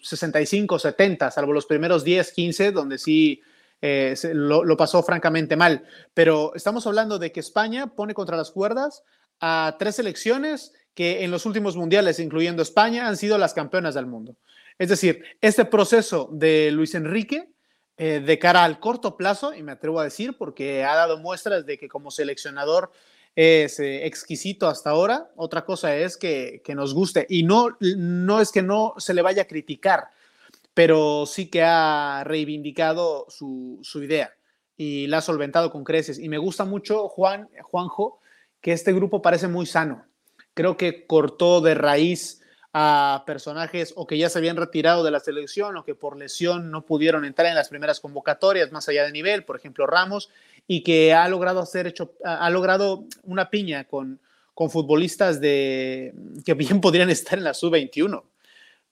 65-70, 0.00 1.28
eh, 1.28 1.30
salvo 1.30 1.52
los 1.52 1.66
primeros 1.66 2.04
10, 2.04 2.32
15, 2.32 2.72
donde 2.72 2.98
sí 2.98 3.42
eh, 3.82 4.14
lo, 4.32 4.64
lo, 4.64 4.76
pasó 4.76 5.02
francamente 5.02 5.56
mal. 5.56 5.84
Pero 6.14 6.54
estamos 6.54 6.86
hablando 6.86 7.18
de 7.18 7.32
que 7.32 7.40
España 7.40 7.88
pone 7.94 8.14
contra 8.14 8.36
las 8.36 8.50
cuerdas 8.50 9.02
a 9.40 9.76
tres 9.78 9.96
selecciones 9.96 10.72
que 10.94 11.22
en 11.22 11.30
los 11.30 11.46
últimos 11.46 11.76
mundiales, 11.76 12.18
incluyendo 12.18 12.62
España, 12.62 13.08
han 13.08 13.16
sido 13.16 13.38
las 13.38 13.54
campeonas 13.54 13.94
del 13.94 14.06
mundo. 14.06 14.36
Es 14.78 14.88
decir, 14.88 15.22
este 15.40 15.64
proceso 15.64 16.28
de 16.32 16.70
Luis 16.70 16.94
Enrique 16.94 17.50
eh, 18.00 18.20
de 18.20 18.38
cara 18.38 18.62
al 18.62 18.78
corto 18.78 19.16
plazo, 19.16 19.52
y 19.52 19.64
me 19.64 19.72
atrevo 19.72 19.98
a 19.98 20.04
decir, 20.04 20.36
porque 20.38 20.84
ha 20.84 20.94
dado 20.94 21.18
muestras 21.18 21.66
de 21.66 21.78
que 21.78 21.88
como 21.88 22.12
seleccionador 22.12 22.92
es 23.34 23.80
eh, 23.80 24.06
exquisito 24.06 24.68
hasta 24.68 24.90
ahora. 24.90 25.30
Otra 25.36 25.64
cosa 25.64 25.96
es 25.96 26.16
que, 26.16 26.62
nos 26.74 26.94
guste. 26.94 27.26
Y 27.28 27.42
no, 27.42 27.76
no 27.80 28.40
es 28.40 28.52
que 28.52 28.62
no 28.62 28.94
se 28.98 29.14
le 29.14 29.22
vaya 29.22 29.42
a 29.42 29.46
criticar, 29.46 30.08
pero 30.74 31.26
sí 31.26 31.48
que 31.48 31.62
ha 31.62 32.22
reivindicado 32.24 33.26
su, 33.28 33.78
su 33.82 34.02
idea 34.02 34.32
y 34.76 35.06
la 35.08 35.18
ha 35.18 35.22
solventado 35.22 35.70
con 35.70 35.84
creces. 35.84 36.18
Y 36.18 36.28
me 36.28 36.38
gusta 36.38 36.64
mucho, 36.64 37.08
Juan, 37.08 37.48
Juanjo, 37.62 38.20
que 38.60 38.72
este 38.72 38.92
grupo 38.92 39.20
parece 39.20 39.48
muy 39.48 39.66
sano. 39.66 40.04
Creo 40.54 40.76
que 40.76 41.06
cortó 41.06 41.60
de 41.60 41.74
raíz 41.74 42.40
a 42.72 43.24
personajes 43.26 43.92
o 43.96 44.06
que 44.06 44.18
ya 44.18 44.28
se 44.28 44.38
habían 44.38 44.56
retirado 44.56 45.02
de 45.02 45.10
la 45.10 45.20
selección 45.20 45.76
o 45.76 45.84
que 45.84 45.94
por 45.94 46.16
lesión 46.16 46.70
no 46.70 46.84
pudieron 46.84 47.24
entrar 47.24 47.48
en 47.48 47.54
las 47.54 47.70
primeras 47.70 47.98
convocatorias 47.98 48.72
más 48.72 48.88
allá 48.88 49.04
de 49.04 49.12
nivel, 49.12 49.44
por 49.44 49.56
ejemplo 49.56 49.86
Ramos, 49.86 50.30
y 50.70 50.84
que 50.84 51.14
ha 51.14 51.26
logrado 51.28 51.60
hacer 51.60 51.86
hecho, 51.86 52.12
ha 52.22 52.48
logrado 52.50 53.06
una 53.24 53.50
piña 53.50 53.84
con, 53.84 54.20
con 54.52 54.70
futbolistas 54.70 55.40
de, 55.40 56.14
que 56.44 56.54
bien 56.54 56.80
podrían 56.82 57.10
estar 57.10 57.38
en 57.38 57.44
la 57.44 57.54
sub-21. 57.54 58.22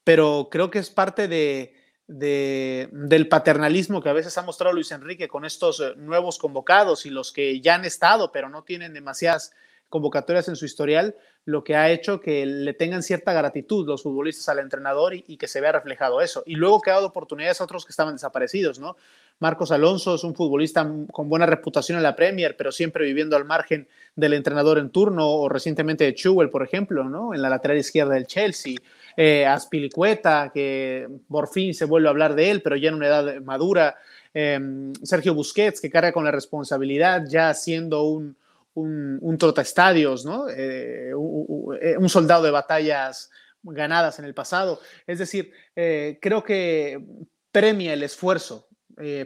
Pero 0.03 0.49
creo 0.51 0.71
que 0.71 0.79
es 0.79 0.91
parte 0.91 1.29
de, 1.29 1.75
de, 2.07 2.89
del 2.93 3.29
paternalismo 3.29 4.03
que 4.03 4.09
a 4.09 4.15
veces 4.15 4.39
ha 4.39 4.43
mostrado 4.43 4.75
Luis 4.75 4.91
Enrique 4.91 5.29
con 5.29 5.45
estos 5.45 5.81
eh, 5.81 5.93
nuevos 5.97 6.39
convocados 6.39 7.05
y 7.05 7.11
los 7.11 7.31
que 7.31 7.61
ya 7.61 7.75
han 7.75 7.85
estado, 7.85 8.33
pero 8.33 8.49
no 8.49 8.63
tienen 8.63 8.95
demasiadas 8.95 9.53
convocatorias 9.97 10.49
en 10.49 10.57
su 10.57 10.67
historial, 10.67 11.15
lo 11.47 11.65
que 11.65 11.75
ha 11.75 11.91
hecho 11.91 12.21
que 12.21 12.45
le 12.45 12.75
tengan 12.75 13.03
cierta 13.03 13.33
gratitud 13.33 13.87
los 13.87 14.03
futbolistas 14.03 14.49
al 14.51 14.59
entrenador 14.59 15.15
y, 15.15 15.37
que 15.37 15.49
se 15.49 15.61
vea 15.61 15.73
reflejado 15.73 16.21
eso. 16.21 16.43
Y 16.45 16.57
luego 16.57 16.81
que 16.81 16.91
ha 16.91 16.95
dado 16.95 17.07
oportunidades 17.07 17.61
a 17.61 17.65
otros 17.65 17.87
que 17.87 17.93
estaban 17.93 18.15
desaparecidos, 18.15 18.79
¿no? 18.79 18.97
Marcos 19.39 19.71
Alonso 19.71 20.15
es 20.15 20.25
un 20.25 20.35
futbolista 20.35 20.91
con 21.13 21.29
buena 21.29 21.47
reputación 21.47 21.97
en 21.97 22.03
la 22.03 22.17
Premier, 22.17 22.57
pero 22.57 22.73
siempre 22.73 23.05
viviendo 23.05 23.37
al 23.37 23.45
margen 23.45 23.87
del 24.15 24.33
entrenador 24.33 24.79
en 24.79 24.91
turno, 24.91 25.29
o 25.29 25.49
recientemente 25.49 26.05
de 26.05 26.15
Chewell, 26.15 26.51
por 26.51 26.63
ejemplo, 26.63 27.05
¿no? 27.05 27.35
En 27.35 27.41
la 27.41 27.49
lateral 27.49 27.79
izquierda 27.79 28.15
del 28.15 28.27
Chelsea. 28.27 28.77
Eh, 29.17 29.47
Aspilicueta, 29.47 30.51
que 30.53 31.09
por 31.29 31.49
fin 31.49 31.75
se 31.75 31.87
vuelve 31.87 32.09
a 32.09 32.11
hablar 32.11 32.35
de 32.35 32.51
él, 32.51 32.61
pero 32.61 32.77
ya 32.77 32.91
en 32.91 32.97
una 32.97 33.07
edad 33.07 33.41
madura. 33.41 33.97
Em, 34.35 34.93
Sergio 35.03 35.33
Busquets, 35.33 35.81
que 35.81 35.91
carga 35.91 36.13
con 36.13 36.25
la 36.25 36.31
responsabilidad, 36.31 37.25
ya 37.27 37.55
siendo 37.55 38.03
un, 38.03 38.37
un, 38.77 39.19
un 39.23 39.39
trotaestadios, 39.39 40.25
¿no? 40.25 40.49
Eh, 40.49 41.11
eh, 41.11 41.97
un, 41.97 42.09
soldado 42.09 42.45
de 42.45 42.51
batallas 42.51 43.31
ganadas 43.63 44.19
en 44.19 44.27
el 44.27 44.35
pasado. 44.35 44.81
Es 45.07 45.19
decir, 45.19 45.51
eh, 45.75 46.19
creo 46.21 46.45
que 46.45 47.03
premia 47.51 47.95
el 47.95 48.03
esfuerzo, 48.03 48.69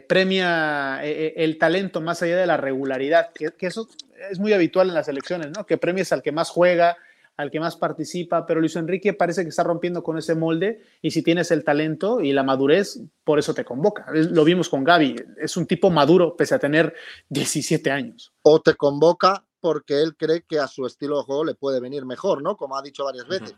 premia 0.07 1.01
el 1.03 1.57
talento 1.57 2.01
más 2.01 2.21
allá 2.21 2.37
de 2.37 2.45
la 2.45 2.57
regularidad, 2.57 3.31
que, 3.33 3.53
eso 3.59 3.87
es 4.29 4.39
muy 4.39 4.53
habitual 4.53 4.89
en 4.89 4.95
las 4.95 5.07
elecciones, 5.07 5.51
¿no? 5.51 5.65
Que 5.65 5.77
premies 5.77 6.11
al 6.11 6.21
que 6.21 6.31
más 6.31 6.49
juega, 6.49 6.97
al 7.37 7.49
que 7.49 7.59
más 7.59 7.75
participa, 7.75 8.45
pero 8.45 8.59
Luis 8.59 8.75
Enrique 8.75 9.13
parece 9.13 9.43
que 9.43 9.49
está 9.49 9.63
rompiendo 9.63 10.03
con 10.03 10.17
ese 10.17 10.35
molde 10.35 10.83
y 11.01 11.11
si 11.11 11.23
tienes 11.23 11.49
el 11.51 11.63
talento 11.63 12.21
y 12.21 12.33
la 12.33 12.43
madurez, 12.43 13.01
por 13.23 13.39
eso 13.39 13.53
te 13.53 13.65
convoca. 13.65 14.05
Lo 14.13 14.43
vimos 14.43 14.69
con 14.69 14.83
Gaby, 14.83 15.15
es 15.37 15.57
un 15.57 15.65
tipo 15.65 15.89
maduro 15.89 16.35
pese 16.35 16.55
a 16.55 16.59
tener 16.59 16.93
17 17.29 17.89
años. 17.89 18.31
O 18.43 18.61
te 18.61 18.75
convoca 18.75 19.45
porque 19.59 20.01
él 20.01 20.15
cree 20.17 20.43
que 20.43 20.59
a 20.59 20.67
su 20.67 20.85
estilo 20.85 21.17
de 21.17 21.23
juego 21.23 21.45
le 21.45 21.55
puede 21.55 21.79
venir 21.79 22.05
mejor, 22.05 22.41
¿no? 22.41 22.57
Como 22.57 22.77
ha 22.77 22.81
dicho 22.81 23.05
varias 23.05 23.27
veces. 23.27 23.55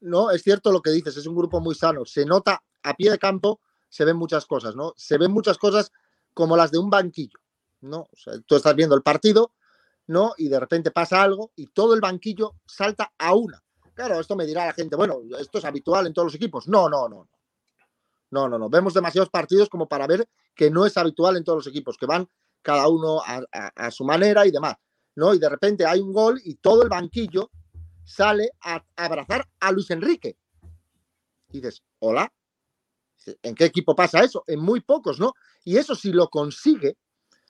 No, 0.00 0.30
es 0.30 0.42
cierto 0.42 0.70
lo 0.70 0.82
que 0.82 0.90
dices, 0.90 1.16
es 1.16 1.26
un 1.26 1.34
grupo 1.36 1.60
muy 1.60 1.74
sano. 1.74 2.04
Se 2.04 2.26
nota 2.26 2.62
a 2.82 2.94
pie 2.94 3.10
de 3.10 3.18
campo, 3.18 3.60
se 3.88 4.04
ven 4.04 4.16
muchas 4.16 4.46
cosas, 4.46 4.76
¿no? 4.76 4.92
Se 4.96 5.16
ven 5.16 5.30
muchas 5.30 5.56
cosas 5.56 5.92
como 6.34 6.56
las 6.56 6.70
de 6.70 6.78
un 6.78 6.90
banquillo, 6.90 7.38
¿no? 7.80 8.00
O 8.00 8.16
sea, 8.16 8.34
tú 8.44 8.56
estás 8.56 8.74
viendo 8.74 8.94
el 8.94 9.02
partido, 9.02 9.52
¿no? 10.06 10.34
Y 10.36 10.48
de 10.48 10.60
repente 10.60 10.90
pasa 10.90 11.22
algo 11.22 11.52
y 11.56 11.68
todo 11.68 11.94
el 11.94 12.00
banquillo 12.00 12.54
salta 12.66 13.12
a 13.18 13.34
una. 13.34 13.62
Claro, 13.94 14.18
esto 14.18 14.36
me 14.36 14.46
dirá 14.46 14.66
la 14.66 14.72
gente, 14.72 14.96
bueno, 14.96 15.20
esto 15.38 15.58
es 15.58 15.64
habitual 15.64 16.06
en 16.06 16.12
todos 16.12 16.26
los 16.26 16.34
equipos. 16.34 16.66
No, 16.68 16.88
no, 16.88 17.08
no. 17.08 17.28
No, 18.30 18.48
no, 18.48 18.58
no. 18.58 18.68
Vemos 18.68 18.94
demasiados 18.94 19.30
partidos 19.30 19.68
como 19.68 19.86
para 19.86 20.06
ver 20.06 20.28
que 20.54 20.70
no 20.70 20.84
es 20.84 20.96
habitual 20.96 21.36
en 21.36 21.44
todos 21.44 21.58
los 21.58 21.66
equipos, 21.68 21.96
que 21.96 22.06
van 22.06 22.28
cada 22.62 22.88
uno 22.88 23.20
a 23.24 23.90
su 23.90 24.04
manera 24.04 24.46
y 24.46 24.50
demás. 24.50 24.76
¿no? 25.16 25.34
Y 25.34 25.38
de 25.38 25.48
repente 25.48 25.86
hay 25.86 26.00
un 26.00 26.12
gol 26.12 26.40
y 26.44 26.56
todo 26.56 26.82
el 26.82 26.88
banquillo 26.88 27.50
sale 28.04 28.50
a, 28.60 28.84
abrazar 28.96 29.48
a 29.60 29.72
Luis 29.72 29.90
Enrique. 29.90 30.36
Y 31.50 31.60
dices, 31.60 31.82
hola, 32.00 32.32
¿en 33.42 33.54
qué 33.54 33.66
equipo 33.66 33.94
pasa 33.94 34.24
eso? 34.24 34.44
En 34.46 34.60
muy 34.60 34.80
pocos, 34.80 35.20
¿no? 35.20 35.34
Y 35.64 35.76
eso 35.76 35.94
si 35.94 36.12
lo 36.12 36.28
consigue, 36.28 36.96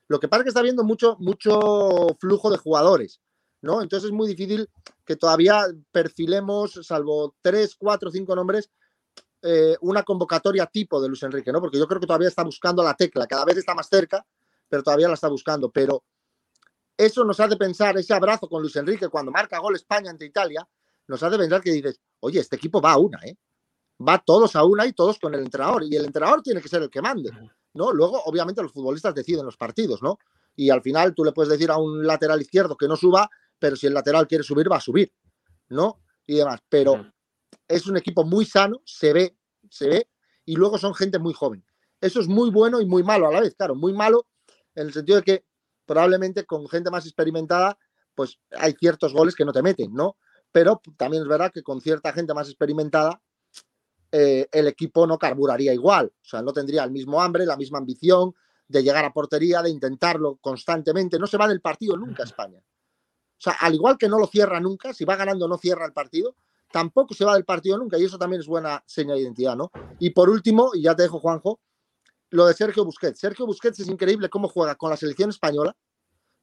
lo 0.09 0.21
que 0.21 0.29
pasa 0.29 0.41
es 0.41 0.45
que 0.45 0.49
está 0.49 0.61
habiendo 0.61 0.85
mucho, 0.85 1.17
mucho 1.19 2.17
flujo 2.19 2.51
de 2.51 2.59
jugadores, 2.59 3.21
¿no? 3.63 3.83
Entonces 3.83 4.09
es 4.09 4.13
muy 4.13 4.29
difícil 4.29 4.69
que 5.05 5.17
todavía 5.17 5.65
perfilemos, 5.91 6.81
salvo 6.83 7.35
tres, 7.41 7.75
cuatro, 7.77 8.11
cinco 8.11 8.37
nombres, 8.37 8.71
eh, 9.43 9.77
una 9.81 10.03
convocatoria 10.03 10.67
tipo 10.67 11.01
de 11.01 11.09
Luis 11.09 11.23
Enrique, 11.23 11.53
¿no? 11.53 11.61
Porque 11.61 11.79
yo 11.79 11.87
creo 11.87 12.01
que 12.01 12.07
todavía 12.07 12.29
está 12.29 12.43
buscando 12.43 12.83
la 12.83 12.95
tecla, 12.95 13.27
cada 13.27 13.45
vez 13.45 13.59
está 13.59 13.75
más 13.75 13.89
cerca, 13.89 14.25
pero 14.69 14.83
todavía 14.83 15.09
la 15.09 15.15
está 15.15 15.29
buscando. 15.29 15.71
Pero 15.71 16.05
eso 16.97 17.25
nos 17.25 17.41
hace 17.41 17.57
pensar, 17.57 17.97
ese 17.99 18.15
abrazo 18.15 18.49
con 18.49 18.63
Luis 18.63 18.77
Enrique 18.77 19.09
cuando 19.09 19.33
marca 19.33 19.59
gol 19.59 19.77
España 19.77 20.11
ante 20.11 20.27
Italia, 20.27 20.67
nos 21.07 21.23
hace 21.23 21.37
pensar 21.37 21.61
que 21.61 21.73
dices, 21.73 22.01
oye, 22.21 22.41
este 22.41 22.57
equipo 22.57 22.81
va 22.81 22.93
a 22.93 22.99
una, 22.99 23.19
¿eh? 23.25 23.37
Va 24.07 24.19
todos 24.19 24.57
a 24.57 24.65
una 24.65 24.87
y 24.87 24.93
todos 24.93 25.19
con 25.19 25.35
el 25.35 25.41
entrenador. 25.41 25.85
Y 25.85 25.95
el 25.97 26.05
entrenador 26.07 26.43
tiene 26.43 26.61
que 26.61 26.69
ser 26.69 26.83
el 26.83 26.91
que 26.91 27.03
mande, 27.03 27.31
¿no? 27.75 27.93
Luego, 27.93 28.23
obviamente, 28.25 28.63
los 28.63 28.73
futbolistas 28.73 29.15
deciden 29.15 29.45
los 29.45 29.57
partidos, 29.57 30.03
¿no? 30.03 30.19
Y 30.57 30.71
al 30.71 30.83
final 30.83 31.15
tú 31.15 31.25
le 31.25 31.33
puedes 31.33 31.51
decir 31.51 31.71
a 31.71 31.77
un 31.77 32.07
lateral 32.07 32.41
izquierdo 32.41 32.77
que 32.77 32.89
no 32.89 32.97
suba, 32.97 33.29
pero 33.59 33.77
si 33.77 33.87
el 33.87 33.95
lateral 33.95 34.27
quiere 34.27 34.45
subir, 34.45 34.71
va 34.71 34.77
a 34.77 34.81
subir, 34.81 35.13
¿no? 35.69 36.01
Y 36.27 36.37
demás. 36.37 36.61
Pero 36.69 37.07
es 37.69 37.87
un 37.87 37.97
equipo 37.97 38.25
muy 38.25 38.45
sano, 38.45 38.81
se 38.85 39.13
ve, 39.13 39.37
se 39.69 39.89
ve, 39.89 40.09
y 40.45 40.57
luego 40.57 40.79
son 40.79 40.95
gente 40.95 41.19
muy 41.19 41.35
joven. 41.35 41.65
Eso 42.01 42.21
es 42.21 42.29
muy 42.29 42.51
bueno 42.51 42.81
y 42.81 42.87
muy 42.87 43.03
malo 43.03 43.29
a 43.29 43.33
la 43.33 43.41
vez, 43.41 43.55
claro, 43.55 43.75
muy 43.75 43.93
malo 43.93 44.27
en 44.75 44.89
el 44.89 44.93
sentido 44.93 45.17
de 45.19 45.25
que 45.25 45.45
probablemente 45.87 46.45
con 46.45 46.69
gente 46.69 46.91
más 46.91 47.07
experimentada, 47.07 47.79
pues 48.15 48.39
hay 48.57 48.73
ciertos 48.75 49.13
goles 49.13 49.35
que 49.35 49.45
no 49.45 49.53
te 49.53 49.63
meten, 49.63 49.93
¿no? 49.93 50.17
Pero 50.53 50.81
también 50.97 51.23
es 51.23 51.29
verdad 51.29 51.51
que 51.53 51.63
con 51.63 51.81
cierta 51.81 52.13
gente 52.13 52.35
más 52.35 52.49
experimentada 52.49 53.21
eh, 54.17 54.47
el 54.53 54.69
equipo 54.69 55.09
no 55.09 55.19
carburaría 55.19 55.75
igual, 55.75 56.07
o 56.07 56.25
sea, 56.25 56.41
no 56.41 56.53
tendría 56.53 56.85
el 56.85 56.93
mismo 56.93 57.21
hambre, 57.21 57.45
la 57.45 57.57
misma 57.57 57.79
ambición 57.79 58.33
de 58.69 58.85
llegar 58.85 59.05
a 59.05 59.13
portería, 59.13 59.61
de 59.61 59.71
intentarlo 59.71 60.37
constantemente. 60.37 61.19
No 61.19 61.27
se 61.27 61.37
va 61.37 61.49
del 61.49 61.61
partido 61.61 61.97
nunca 61.97 62.23
España. 62.23 62.61
O 62.61 63.41
sea, 63.41 63.55
al 63.55 63.75
igual 63.75 63.99
que 63.99 64.09
no 64.09 64.21
lo 64.21 64.29
cierra 64.29 64.61
nunca, 64.61 64.95
si 64.95 65.05
va 65.05 65.17
ganando 65.17 65.49
no 65.49 65.59
cierra 65.59 65.85
el 65.85 65.93
partido, 65.93 66.37
tampoco 66.71 67.13
se 67.13 67.25
va 67.25 67.35
del 67.35 67.45
partido 67.45 67.77
nunca 67.77 67.99
y 67.99 68.05
eso 68.05 68.17
también 68.17 68.41
es 68.41 68.47
buena 68.47 68.85
señal 68.87 69.17
de 69.17 69.25
identidad, 69.25 69.57
¿no? 69.57 69.73
Y 69.99 70.11
por 70.11 70.31
último, 70.31 70.71
y 70.75 70.83
ya 70.83 70.95
te 70.95 71.03
dejo 71.03 71.19
Juanjo, 71.19 71.59
lo 72.31 72.47
de 72.47 72.55
Sergio 72.55 72.85
Busquets. 72.85 73.19
Sergio 73.19 73.47
Busquets 73.47 73.81
es 73.81 73.89
increíble 73.89 74.29
cómo 74.29 74.47
juega 74.47 74.77
con 74.77 74.91
la 74.91 74.97
selección 74.97 75.31
española, 75.31 75.77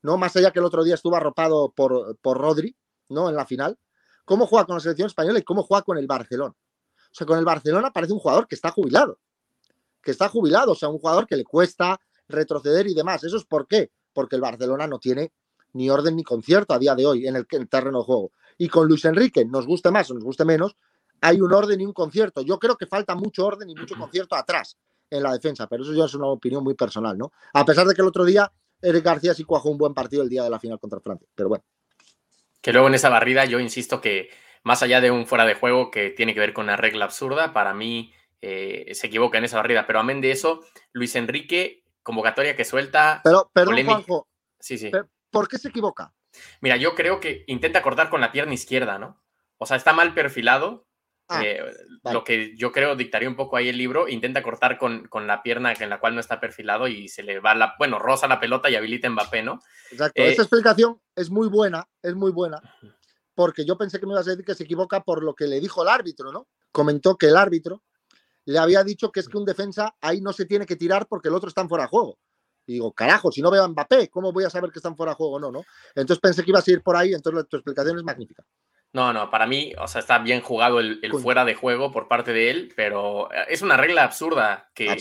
¿no? 0.02 0.18
Más 0.18 0.36
allá 0.36 0.52
que 0.52 0.60
el 0.60 0.66
otro 0.66 0.84
día 0.84 0.96
estuvo 0.96 1.16
arropado 1.16 1.72
por, 1.72 2.18
por 2.18 2.38
Rodri, 2.38 2.76
¿no? 3.08 3.30
En 3.30 3.38
la 3.38 3.46
final. 3.46 3.80
Cómo 4.26 4.46
juega 4.46 4.66
con 4.66 4.76
la 4.76 4.82
selección 4.82 5.08
española 5.08 5.40
y 5.40 5.44
cómo 5.44 5.64
juega 5.64 5.84
con 5.84 5.98
el 5.98 6.06
Barcelona. 6.06 6.54
O 7.12 7.14
sea, 7.14 7.28
con 7.28 7.38
el 7.38 7.46
Barcelona 7.46 7.92
parece 7.92 8.14
un 8.14 8.20
jugador 8.20 8.48
que 8.48 8.56
está 8.56 8.72
jubilado. 8.72 9.20
Que 10.02 10.12
está 10.12 10.30
jubilado, 10.30 10.72
o 10.72 10.76
sea, 10.76 10.90
un 10.90 11.00
jugador 11.00 11.28
que 11.28 11.36
le 11.36 11.44
cuesta 11.44 12.00
retroceder 12.28 12.88
y 12.88 12.94
demás. 12.94 13.24
¿Eso 13.24 13.38
es 13.38 13.46
por 13.46 13.68
qué? 13.68 13.92
Porque 14.14 14.36
el 14.36 14.42
Barcelona 14.42 14.88
no 14.88 15.00
tiene 15.00 15.32
ni 15.74 15.90
orden 15.90 16.16
ni 16.16 16.24
concierto 16.24 16.74
a 16.74 16.80
día 16.80 16.96
de 16.96 17.06
hoy 17.06 17.28
en 17.28 17.36
el, 17.36 17.46
en 17.50 17.62
el 17.62 17.70
terreno 17.70 18.00
de 18.00 18.06
juego. 18.06 18.32
Y 18.58 18.68
con 18.68 18.88
Luis 18.88 19.06
Enrique, 19.06 19.46
nos 19.46 19.66
guste 19.66 19.92
más 19.92 20.10
o 20.12 20.14
nos 20.14 20.24
guste 20.24 20.46
menos, 20.46 20.76
hay 21.22 21.40
un 21.40 21.54
orden 21.54 21.80
y 21.80 21.86
un 21.86 21.94
concierto. 21.94 22.42
Yo 22.42 22.60
creo 22.60 22.76
que 22.78 22.88
falta 22.88 23.16
mucho 23.16 23.46
orden 23.46 23.70
y 23.70 23.76
mucho 23.76 23.96
concierto 23.96 24.36
atrás 24.36 24.78
en 25.10 25.24
la 25.24 25.34
defensa, 25.34 25.68
pero 25.68 25.84
eso 25.84 25.94
ya 25.94 26.06
es 26.06 26.14
una 26.14 26.28
opinión 26.28 26.64
muy 26.64 26.74
personal, 26.74 27.18
¿no? 27.18 27.32
A 27.54 27.66
pesar 27.66 27.86
de 27.86 27.94
que 27.94 28.02
el 28.02 28.08
otro 28.08 28.26
día 28.26 28.52
Eric 28.82 29.04
García 29.04 29.34
sí 29.34 29.44
cuajó 29.44 29.70
un 29.70 29.78
buen 29.78 29.94
partido 29.94 30.24
el 30.24 30.30
día 30.30 30.44
de 30.44 30.50
la 30.50 30.60
final 30.60 30.80
contra 30.80 31.00
Francia, 31.00 31.28
pero 31.36 31.50
bueno. 31.50 31.64
Que 32.62 32.72
luego 32.72 32.88
en 32.88 32.96
esa 32.96 33.10
barrida 33.10 33.46
yo 33.46 33.60
insisto 33.60 34.02
que 34.02 34.30
más 34.64 34.84
allá 34.84 35.02
de 35.02 35.12
un 35.12 35.26
fuera 35.26 35.46
de 35.46 35.56
juego 35.56 35.92
que 35.92 36.10
tiene 36.10 36.34
que 36.34 36.40
ver 36.40 36.54
con 36.54 36.66
una 36.66 36.78
regla 36.78 37.06
absurda, 37.06 37.54
para 37.54 37.74
mí 37.74 38.14
eh, 38.42 38.92
se 38.94 39.08
equivoca 39.08 39.38
en 39.38 39.46
esa 39.46 39.58
barrida, 39.58 39.88
pero 39.88 40.00
amén 40.00 40.22
de 40.22 40.32
eso, 40.32 40.64
Luis 40.92 41.16
Enrique, 41.16 41.84
convocatoria 42.04 42.56
que 42.56 42.66
suelta... 42.66 43.22
Pero, 43.24 43.50
perdón, 43.54 43.84
Juanjo, 43.86 44.28
sí, 44.60 44.78
sí. 44.78 44.92
¿por 45.30 45.48
qué 45.48 45.58
se 45.58 45.70
equivoca? 45.70 46.14
Mira, 46.62 46.78
yo 46.78 46.96
creo 46.96 47.20
que 47.20 47.44
intenta 47.48 47.82
cortar 47.82 48.10
con 48.10 48.22
la 48.22 48.32
pierna 48.32 48.54
izquierda, 48.54 49.00
¿no? 49.00 49.22
O 49.58 49.66
sea, 49.66 49.78
está 49.78 49.94
mal 49.94 50.14
perfilado, 50.14 50.88
Ah, 51.32 51.44
eh, 51.46 51.64
lo 52.12 52.26
que 52.26 52.58
yo 52.58 52.74
creo 52.74 52.98
dictaría 52.98 53.30
un 53.30 53.38
poco 53.38 53.56
ahí 53.56 53.70
el 53.70 53.78
libro, 53.78 54.10
intenta 54.10 54.44
cortar 54.44 54.78
con, 54.78 55.08
con, 55.08 55.28
la 55.28 55.42
pierna 55.42 55.72
en 55.72 55.90
la 55.90 56.00
cual 56.00 56.14
no 56.14 56.20
está 56.20 56.42
perfilado 56.42 56.90
y 56.90 57.08
se 57.08 57.24
le 57.24 57.40
va 57.40 57.56
la, 57.56 57.76
bueno, 57.80 58.00
rosa 58.00 58.28
la 58.28 58.42
pelota 58.42 58.70
y 58.70 58.76
habilita 58.76 59.10
Mbappé, 59.10 59.42
¿no? 59.42 59.62
Exacto, 59.92 60.22
esa 60.22 60.42
eh, 60.42 60.46
explicación 60.46 61.00
es 61.16 61.30
muy 61.30 61.48
buena, 61.48 61.88
es 62.02 62.16
muy 62.16 62.32
buena, 62.32 62.62
porque 63.42 63.66
yo 63.66 63.76
pensé 63.76 64.00
que 64.00 64.06
me 64.06 64.14
ibas 64.14 64.28
a 64.28 64.30
decir 64.30 64.46
que 64.46 64.54
se 64.54 64.66
equivoca 64.66 65.02
por 65.02 65.24
lo 65.24 65.34
que 65.34 65.48
le 65.48 65.60
dijo 65.60 65.82
el 65.82 65.90
árbitro, 65.90 66.32
¿no? 66.32 66.48
Comentó 66.72 67.18
que 67.18 67.26
el 67.26 67.36
árbitro 67.36 67.82
le 68.46 68.60
había 68.60 68.84
dicho 68.84 69.12
que 69.12 69.20
es 69.20 69.28
que 69.28 69.36
un 69.36 69.46
defensa 69.46 69.96
ahí 70.00 70.22
no 70.22 70.32
se 70.32 70.46
tiene 70.46 70.68
que 70.68 70.76
tirar 70.76 71.08
porque 71.08 71.30
el 71.30 71.34
otro 71.34 71.50
está 71.50 71.62
en 71.62 71.70
fuera 71.70 71.86
de 71.86 71.90
juego. 71.90 72.20
Y 72.68 72.74
digo, 72.74 72.94
carajo, 72.94 73.32
si 73.32 73.42
no 73.42 73.50
veo 73.50 73.64
a 73.64 73.68
Mbappé, 73.68 74.10
¿cómo 74.10 74.32
voy 74.32 74.44
a 74.44 74.52
saber 74.52 74.70
que 74.70 74.78
están 74.78 74.96
fuera 74.96 75.14
de 75.14 75.16
juego 75.16 75.38
o 75.38 75.40
no, 75.40 75.52
no? 75.52 75.64
Entonces 75.96 76.20
pensé 76.20 76.44
que 76.44 76.52
ibas 76.52 76.68
a 76.68 76.72
ir 76.72 76.84
por 76.84 76.96
ahí, 76.96 77.16
entonces 77.16 77.48
tu 77.50 77.58
explicación 77.58 77.98
es 77.98 78.04
magnífica. 78.04 78.44
No, 78.94 79.12
no, 79.12 79.32
para 79.32 79.48
mí, 79.48 79.74
o 79.80 79.88
sea, 79.88 80.02
está 80.02 80.20
bien 80.20 80.42
jugado 80.42 80.80
el, 80.80 81.02
fuera 81.20 81.44
de 81.44 81.56
juego 81.56 81.92
por 81.92 82.08
parte 82.08 82.32
de 82.32 82.52
él, 82.52 82.74
pero 82.76 83.34
eh, 83.34 83.46
es 83.50 83.64
una 83.64 83.76
regla 83.76 84.04
absurda 84.04 84.70
que, 84.76 84.96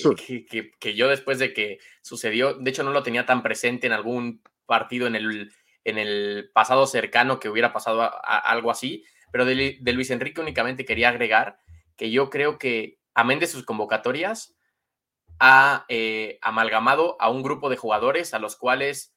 que, 0.81 0.95
yo 0.95 1.09
después 1.09 1.39
de 1.39 1.53
que 1.53 1.79
sucedió, 2.01 2.55
de 2.55 2.71
hecho 2.71 2.85
no 2.85 2.93
lo 2.93 3.03
tenía 3.03 3.27
tan 3.27 3.43
presente 3.43 3.87
en 3.87 3.93
algún 3.93 4.41
partido 4.65 5.07
en 5.09 5.17
el, 5.17 5.53
en 5.85 5.99
el 5.99 6.51
pasado 6.53 6.87
cercano 6.87 7.41
que 7.41 7.49
hubiera 7.49 7.73
pasado 7.73 8.11
algo 8.25 8.71
así, 8.71 9.05
pero 9.33 9.45
de, 9.45 9.79
Luis 9.93 10.11
Enrique 10.11 10.41
únicamente 10.41 10.85
quería 10.85 11.09
agregar 11.09 11.59
que 11.97 12.11
yo 12.11 12.31
creo 12.31 12.59
que, 12.59 12.99
amén 13.15 13.39
de 13.39 13.47
sus 13.47 13.65
convocatorias, 13.65 14.57
ha 15.39 15.85
eh, 15.89 16.39
amalgamado 16.43 17.17
a 17.21 17.31
un 17.31 17.43
grupo 17.43 17.71
de 17.71 17.77
jugadores 17.77 18.35
a 18.35 18.39
los 18.39 18.57
cuales 18.57 19.15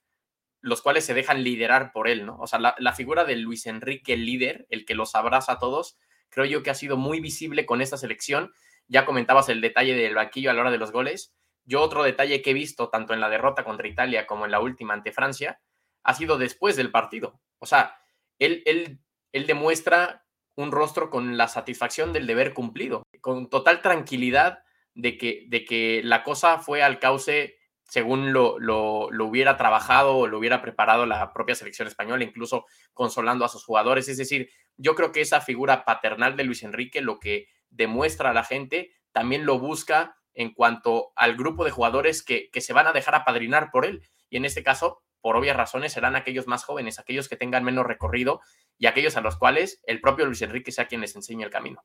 los 0.61 0.81
cuales 0.81 1.05
se 1.05 1.13
dejan 1.13 1.43
liderar 1.43 1.91
por 1.91 2.07
él, 2.07 2.25
¿no? 2.25 2.37
O 2.39 2.47
sea, 2.47 2.57
la, 2.57 2.93
figura 2.93 3.25
de 3.25 3.35
Luis 3.35 3.65
Enrique, 3.65 4.13
el 4.13 4.25
líder, 4.25 4.65
el 4.69 4.85
que 4.85 4.95
los 4.95 5.13
abraza 5.13 5.51
a 5.51 5.59
todos, 5.59 5.97
creo 6.29 6.45
yo 6.45 6.63
que 6.63 6.69
ha 6.69 6.73
sido 6.73 6.95
muy 6.95 7.19
visible 7.19 7.65
con 7.65 7.81
esta 7.81 7.97
selección. 7.97 8.53
Ya 8.87 9.03
comentabas 9.03 9.49
el 9.49 9.59
detalle 9.59 9.93
del 9.93 10.15
banquillo 10.15 10.49
a 10.49 10.53
la 10.53 10.61
hora 10.61 10.71
de 10.71 10.77
los 10.77 10.93
goles. 10.93 11.35
Yo 11.65 11.81
otro 11.81 12.01
detalle 12.01 12.41
que 12.41 12.51
he 12.51 12.53
visto 12.53 12.87
tanto 12.87 13.13
en 13.13 13.19
la 13.19 13.27
derrota 13.27 13.65
contra 13.65 13.89
Italia 13.89 14.25
como 14.25 14.45
en 14.45 14.51
la 14.51 14.61
última 14.61 14.93
ante 14.93 15.11
Francia 15.11 15.59
ha 16.03 16.13
sido 16.13 16.37
después 16.37 16.75
del 16.75 16.91
partido. 16.91 17.39
O 17.59 17.65
sea, 17.65 17.97
él, 18.39 18.63
él, 18.65 18.99
él 19.31 19.47
demuestra 19.47 20.25
un 20.55 20.71
rostro 20.71 21.09
con 21.09 21.37
la 21.37 21.47
satisfacción 21.47 22.13
del 22.13 22.27
deber 22.27 22.53
cumplido, 22.53 23.03
con 23.21 23.49
total 23.49 23.81
tranquilidad 23.81 24.63
de 24.93 25.17
que, 25.17 25.45
de 25.47 25.65
que 25.65 26.01
la 26.03 26.23
cosa 26.23 26.59
fue 26.59 26.83
al 26.83 26.99
cauce 26.99 27.57
según 27.85 28.33
lo, 28.33 28.59
lo, 28.59 29.09
hubiera 29.25 29.57
trabajado 29.57 30.17
o 30.17 30.27
lo 30.27 30.39
hubiera 30.39 30.61
preparado 30.61 31.05
la 31.05 31.31
propia 31.33 31.55
selección 31.55 31.87
española, 31.87 32.23
incluso 32.23 32.65
consolando 32.93 33.45
a 33.45 33.49
sus 33.49 33.63
jugadores. 33.65 34.07
Es 34.07 34.17
decir, 34.17 34.49
yo 34.77 34.95
creo 34.95 35.11
que 35.11 35.21
esa 35.21 35.41
figura 35.41 35.85
paternal 35.85 36.35
de 36.35 36.43
Luis 36.43 36.63
Enrique, 36.63 37.01
lo 37.01 37.19
que 37.19 37.49
demuestra 37.69 38.31
a 38.31 38.33
la 38.33 38.43
gente, 38.43 38.93
también 39.11 39.45
lo 39.45 39.59
busca 39.59 40.17
en 40.33 40.53
cuanto 40.53 41.11
al 41.15 41.35
grupo 41.35 41.65
de 41.65 41.71
jugadores 41.71 42.23
que, 42.23 42.49
que 42.51 42.61
se 42.61 42.73
van 42.73 42.87
a 42.87 42.93
dejar 42.93 43.13
apadrinar 43.13 43.69
por 43.69 43.85
él. 43.85 44.01
Y 44.29 44.37
en 44.37 44.45
este 44.45 44.63
caso, 44.63 45.02
por 45.23 45.37
obvias 45.37 45.55
razones, 45.55 45.93
serán 45.93 46.17
aquellos 46.17 46.47
más 46.47 46.65
jóvenes, 46.65 46.99
aquellos 46.99 47.29
que 47.29 47.37
tengan 47.37 47.63
menos 47.63 47.87
recorrido 47.87 48.41
y 48.77 48.87
aquellos 48.87 49.15
a 49.15 49.21
los 49.21 49.37
cuales 49.37 49.79
el 49.87 50.01
propio 50.01 50.25
Luis 50.25 50.41
Enrique 50.41 50.73
sea 50.73 50.87
quien 50.87 50.99
les 50.99 51.15
enseñe 51.15 51.43
el 51.43 51.49
camino. 51.49 51.81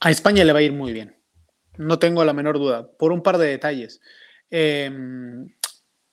A 0.00 0.10
España 0.10 0.44
le 0.44 0.54
va 0.54 0.60
a 0.60 0.62
ir 0.62 0.72
muy 0.72 0.94
bien. 0.94 1.14
No 1.76 1.98
tengo 1.98 2.24
la 2.24 2.32
menor 2.32 2.58
duda, 2.58 2.90
por 2.90 3.12
un 3.12 3.22
par 3.22 3.36
de 3.36 3.48
detalles. 3.48 4.00
Em, 4.50 5.46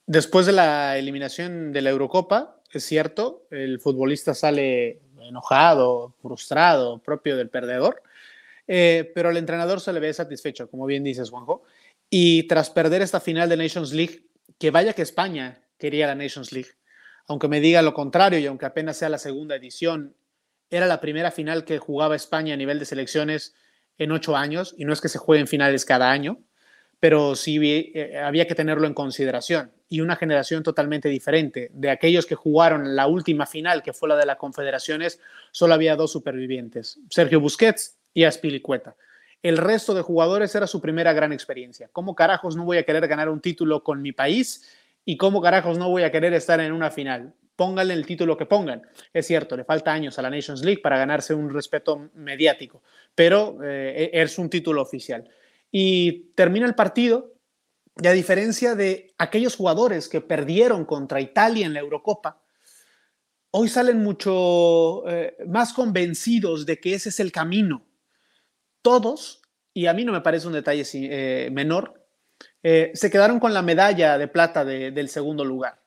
después 0.05 0.45
de 0.45 0.51
la 0.51 0.97
eliminación 0.97 1.71
de 1.71 1.81
la 1.81 1.91
Eurocopa, 1.91 2.61
es 2.69 2.83
cierto, 2.83 3.47
el 3.49 3.79
futbolista 3.79 4.33
sale 4.33 4.99
enojado, 5.21 6.15
frustrado, 6.21 7.01
propio 7.01 7.37
del 7.37 7.49
perdedor, 7.49 8.03
eh, 8.67 9.09
pero 9.15 9.29
al 9.29 9.37
entrenador 9.37 9.79
se 9.79 9.93
le 9.93 10.01
ve 10.01 10.13
satisfecho, 10.13 10.69
como 10.69 10.85
bien 10.85 11.05
dices, 11.05 11.29
Juanjo. 11.29 11.63
Y 12.09 12.43
tras 12.43 12.69
perder 12.69 13.01
esta 13.01 13.21
final 13.21 13.47
de 13.47 13.55
Nations 13.55 13.93
League, 13.93 14.25
que 14.59 14.71
vaya 14.71 14.91
que 14.91 15.01
España 15.01 15.64
quería 15.77 16.07
la 16.07 16.15
Nations 16.15 16.51
League, 16.51 16.71
aunque 17.27 17.47
me 17.47 17.59
diga 17.59 17.81
lo 17.81 17.93
contrario 17.93 18.39
y 18.39 18.45
aunque 18.45 18.65
apenas 18.65 18.97
sea 18.97 19.09
la 19.09 19.17
segunda 19.17 19.55
edición, 19.55 20.15
era 20.69 20.87
la 20.87 21.01
primera 21.01 21.31
final 21.31 21.65
que 21.65 21.79
jugaba 21.79 22.15
España 22.15 22.53
a 22.53 22.57
nivel 22.57 22.79
de 22.79 22.85
selecciones 22.85 23.53
en 23.97 24.11
ocho 24.11 24.35
años, 24.35 24.75
y 24.77 24.85
no 24.85 24.93
es 24.93 24.99
que 24.99 25.09
se 25.09 25.17
jueguen 25.17 25.47
finales 25.47 25.85
cada 25.85 26.11
año, 26.11 26.39
pero 26.99 27.35
sí 27.35 27.59
eh, 27.63 28.17
había 28.17 28.47
que 28.47 28.55
tenerlo 28.55 28.87
en 28.87 28.93
consideración. 28.93 29.71
Y 29.87 30.01
una 30.01 30.15
generación 30.15 30.63
totalmente 30.63 31.07
diferente. 31.07 31.69
De 31.71 31.91
aquellos 31.91 32.25
que 32.25 32.35
jugaron 32.35 32.95
la 32.95 33.07
última 33.07 33.45
final, 33.45 33.83
que 33.83 33.93
fue 33.93 34.09
la 34.09 34.17
de 34.17 34.25
las 34.25 34.37
Confederaciones, 34.37 35.19
solo 35.51 35.75
había 35.75 35.95
dos 35.95 36.11
supervivientes, 36.11 36.99
Sergio 37.09 37.39
Busquets 37.39 37.97
y 38.13 38.23
Aspilicueta. 38.23 38.95
El 39.43 39.57
resto 39.57 39.93
de 39.93 40.01
jugadores 40.01 40.55
era 40.55 40.65
su 40.65 40.81
primera 40.81 41.13
gran 41.13 41.31
experiencia. 41.31 41.87
¿Cómo 41.91 42.15
carajos 42.15 42.55
no 42.55 42.65
voy 42.65 42.77
a 42.77 42.83
querer 42.83 43.07
ganar 43.07 43.29
un 43.29 43.41
título 43.41 43.83
con 43.83 44.01
mi 44.01 44.11
país? 44.11 44.67
¿Y 45.05 45.17
cómo 45.17 45.41
carajos 45.41 45.77
no 45.77 45.89
voy 45.89 46.03
a 46.03 46.11
querer 46.11 46.33
estar 46.33 46.59
en 46.59 46.73
una 46.73 46.91
final? 46.91 47.33
Pónganle 47.55 47.93
el 47.93 48.05
título 48.05 48.35
que 48.35 48.45
pongan. 48.45 48.81
Es 49.13 49.27
cierto, 49.27 49.55
le 49.55 49.63
falta 49.63 49.93
años 49.93 50.19
a 50.19 50.21
la 50.21 50.29
Nations 50.29 50.65
League 50.65 50.81
para 50.81 50.97
ganarse 50.97 51.33
un 51.33 51.53
respeto 51.53 52.09
mediático, 52.15 52.81
pero 53.13 53.59
eh, 53.63 54.09
es 54.11 54.37
un 54.37 54.49
título 54.49 54.81
oficial 54.81 55.29
y 55.77 56.31
termina 56.35 56.65
el 56.65 56.73
partido 56.73 57.33
y 58.01 58.07
a 58.07 58.13
diferencia 58.13 58.75
de 58.75 59.13
aquellos 59.17 59.57
jugadores 59.57 60.07
que 60.07 60.21
perdieron 60.21 60.85
contra 60.85 61.19
Italia 61.19 61.65
en 61.65 61.73
la 61.73 61.81
Eurocopa, 61.81 62.41
hoy 63.51 63.67
salen 63.67 64.01
mucho 64.01 65.03
eh, 65.05 65.35
más 65.47 65.73
convencidos 65.73 66.65
de 66.65 66.79
que 66.79 66.93
ese 66.93 67.09
es 67.09 67.19
el 67.19 67.33
camino. 67.33 67.85
Todos, 68.81 69.41
y 69.73 69.87
a 69.87 69.93
mí 69.93 70.05
no 70.05 70.13
me 70.13 70.21
parece 70.21 70.47
un 70.47 70.53
detalle 70.53 70.83
eh, 70.93 71.49
menor, 71.51 72.04
eh, 72.67 72.89
se 72.95 73.11
quedaron 73.11 73.39
con 73.39 73.53
la 73.53 73.61
medalla 73.61 74.17
de 74.17 74.27
plata 74.27 74.65
del 74.65 75.07
segundo 75.07 75.45
lugar, 75.45 75.83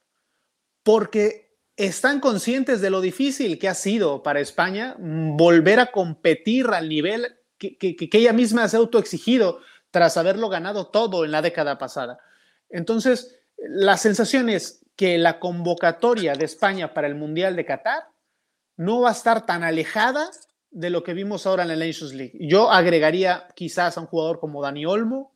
porque 0.84 1.56
están 1.74 2.20
conscientes 2.20 2.80
de 2.80 2.88
lo 2.88 3.00
difícil 3.00 3.58
que 3.58 3.68
ha 3.68 3.74
sido 3.74 4.22
para 4.22 4.38
España 4.38 4.94
volver 4.96 5.80
a 5.80 5.90
competir 5.90 6.68
al 6.68 6.88
nivel 6.88 7.36
que, 7.58 7.96
ella 8.12 8.32
misma 8.32 8.68
se 8.68 8.76
ha 8.76 8.78
autoexigido 8.78 9.58
tras 9.90 10.16
haberlo 10.16 10.48
ganado 10.48 10.86
todo 10.86 11.24
en 11.24 11.32
la 11.32 11.42
década 11.42 11.78
pasada. 11.78 12.20
Entonces, 12.70 13.36
la 13.56 13.96
sensación 13.96 14.48
es 14.48 14.86
que 14.94 15.18
la 15.18 15.40
convocatoria 15.40 16.34
de 16.34 16.44
España 16.44 16.94
para 16.94 17.08
el 17.08 17.16
Mundial 17.16 17.56
de 17.56 17.64
Qatar 17.64 18.04
no 18.76 19.00
va 19.00 19.08
a 19.08 19.14
estar 19.14 19.46
tan 19.46 19.64
alejada 19.64 20.30
de 20.70 20.90
lo 20.90 21.02
que 21.02 21.14
vimos 21.14 21.44
ahora 21.44 21.64
en 21.64 21.70
la 21.70 21.86
Nations 21.86 22.14
League. 22.14 22.38
Yo 22.38 22.70
agregaría 22.70 23.48
quizás 23.56 23.98
a 23.98 24.00
un 24.00 24.06
jugador 24.06 24.38
como 24.38 24.62
Dani 24.62 24.86
Olmo, 24.86 25.32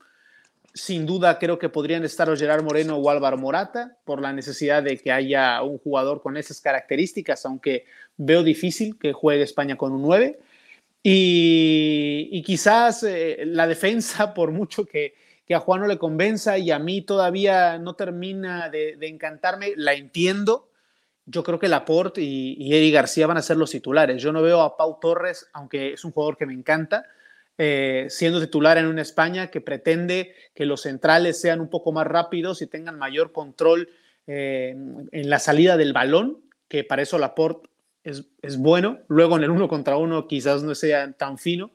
sin 0.75 1.05
duda 1.05 1.39
creo 1.39 1.59
que 1.59 1.69
podrían 1.69 2.05
estar 2.05 2.31
o 2.31 2.37
Gerard 2.37 2.65
Moreno 2.65 2.97
o 2.97 3.11
Álvaro 3.11 3.37
Morata 3.37 3.97
por 4.05 4.21
la 4.23 4.33
necesidad 4.33 4.83
de 4.83 4.97
que 4.99 5.13
haya 5.13 5.63
un 5.63 5.79
jugador 5.79 6.23
con 6.23 6.37
esas 6.37 6.61
características, 6.61 7.45
aunque 7.45 7.85
veo 8.17 8.43
difícil 8.43 8.99
que 8.99 9.13
juegue 9.13 9.43
España 9.43 9.77
con 9.77 9.93
un 9.93 10.03
9. 10.03 10.39
Y, 11.03 12.43
quizás 12.45 13.03
eh, 13.03 13.43
la 13.45 13.67
defensa, 13.67 14.33
por 14.35 14.53
mucho 14.53 14.85
que, 14.87 15.15
a 15.53 15.61
Juan 15.61 15.83
no 15.83 15.87
le 15.87 15.99
convenza 15.99 16.57
y 16.57 16.71
a 16.71 16.79
mí 16.79 17.03
todavía 17.03 17.79
no 17.79 17.93
termina 17.95 18.71
de, 18.71 18.97
encantarme, 19.03 19.75
la 19.77 19.93
entiendo. 19.93 20.71
Yo 21.27 21.43
creo 21.43 21.59
que 21.59 21.69
Laporte 21.69 22.23
y, 22.23 22.57
y 22.59 22.75
Eddie 22.75 22.91
García 22.91 23.27
van 23.27 23.37
a 23.37 23.43
ser 23.43 23.59
los 23.59 23.71
titulares. 23.71 24.23
Yo 24.23 24.33
no 24.33 24.41
veo 24.41 24.63
a 24.63 24.79
Pau 24.79 24.99
Torres, 24.99 25.47
aunque 25.53 25.93
es 25.93 26.07
un 26.07 26.13
jugador 26.13 26.39
que 26.39 26.47
me 26.47 26.55
encanta, 26.55 27.05
eh, 27.59 28.07
siendo 28.09 28.41
titular 28.41 28.79
en 28.79 28.87
una 28.87 29.03
España 29.03 29.49
que 29.49 29.61
pretende 29.61 30.35
que 30.55 30.65
los 30.65 30.83
centrales 30.83 31.41
sean 31.41 31.61
un 31.61 31.69
poco 31.69 31.93
más 31.93 32.07
rápidos 32.07 32.63
y 32.63 32.67
tengan 32.67 32.99
mayor 32.99 33.33
control 33.33 33.91
eh, 34.27 34.75
en 35.11 35.31
la 35.31 35.39
salida 35.39 35.77
del 35.77 35.93
balón, 35.93 36.39
que 36.69 36.85
para 36.85 37.03
eso 37.03 37.19
Laporte 37.19 37.69
es, 38.05 38.25
es, 38.41 38.57
bueno. 38.57 38.99
Luego 39.09 39.37
en 39.37 39.45
el 39.45 39.51
uno 39.51 39.69
contra 39.69 39.97
uno 39.97 40.27
quizás 40.27 40.63
no 40.63 40.75
sea 40.75 41.13
tan 41.13 41.39
fino. 41.39 41.73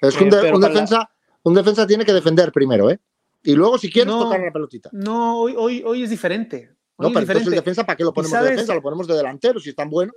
Es 0.00 0.16
que 0.16 0.24
un, 0.24 0.32
eh, 0.32 0.52
defensa, 0.60 1.10
un 1.42 1.54
defensa 1.54 1.86
tiene 1.86 2.04
que 2.04 2.12
defender 2.12 2.50
primero, 2.50 2.90
¿eh? 2.90 2.98
Y 3.44 3.54
luego 3.54 3.78
si 3.78 3.90
quieres 3.90 4.12
tocar 4.12 4.40
la 4.40 4.52
pelotita. 4.52 4.90
No, 4.92 5.40
hoy, 5.40 5.54
hoy, 5.56 5.82
hoy 5.86 6.02
es 6.02 6.10
diferente. 6.10 6.70
no, 6.98 7.08
pero 7.08 7.20
entonces 7.20 7.46
el 7.46 7.54
defensa, 7.54 7.84
¿para 7.86 7.96
qué 7.96 8.04
lo 8.04 8.12
ponemos 8.12 8.42
de 8.42 8.50
defensa? 8.50 8.74
Lo 8.74 8.82
ponemos 8.82 9.06
de 9.06 9.14
delantero 9.14 9.60
si 9.60 9.70
es 9.70 9.76
tan 9.76 9.88
bueno. 9.88 10.12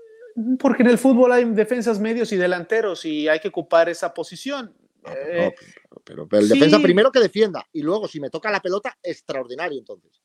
Porque 0.60 0.84
en 0.84 0.90
el 0.90 0.98
fútbol 0.98 1.32
hay 1.32 1.46
defensas 1.46 2.00
medios 2.00 2.32
y 2.32 2.38
delanteros 2.38 3.06
y 3.06 3.28
hay 3.28 3.40
que 3.40 3.50
ocupar 3.50 3.90
esa 3.90 4.14
posición. 4.14 4.74
Eh, 5.10 5.54
pero, 6.04 6.28
el 6.32 6.50
defensa 6.50 6.80
primero 6.80 7.12
que 7.12 7.20
defienda 7.20 7.68
y 7.74 7.82
luego 7.82 8.08
si 8.08 8.20
me 8.20 8.30
toca 8.30 8.52
la 8.52 8.60
pelota, 8.60 8.98
extraordinario 9.02 9.80
entonces. 9.80 10.22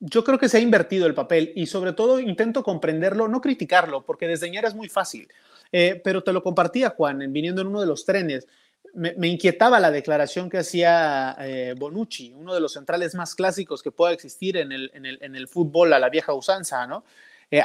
Yo 0.00 0.24
creo 0.24 0.38
que 0.38 0.48
se 0.48 0.58
ha 0.58 0.60
invertido 0.60 1.06
el 1.06 1.14
papel 1.14 1.52
y 1.54 1.66
sobre 1.66 1.92
todo 1.92 2.20
intento 2.20 2.62
comprenderlo, 2.62 3.28
no 3.28 3.40
criticarlo, 3.40 4.04
porque 4.04 4.26
desdeñar 4.26 4.64
es 4.64 4.74
muy 4.74 4.88
fácil. 4.88 5.28
Eh, 5.72 6.00
pero 6.02 6.22
te 6.22 6.32
lo 6.32 6.42
compartía, 6.42 6.90
Juan, 6.90 7.32
viniendo 7.32 7.62
en 7.62 7.68
uno 7.68 7.80
de 7.80 7.86
los 7.86 8.04
trenes. 8.04 8.46
Me, 8.92 9.26
inquietaba 9.26 9.80
la 9.80 9.90
declaración 9.90 10.48
que 10.48 10.58
hacía 10.58 11.36
eh, 11.40 11.74
Bonucci, 11.76 12.32
uno 12.32 12.54
de 12.54 12.60
los 12.60 12.74
centrales 12.74 13.14
más 13.14 13.34
clásicos 13.34 13.82
que 13.82 13.90
pueda 13.90 14.12
existir 14.12 14.56
en 14.56 14.70
el, 14.72 14.90
en 14.94 15.34
el, 15.34 15.48
fútbol 15.48 15.92
a 15.92 15.98
la 15.98 16.10
vieja 16.10 16.32
usanza, 16.32 16.86
¿no? 16.86 17.04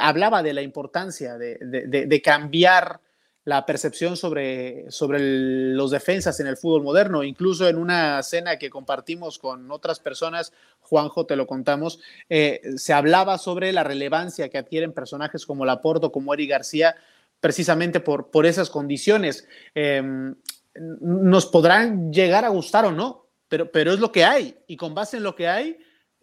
hablaba 0.00 0.42
de 0.42 0.52
la 0.52 0.62
importancia 0.62 1.36
de, 1.36 1.56
de, 1.60 2.06
de 2.06 2.22
cambiar 2.22 3.00
la 3.44 3.64
percepción 3.64 4.16
sobre, 4.16 4.90
sobre 4.90 5.18
los 5.20 5.90
defensas 5.90 6.40
en 6.40 6.46
el 6.46 6.56
fútbol 6.56 6.82
moderno. 6.82 7.24
Incluso 7.24 7.68
en 7.68 7.78
una 7.78 8.22
cena 8.22 8.58
que 8.58 8.70
compartimos 8.70 9.38
con 9.38 9.70
otras 9.70 9.98
personas, 9.98 10.52
Juanjo, 10.80 11.26
te 11.26 11.36
lo 11.36 11.46
contamos, 11.46 12.00
eh, 12.28 12.60
se 12.76 12.92
hablaba 12.92 13.38
sobre 13.38 13.72
la 13.72 13.84
relevancia 13.84 14.48
que 14.48 14.58
adquieren 14.58 14.92
personajes 14.92 15.46
como 15.46 15.64
Laporto, 15.64 16.12
como 16.12 16.34
Eri 16.34 16.46
García, 16.46 16.96
precisamente 17.40 18.00
por, 18.00 18.30
por 18.30 18.44
esas 18.44 18.68
condiciones. 18.68 19.48
Em, 19.74 20.34
nos 20.74 21.46
podrán 21.46 22.12
llegar 22.12 22.44
a 22.44 22.50
gustar 22.50 22.84
o 22.84 22.92
no, 22.92 23.26
pero, 23.48 23.70
pero 23.72 23.92
es 23.92 24.00
lo 24.00 24.12
que 24.12 24.24
hay. 24.24 24.58
Y 24.66 24.76
con 24.76 24.94
base 24.94 25.16
en 25.16 25.22
lo 25.22 25.34
que 25.34 25.48
hay, 25.48 25.78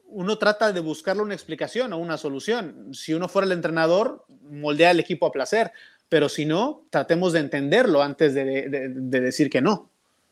uno 0.05 0.37
trata 0.37 0.71
de 0.71 0.79
buscarle 0.79 1.23
una 1.23 1.33
explicación 1.33 1.91
o 1.93 1.97
una 1.97 2.17
solución. 2.17 2.93
Si 2.93 3.13
uno 3.13 3.27
fuera 3.27 3.45
el 3.45 3.51
entrenador, 3.51 4.25
moldea 4.43 4.91
el 4.91 4.99
equipo 4.99 5.25
a 5.25 5.31
placer 5.31 5.73
pero 6.09 6.29
si 6.29 6.45
no, 6.45 6.85
tratemos 6.89 7.33
de 7.33 7.39
entenderlo 7.39 8.01
antes 8.01 8.33
de, 8.33 8.69
decir 8.69 9.49
que 9.49 9.61
no, 9.61 9.89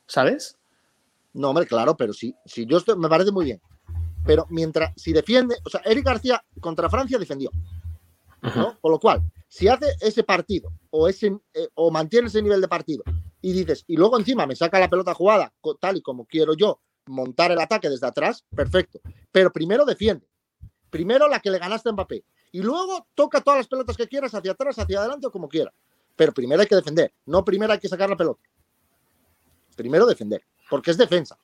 ¿sabes? 0.08 0.58
No, 1.34 1.50
hombre, 1.50 1.66
claro, 1.66 1.98
pero 1.98 2.14
sí, 2.14 2.34
si 2.46 2.66
yo 2.66 2.78
estoy, 2.78 2.98
me 2.98 3.10
parece 3.10 3.32
muy 3.32 3.46
bien. 3.46 3.62
Pero 4.26 4.48
mientras, 4.50 4.92
si 4.96 5.14
defiende, 5.14 5.58
o 5.64 5.70
sea, 5.70 5.82
Eric 5.86 6.06
García 6.06 6.44
contra 6.60 6.90
Francia 6.90 7.20
defendió, 7.20 7.52
¿no? 8.42 8.80
Con 8.80 8.92
lo 8.92 9.00
cual, 9.00 9.22
si 9.48 9.68
hace 9.68 9.88
ese 10.00 10.24
partido 10.24 10.72
o, 10.90 11.08
ese, 11.08 11.28
eh, 11.54 11.68
o 11.76 11.92
mantiene 11.92 12.28
ese 12.28 12.42
nivel 12.42 12.62
de 12.62 12.68
partido 12.68 13.04
y 13.42 13.54
dices, 13.54 13.84
y 13.88 13.98
luego 13.98 14.18
encima 14.18 14.48
me 14.48 14.56
saca 14.56 14.80
la 14.80 14.90
pelota 14.90 15.14
jugada 15.14 15.54
tal 15.80 15.98
y 15.98 16.02
como 16.02 16.26
quiero 16.26 16.56
yo 16.56 16.80
montar 17.08 17.52
el 17.52 17.60
ataque 17.60 17.90
desde 17.90 18.08
atrás, 18.08 18.44
perfecto. 18.56 19.00
Pero 19.32 19.52
primero 19.52 19.86
defiende. 19.86 20.28
Primero 20.90 21.28
la 21.28 21.40
que 21.40 21.52
le 21.52 21.60
ganaste 21.60 21.90
a 21.90 21.92
Mbappé 21.92 22.24
y 22.56 22.62
luego 22.62 23.06
toca 23.16 23.42
todas 23.42 23.58
las 23.58 23.68
pelotas 23.68 23.98
que 23.98 24.08
quieras, 24.08 24.34
hacia 24.34 24.54
atrás, 24.54 24.80
hacia 24.80 25.00
adelante 25.00 25.28
o 25.28 25.32
como 25.32 25.50
quieras. 25.50 25.74
Pero 26.16 26.32
primero 26.32 26.62
hay 26.62 26.68
que 26.68 26.76
defender, 26.78 27.12
no 27.26 27.44
primero 27.44 27.74
hay 27.74 27.80
que 27.80 27.90
sacar 27.90 28.10
la 28.10 28.16
pelota. 28.16 28.42
Primero 29.76 30.06
defender, 30.06 30.42
porque 30.70 30.92
es 30.92 30.98
defensa. 30.98 31.38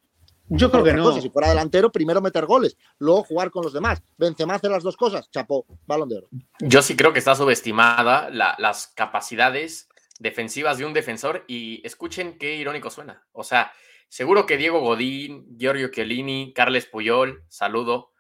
Yo 0.48 0.72
creo 0.72 0.86
que 0.86 0.94
no. 0.94 1.12
si 1.20 1.30
fuera 1.30 1.50
delantero, 1.50 1.92
primero 1.92 2.22
meter 2.22 2.46
goles, 2.46 2.78
luego 2.98 3.24
jugar 3.24 3.52
con 3.52 3.62
los 3.62 3.74
demás. 3.74 4.02
Benzema 4.18 4.54
hace 4.54 4.70
las 4.70 4.84
dos 4.84 4.96
cosas, 4.96 5.30
chapó, 5.32 5.66
balón 5.86 6.08
de 6.08 6.20
oro. 6.20 6.30
Yo 6.62 6.82
sí 6.82 6.96
creo 6.96 7.12
que 7.12 7.20
está 7.20 7.36
subestimada 7.36 8.30
las 8.30 8.88
capacidades 8.88 9.90
defensivas 10.20 10.78
de 10.78 10.86
un 10.86 10.94
defensor 10.94 11.44
y 11.46 11.86
escuchen 11.86 12.38
qué 12.38 12.56
irónico 12.56 12.90
suena. 12.90 13.28
O 13.34 13.44
sea, 13.44 13.74
seguro 14.08 14.46
que 14.46 14.56
Diego 14.56 14.80
Godín, 14.80 15.58
Giorgio 15.58 15.90
Chiellini, 15.90 16.54
Carles 16.54 16.86
Puyol, 16.86 17.44
saludo, 17.50 18.12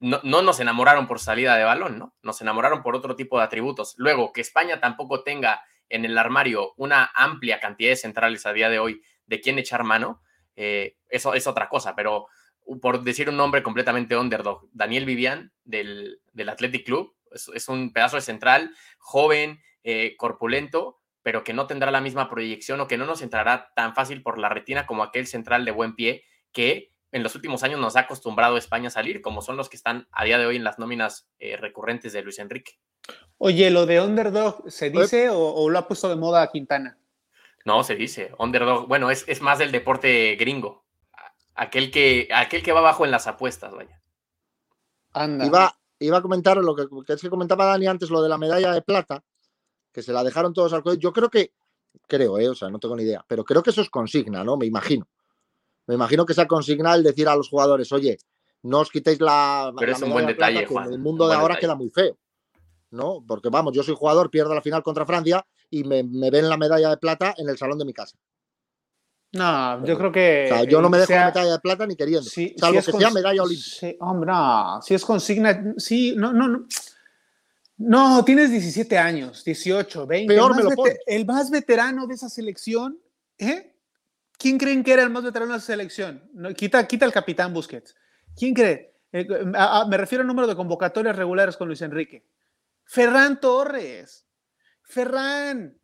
no, 0.00 0.20
nos 0.22 0.60
enamoraron 0.60 1.06
por 1.06 1.18
salida 1.18 1.56
de 1.56 1.64
balón, 1.64 1.98
¿no? 1.98 2.14
Nos 2.22 2.40
enamoraron 2.40 2.82
por 2.82 2.94
otro 2.94 3.16
tipo 3.16 3.38
de 3.38 3.44
atributos. 3.44 3.94
Luego, 3.96 4.32
que 4.32 4.40
España 4.40 4.80
tampoco 4.80 5.22
tenga 5.22 5.62
en 5.88 6.04
el 6.04 6.16
armario 6.18 6.74
una 6.76 7.10
amplia 7.14 7.60
cantidad 7.60 7.90
de 7.90 7.96
centrales 7.96 8.46
a 8.46 8.52
día 8.52 8.68
de 8.68 8.78
hoy 8.78 9.02
de 9.26 9.40
quién 9.40 9.58
echar 9.58 9.84
mano, 9.84 10.22
eh, 10.56 10.96
eso 11.08 11.34
es 11.34 11.46
otra 11.46 11.68
cosa, 11.68 11.94
pero 11.94 12.26
por 12.82 13.02
decir 13.02 13.28
un 13.28 13.36
nombre 13.36 13.62
completamente 13.62 14.16
underdog, 14.16 14.68
Daniel 14.72 15.06
Vivian 15.06 15.52
del, 15.64 16.20
del 16.32 16.48
Athletic 16.48 16.84
Club, 16.84 17.14
es, 17.32 17.68
un 17.68 17.92
pedazo 17.92 18.16
de 18.16 18.22
central, 18.22 18.74
joven, 18.98 19.60
eh, 19.84 20.16
corpulento, 20.16 21.00
pero 21.22 21.44
que 21.44 21.52
no 21.52 21.66
tendrá 21.66 21.90
la 21.90 22.00
misma 22.00 22.28
proyección 22.28 22.80
o 22.80 22.88
que 22.88 22.98
no 22.98 23.06
nos 23.06 23.22
entrará 23.22 23.72
tan 23.74 23.94
fácil 23.94 24.22
por 24.22 24.38
la 24.38 24.48
retina 24.48 24.86
como 24.86 25.02
aquel 25.02 25.26
central 25.26 25.64
de 25.64 25.70
buen 25.70 25.94
pie 25.94 26.24
que 26.52 26.92
en 27.12 27.22
los 27.22 27.34
últimos 27.34 27.62
años 27.62 27.80
nos 27.80 27.96
ha 27.96 28.00
acostumbrado 28.00 28.56
España 28.56 28.88
a 28.88 28.90
salir, 28.90 29.20
como 29.22 29.42
son 29.42 29.56
los 29.56 29.68
que 29.68 29.76
están 29.76 30.08
a 30.12 30.24
día 30.24 30.38
de 30.38 30.46
hoy 30.46 30.56
en 30.56 30.64
las 30.64 30.78
nóminas 30.78 31.26
eh, 31.38 31.56
recurrentes 31.56 32.12
de 32.12 32.22
Luis 32.22 32.38
Enrique. 32.38 32.78
Oye, 33.38 33.70
¿lo 33.70 33.86
de 33.86 34.00
underdog 34.00 34.70
se 34.70 34.90
dice 34.90 35.30
o, 35.30 35.68
lo 35.70 35.78
ha 35.78 35.88
puesto 35.88 36.08
de 36.08 36.16
moda 36.16 36.48
Quintana? 36.48 36.98
No, 37.64 37.82
se 37.82 37.94
dice. 37.94 38.32
Underdog, 38.38 38.88
bueno, 38.88 39.10
es, 39.10 39.24
es, 39.26 39.40
más 39.40 39.58
del 39.58 39.72
deporte 39.72 40.36
gringo. 40.36 40.84
Aquel 41.54 41.90
que, 41.90 42.28
aquel 42.32 42.62
que 42.62 42.72
va 42.72 42.80
abajo 42.80 43.04
en 43.04 43.10
las 43.10 43.26
apuestas, 43.26 43.72
vaya. 43.72 44.00
Anda. 45.12 45.46
Iba, 45.46 45.78
iba 45.98 46.18
a 46.18 46.22
comentar 46.22 46.56
lo 46.58 46.74
que, 46.74 46.86
es 47.12 47.20
que 47.20 47.30
comentaba 47.30 47.66
Dani 47.66 47.86
antes, 47.86 48.10
lo 48.10 48.22
de 48.22 48.28
la 48.28 48.38
medalla 48.38 48.72
de 48.72 48.82
plata, 48.82 49.24
que 49.92 50.02
se 50.02 50.12
la 50.12 50.22
dejaron 50.22 50.52
todos 50.52 50.72
al. 50.72 50.82
Yo 50.98 51.12
creo 51.12 51.30
que, 51.30 51.52
creo, 52.06 52.38
eh, 52.38 52.48
o 52.48 52.54
sea, 52.54 52.68
no 52.68 52.78
tengo 52.78 52.96
ni 52.96 53.02
idea, 53.02 53.24
pero 53.26 53.44
creo 53.44 53.62
que 53.62 53.70
eso 53.70 53.80
es 53.80 53.90
consigna, 53.90 54.44
¿no? 54.44 54.56
Me 54.56 54.66
imagino 54.66 55.08
me 55.88 55.94
imagino 55.94 56.26
que 56.26 56.34
sea 56.34 56.46
consigna 56.46 56.94
el 56.94 57.02
decir 57.02 57.26
a 57.28 57.34
los 57.34 57.48
jugadores, 57.48 57.90
oye, 57.92 58.18
no 58.62 58.80
os 58.80 58.90
quitéis 58.90 59.20
la. 59.20 59.72
Pero 59.76 59.92
es 59.92 60.02
un 60.02 60.10
buen 60.10 60.26
detalle, 60.26 60.66
Juan. 60.66 60.92
El 60.92 60.98
mundo 60.98 61.26
de 61.26 61.34
ahora 61.34 61.58
queda 61.58 61.74
muy 61.74 61.88
feo. 61.88 62.16
¿No? 62.90 63.24
Porque 63.26 63.48
vamos, 63.48 63.74
yo 63.74 63.82
soy 63.82 63.94
jugador, 63.94 64.30
pierdo 64.30 64.54
la 64.54 64.62
final 64.62 64.82
contra 64.82 65.06
Francia 65.06 65.44
y 65.70 65.84
me, 65.84 66.02
ven 66.02 66.48
la 66.48 66.56
medalla 66.56 66.90
de 66.90 66.96
plata 66.98 67.34
en 67.36 67.48
el 67.48 67.58
salón 67.58 67.78
de 67.78 67.84
mi 67.86 67.92
casa. 67.92 68.16
No, 69.32 69.84
yo 69.84 69.96
creo 69.96 70.12
que. 70.12 70.48
O 70.50 70.54
sea, 70.54 70.64
yo 70.64 70.80
no 70.82 70.90
me 70.90 70.98
dejo 70.98 71.12
la 71.12 71.26
medalla 71.26 71.52
de 71.52 71.58
plata 71.58 71.86
ni 71.86 71.96
queriendo. 71.96 72.28
salvo 72.28 72.82
que 72.82 72.92
sea 72.92 73.10
medalla 73.10 73.42
olímpica. 73.42 73.76
Sí, 73.80 73.96
hombre, 74.00 74.30
no. 74.30 74.80
Si 74.82 74.94
es 74.94 75.04
consigna. 75.04 75.74
Sí, 75.78 76.14
no, 76.16 76.34
no, 76.34 76.48
no. 76.48 76.66
No, 77.78 78.24
tienes 78.24 78.50
17 78.50 78.98
años, 78.98 79.44
18, 79.44 80.06
20. 80.06 80.34
Peor 80.34 80.56
me 80.56 80.62
lo 80.64 80.70
El 81.06 81.24
más 81.24 81.50
veterano 81.50 82.06
de 82.06 82.14
esa 82.14 82.28
selección, 82.28 82.98
¿eh? 83.38 83.77
¿Quién 84.38 84.56
creen 84.56 84.84
que 84.84 84.92
era 84.92 85.02
el 85.02 85.10
más 85.10 85.24
veterano 85.24 85.52
de 85.52 85.58
la 85.58 85.64
selección? 85.64 86.22
No, 86.32 86.54
quita, 86.54 86.86
quita 86.86 87.04
el 87.04 87.12
capitán 87.12 87.52
Busquets. 87.52 87.96
¿Quién 88.36 88.54
cree? 88.54 88.94
Eh, 89.10 89.26
me 89.88 89.96
refiero 89.96 90.22
al 90.22 90.28
número 90.28 90.46
de 90.46 90.54
convocatorias 90.54 91.16
regulares 91.16 91.56
con 91.56 91.66
Luis 91.66 91.82
Enrique. 91.82 92.24
Ferran 92.84 93.40
Torres. 93.40 94.26
Ferran. 94.82 95.76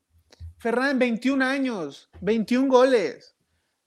Ferran, 0.57 0.99
21 0.99 1.45
años, 1.45 2.09
21 2.21 2.69
goles. 2.69 3.35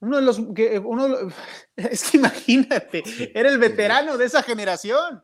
Uno 0.00 0.18
de 0.18 0.22
los 0.22 0.40
que 0.54 0.78
uno 0.78 1.08
es 1.76 2.10
que 2.10 2.18
imagínate, 2.18 3.02
era 3.34 3.48
el 3.48 3.58
veterano 3.58 4.16
de 4.18 4.26
esa 4.26 4.42
generación. 4.42 5.22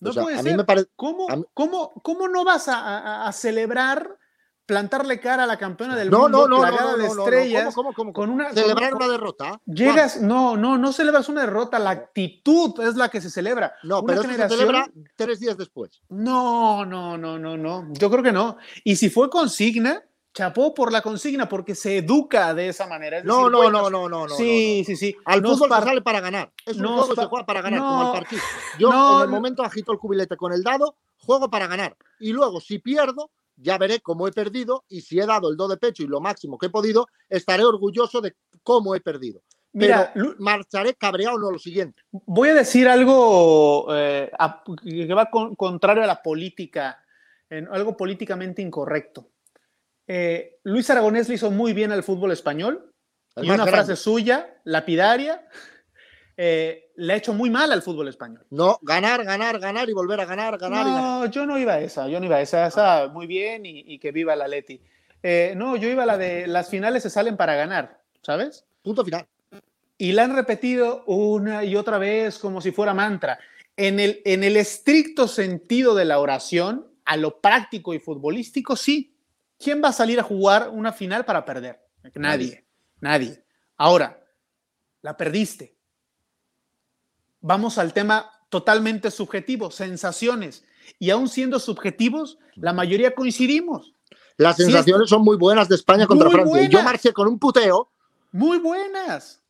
No 0.00 0.12
puede 0.12 0.42
ser. 0.42 0.66
¿Cómo, 0.96 1.26
cómo, 1.54 1.92
¿Cómo, 2.02 2.28
no 2.28 2.44
vas 2.44 2.68
a, 2.68 3.26
a 3.26 3.32
celebrar 3.32 4.18
plantarle 4.66 5.20
cara 5.20 5.44
a 5.44 5.46
la 5.46 5.56
campeona 5.56 5.94
del 5.96 6.10
mundo 6.10 6.28
no, 6.28 6.48
no, 6.48 6.58
plagada 6.58 6.96
de 6.96 7.06
estrellas 7.06 7.74
¿Cómo, 7.74 7.94
cómo, 7.94 8.12
con 8.12 8.30
una 8.30 8.52
celebrar 8.52 8.94
una 8.94 9.08
derrota 9.08 9.60
llegas 9.64 10.20
no 10.20 10.56
no 10.56 10.76
no 10.76 10.92
celebras 10.92 11.28
una 11.28 11.42
derrota 11.42 11.78
la 11.78 11.90
actitud 11.90 12.80
es 12.80 12.96
la 12.96 13.08
que 13.08 13.20
se 13.20 13.30
celebra 13.30 13.74
no 13.84 14.04
pero 14.04 14.22
se 14.22 14.48
celebra 14.48 14.90
tres 15.16 15.38
días 15.38 15.56
después 15.56 16.02
no 16.08 16.84
no 16.84 17.16
no 17.16 17.38
no 17.38 17.56
no 17.56 17.88
yo 17.92 18.10
creo 18.10 18.22
que 18.24 18.32
no 18.32 18.58
y 18.82 18.96
si 18.96 19.08
fue 19.08 19.30
consigna 19.30 20.02
chapó 20.34 20.74
por 20.74 20.92
la 20.92 21.00
consigna 21.00 21.48
porque 21.48 21.74
se 21.74 21.98
educa 21.98 22.52
de 22.52 22.68
esa 22.68 22.88
manera 22.88 23.22
no, 23.22 23.48
no, 23.48 23.70
no 23.70 23.88
no 23.88 24.08
no 24.08 24.26
no 24.26 24.34
sí 24.34 24.82
sí 24.84 24.96
sí 24.96 25.16
al 25.24 25.42
fútbol 25.42 25.70
se 25.70 25.84
sale 25.84 26.02
para 26.02 26.20
ganar 26.20 26.52
es 26.66 26.76
un 26.76 26.88
juego 26.88 27.08
que 27.08 27.20
se 27.20 27.26
juega 27.26 27.46
para 27.46 27.62
ganar 27.62 27.80
como 27.80 28.06
el 28.06 28.12
partido 28.12 28.42
yo 28.80 29.18
en 29.18 29.22
el 29.22 29.30
momento 29.30 29.62
agito 29.62 29.92
el 29.92 29.98
cubilete 29.98 30.36
con 30.36 30.52
el 30.52 30.64
dado 30.64 30.96
juego 31.18 31.48
para 31.48 31.68
ganar 31.68 31.96
y 32.18 32.32
luego 32.32 32.60
si 32.60 32.80
pierdo 32.80 33.30
ya 33.56 33.78
veré 33.78 34.00
cómo 34.00 34.28
he 34.28 34.32
perdido 34.32 34.84
y 34.88 35.00
si 35.00 35.18
he 35.18 35.26
dado 35.26 35.50
el 35.50 35.56
do 35.56 35.68
de 35.68 35.76
pecho 35.76 36.02
y 36.02 36.06
lo 36.06 36.20
máximo 36.20 36.58
que 36.58 36.66
he 36.66 36.70
podido, 36.70 37.08
estaré 37.28 37.64
orgulloso 37.64 38.20
de 38.20 38.34
cómo 38.62 38.94
he 38.94 39.00
perdido. 39.00 39.42
Mira, 39.72 40.14
marcharé 40.38 40.94
cabreado 40.94 41.38
no 41.38 41.50
lo 41.50 41.58
siguiente. 41.58 42.02
Voy 42.10 42.48
a 42.48 42.54
decir 42.54 42.88
algo 42.88 43.86
eh, 43.94 44.30
que 44.82 45.14
va 45.14 45.28
contrario 45.30 46.02
a 46.02 46.06
la 46.06 46.22
política, 46.22 47.04
algo 47.50 47.94
políticamente 47.94 48.62
incorrecto. 48.62 49.28
Eh, 50.06 50.60
Luis 50.62 50.88
Aragonés 50.88 51.28
le 51.28 51.34
hizo 51.34 51.50
muy 51.50 51.74
bien 51.74 51.92
al 51.92 52.02
fútbol 52.02 52.32
español. 52.32 52.90
y 53.36 53.50
una 53.50 53.66
frase 53.66 53.96
suya, 53.96 54.60
lapidaria, 54.64 55.46
eh, 56.36 56.92
le 56.96 57.12
ha 57.12 57.16
hecho 57.16 57.32
muy 57.32 57.50
mal 57.50 57.72
al 57.72 57.82
fútbol 57.82 58.08
español. 58.08 58.46
No, 58.50 58.78
ganar, 58.82 59.24
ganar, 59.24 59.58
ganar 59.58 59.88
y 59.88 59.92
volver 59.92 60.20
a 60.20 60.24
ganar, 60.24 60.58
ganar. 60.58 60.86
No, 60.86 61.26
yo 61.26 61.46
no 61.46 61.58
iba 61.58 61.74
a 61.74 61.80
esa, 61.80 62.08
yo 62.08 62.20
no 62.20 62.26
iba 62.26 62.36
a 62.36 62.42
esa, 62.42 62.66
esa 62.66 63.08
muy 63.08 63.26
bien 63.26 63.62
y, 63.64 63.98
que 63.98 64.12
viva 64.12 64.36
la 64.36 64.48
Leti. 64.48 64.80
no, 65.56 65.76
yo 65.76 65.88
iba 65.88 66.02
a 66.02 66.06
la 66.06 66.18
de 66.18 66.46
las 66.46 66.68
finales 66.68 67.02
se 67.02 67.10
salen 67.10 67.36
para 67.36 67.54
ganar, 67.54 68.00
¿sabes? 68.22 68.64
Punto 68.82 69.04
final 69.04 69.26
y 69.98 70.12
la 70.12 70.24
han 70.24 70.34
repetido 70.34 71.04
una 71.06 71.64
y 71.64 71.76
otra 71.76 71.98
vez 71.98 72.38
como 72.38 72.60
si 72.60 72.72
fuera 72.72 72.94
mantra. 72.94 73.38
En 73.76 74.00
el, 74.00 74.20
en 74.24 74.44
el 74.44 74.56
estricto 74.56 75.28
sentido 75.28 75.94
de 75.94 76.04
la 76.04 76.18
oración, 76.18 76.86
a 77.04 77.16
lo 77.16 77.40
práctico 77.40 77.94
y 77.94 77.98
futbolístico, 77.98 78.76
sí. 78.76 79.14
¿Quién 79.58 79.82
va 79.82 79.88
a 79.88 79.92
salir 79.92 80.20
a 80.20 80.22
jugar 80.22 80.68
una 80.70 80.92
final 80.92 81.24
para 81.24 81.44
perder? 81.44 81.80
Nadie, 82.14 82.66
nadie. 83.00 83.42
Ahora, 83.76 84.22
la 85.02 85.16
perdiste. 85.16 85.75
Vamos 87.46 87.78
al 87.78 87.92
tema 87.92 88.28
totalmente 88.48 89.12
subjetivo, 89.12 89.70
sensaciones. 89.70 90.64
Y 90.98 91.10
aún 91.10 91.28
siendo 91.28 91.60
subjetivos, 91.60 92.38
la 92.56 92.72
mayoría 92.72 93.14
coincidimos. 93.14 93.94
Las 94.36 94.56
sensaciones 94.56 95.08
son 95.08 95.22
muy 95.22 95.36
buenas 95.36 95.68
de 95.68 95.76
España 95.76 96.08
contra 96.08 96.28
Francia. 96.28 96.68
yo 96.68 96.82
marché 96.82 97.12
con 97.12 97.28
un 97.28 97.38
puteo. 97.38 97.92
Muy 98.32 98.58
buenas. 98.58 99.44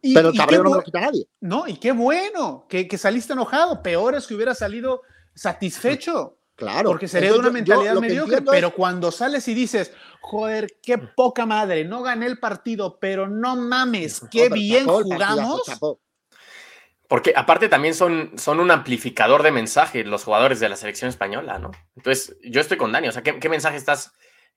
Pero 0.00 0.28
el 0.28 0.36
cabreo 0.36 0.62
no 0.62 0.74
lo 0.76 0.82
quita 0.82 1.00
nadie. 1.00 1.26
No, 1.40 1.66
y 1.66 1.78
qué 1.78 1.90
bueno 1.90 2.64
que, 2.68 2.96
saliste 2.96 3.32
enojado. 3.32 3.82
Peor 3.82 4.14
es 4.14 4.28
que 4.28 4.36
hubiera 4.36 4.54
salido 4.54 5.02
satisfecho. 5.34 6.38
Claro. 6.54 6.90
Porque 6.90 7.08
sería 7.08 7.32
de 7.32 7.40
una 7.40 7.50
mentalidad 7.50 7.96
mediocre. 7.96 8.40
Pero 8.42 8.72
cuando 8.72 9.10
sales 9.10 9.48
y 9.48 9.54
dices, 9.54 9.90
joder, 10.20 10.78
qué 10.80 10.96
poca 10.96 11.44
madre, 11.44 11.84
no 11.84 12.04
gané 12.04 12.26
el 12.26 12.38
partido, 12.38 12.98
pero 13.00 13.28
no 13.28 13.56
mames, 13.56 14.22
qué 14.30 14.48
bien 14.48 14.86
jugamos. 14.86 15.62
Porque 17.08 17.32
aparte 17.36 17.68
también 17.68 17.94
son, 17.94 18.32
son 18.36 18.58
un 18.58 18.70
amplificador 18.70 19.42
de 19.42 19.52
mensaje 19.52 20.04
los 20.04 20.24
jugadores 20.24 20.58
de 20.60 20.68
la 20.68 20.76
selección 20.76 21.08
española, 21.08 21.58
¿no? 21.58 21.70
Entonces, 21.94 22.36
yo 22.42 22.60
estoy 22.60 22.76
con 22.76 22.92
Dani, 22.92 23.08
o 23.08 23.12
sea, 23.12 23.22
¿qué, 23.22 23.48
mensaje 23.48 23.76
estás 23.76 24.12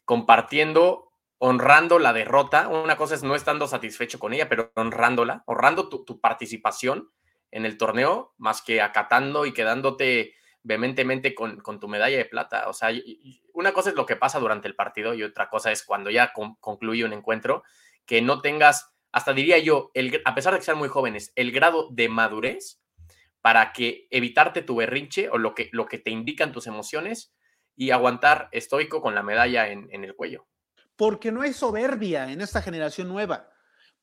compartiendo 0.05 1.09
honrando 1.39 1.99
la 1.99 2.13
derrota. 2.13 2.67
Una 2.67 2.97
cosa 2.97 3.15
es 3.15 3.23
no 3.23 3.33
estando 3.33 3.67
satisfecho 3.67 4.19
con 4.19 4.33
ella, 4.33 4.49
pero 4.49 4.71
honrándola, 4.75 5.43
honrando 5.45 5.88
tu, 5.88 6.19
participación 6.19 7.09
en 7.51 7.65
el 7.65 7.77
torneo, 7.77 8.33
más 8.38 8.62
que 8.62 8.81
acatando 8.81 9.45
y 9.45 9.53
quedándote 9.53 10.33
vehementemente 10.63 11.33
con, 11.33 11.62
tu 11.79 11.88
medalla 11.88 12.17
de 12.17 12.25
plata. 12.25 12.67
O 12.67 12.73
sea, 12.73 12.89
una 13.53 13.71
cosa 13.71 13.89
es 13.89 13.95
lo 13.95 14.05
que 14.05 14.17
pasa 14.17 14.39
durante 14.39 14.67
el 14.67 14.75
partido 14.75 15.13
y 15.13 15.23
otra 15.23 15.49
cosa 15.49 15.71
es 15.71 15.83
cuando 15.83 16.09
ya 16.09 16.33
concluye 16.59 17.05
un 17.05 17.13
encuentro, 17.13 17.63
que 18.05 18.21
no 18.21 18.41
tengas, 18.41 18.93
hasta 19.11 19.33
diría 19.33 19.57
yo, 19.59 19.91
el, 19.93 20.21
a 20.25 20.35
pesar 20.35 20.53
de 20.53 20.59
que 20.59 20.65
sean 20.65 20.77
muy 20.77 20.89
jóvenes, 20.89 21.31
el 21.35 21.51
grado 21.51 21.89
de 21.91 22.09
madurez 22.09 22.81
para 23.41 23.71
que 23.73 24.07
evitarte 24.11 24.61
tu 24.61 24.75
berrinche 24.75 25.29
o 25.29 25.37
lo 25.37 25.55
que, 25.55 25.69
lo 25.71 25.85
que 25.85 25.97
te 25.97 26.11
indican 26.11 26.51
tus 26.51 26.67
emociones 26.67 27.33
y 27.75 27.91
aguantar 27.91 28.49
estoico 28.51 29.01
con 29.01 29.15
la 29.15 29.23
medalla 29.23 29.69
en 29.69 30.03
el 30.03 30.15
cuello 30.15 30.49
porque 30.99 31.31
no 31.31 31.41
hay 31.41 31.53
soberbia 31.53 32.29
en 32.29 32.41
esta 32.41 32.61
generación 32.61 33.07
nueva. 33.07 33.49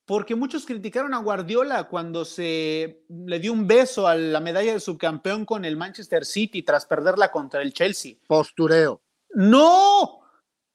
Porque 0.07 0.35
muchos 0.35 0.65
criticaron 0.65 1.13
a 1.13 1.19
Guardiola 1.19 1.89
cuando 1.89 2.25
se 2.25 3.05
le 3.11 3.39
dio 3.39 3.53
un 3.53 3.67
beso 3.67 4.07
a 4.07 4.15
la 4.15 4.41
medalla 4.41 4.73
de 4.73 4.81
subcampeón 4.81 5.45
con 5.45 5.67
el 5.67 5.77
Manchester 5.77 6.25
City 6.25 6.63
tras 6.63 6.87
perderla 6.87 7.31
contra 7.31 7.61
el 7.61 7.75
Chelsea. 7.75 8.15
Postureo. 8.27 9.03
¡No! 9.35 10.21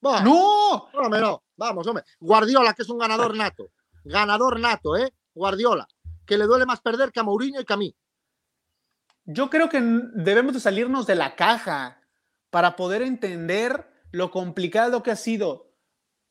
¡No! 0.00 0.90
no. 0.92 1.42
Vamos, 1.56 1.86
hombre. 1.88 2.04
Guardiola, 2.20 2.72
que 2.72 2.82
es 2.82 2.88
un 2.88 2.98
ganador 2.98 3.36
nato. 3.36 3.72
Ganador 4.04 4.60
nato, 4.60 4.96
¿eh? 4.96 5.12
Guardiola. 5.34 5.88
Que 6.26 6.38
le 6.38 6.44
duele 6.44 6.66
más 6.66 6.80
perder 6.80 7.12
que 7.12 7.20
a 7.20 7.24
Mourinho 7.24 7.60
y 7.60 7.64
que 7.64 7.72
a 7.72 7.76
mí. 7.76 7.94
Yo 9.24 9.50
creo 9.50 9.68
que 9.68 9.80
debemos 9.80 10.54
de 10.54 10.60
salirnos 10.60 11.06
de 11.06 11.14
la 11.14 11.36
caja 11.36 12.00
para 12.50 12.76
poder 12.76 13.02
entender 13.02 13.86
lo 14.10 14.30
complicado 14.30 15.02
que 15.02 15.10
ha 15.10 15.16
sido 15.16 15.72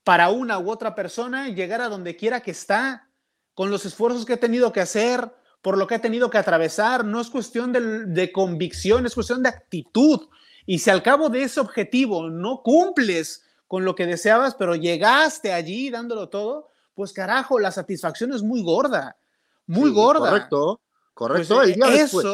para 0.03 0.29
una 0.29 0.59
u 0.59 0.69
otra 0.69 0.95
persona 0.95 1.49
llegar 1.49 1.81
a 1.81 1.89
donde 1.89 2.15
quiera 2.15 2.41
que 2.41 2.51
está, 2.51 3.09
con 3.53 3.69
los 3.69 3.85
esfuerzos 3.85 4.25
que 4.25 4.33
ha 4.33 4.39
tenido 4.39 4.71
que 4.71 4.81
hacer, 4.81 5.31
por 5.61 5.77
lo 5.77 5.87
que 5.87 5.95
ha 5.95 6.01
tenido 6.01 6.29
que 6.29 6.37
atravesar. 6.37 7.05
No 7.05 7.21
es 7.21 7.29
cuestión 7.29 7.71
de, 7.71 8.31
convicción, 8.31 9.05
es 9.05 9.13
cuestión 9.13 9.43
de 9.43 9.49
actitud. 9.49 10.27
Y 10.65 10.79
si 10.79 10.89
al 10.89 11.03
cabo 11.03 11.29
de 11.29 11.43
ese 11.43 11.59
objetivo 11.59 12.29
no 12.29 12.61
cumples 12.63 13.45
con 13.67 13.85
lo 13.85 13.95
que 13.95 14.05
deseabas, 14.05 14.55
pero 14.55 14.75
llegaste 14.75 15.53
allí 15.53 15.89
dándolo 15.89 16.29
todo, 16.29 16.70
pues 17.01 17.13
carajo, 17.13 17.57
la 17.57 17.71
satisfacción 17.71 18.31
es 18.31 18.43
muy 18.43 18.61
gorda, 18.61 19.17
muy 19.65 19.89
gorda. 19.89 20.29
Correcto, 20.29 20.81
correcto. 21.15 21.55
Pues, 21.55 21.69
el 21.69 21.73
día 21.73 21.87
eso, 21.95 22.21
después. 22.21 22.25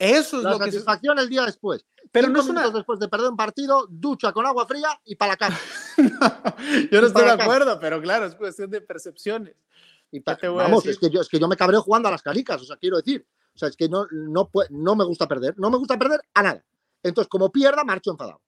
eso 0.00 0.38
es 0.38 0.42
la 0.42 0.50
lo 0.50 0.58
que 0.58 0.64
satisfacción 0.64 1.18
el 1.20 1.28
día 1.28 1.46
después. 1.46 1.86
Pero 2.10 2.26
no 2.28 2.40
es 2.40 2.48
una... 2.48 2.68
después 2.70 2.98
de 2.98 3.06
perder 3.06 3.30
un 3.30 3.36
partido, 3.36 3.86
ducha 3.88 4.32
con 4.32 4.44
agua 4.44 4.66
fría 4.66 4.88
y 5.04 5.14
para 5.14 5.34
la 5.34 5.36
cama. 5.36 5.56
yo 6.90 7.00
no 7.00 7.06
estoy 7.06 7.22
de 7.22 7.30
acuerdo, 7.30 7.78
pero 7.78 8.02
claro, 8.02 8.26
es 8.26 8.34
cuestión 8.34 8.68
de 8.68 8.80
percepciones. 8.80 9.54
Y 10.10 10.18
vamos, 10.18 10.84
es 10.86 10.98
que, 10.98 11.08
yo, 11.08 11.20
es 11.20 11.28
que 11.28 11.38
yo 11.38 11.46
me 11.46 11.56
cabreo 11.56 11.82
jugando 11.82 12.08
a 12.08 12.10
las 12.10 12.22
calicas, 12.22 12.60
o 12.60 12.64
sea, 12.64 12.76
quiero 12.78 12.96
decir. 12.96 13.24
O 13.54 13.58
sea, 13.58 13.68
es 13.68 13.76
que 13.76 13.88
no, 13.88 14.08
no, 14.10 14.50
no 14.70 14.96
me 14.96 15.04
gusta 15.04 15.28
perder, 15.28 15.54
no 15.56 15.70
me 15.70 15.76
gusta 15.76 15.96
perder 15.96 16.20
a 16.34 16.42
nada. 16.42 16.64
Entonces, 17.00 17.28
como 17.28 17.52
pierda, 17.52 17.84
marcho 17.84 18.10
enfadado. 18.10 18.40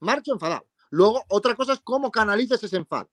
Marcho 0.00 0.32
enfadado. 0.32 0.66
Luego, 0.90 1.22
otra 1.28 1.54
cosa 1.54 1.74
es 1.74 1.80
cómo 1.84 2.10
canalices 2.10 2.64
ese 2.64 2.78
enfado. 2.78 3.08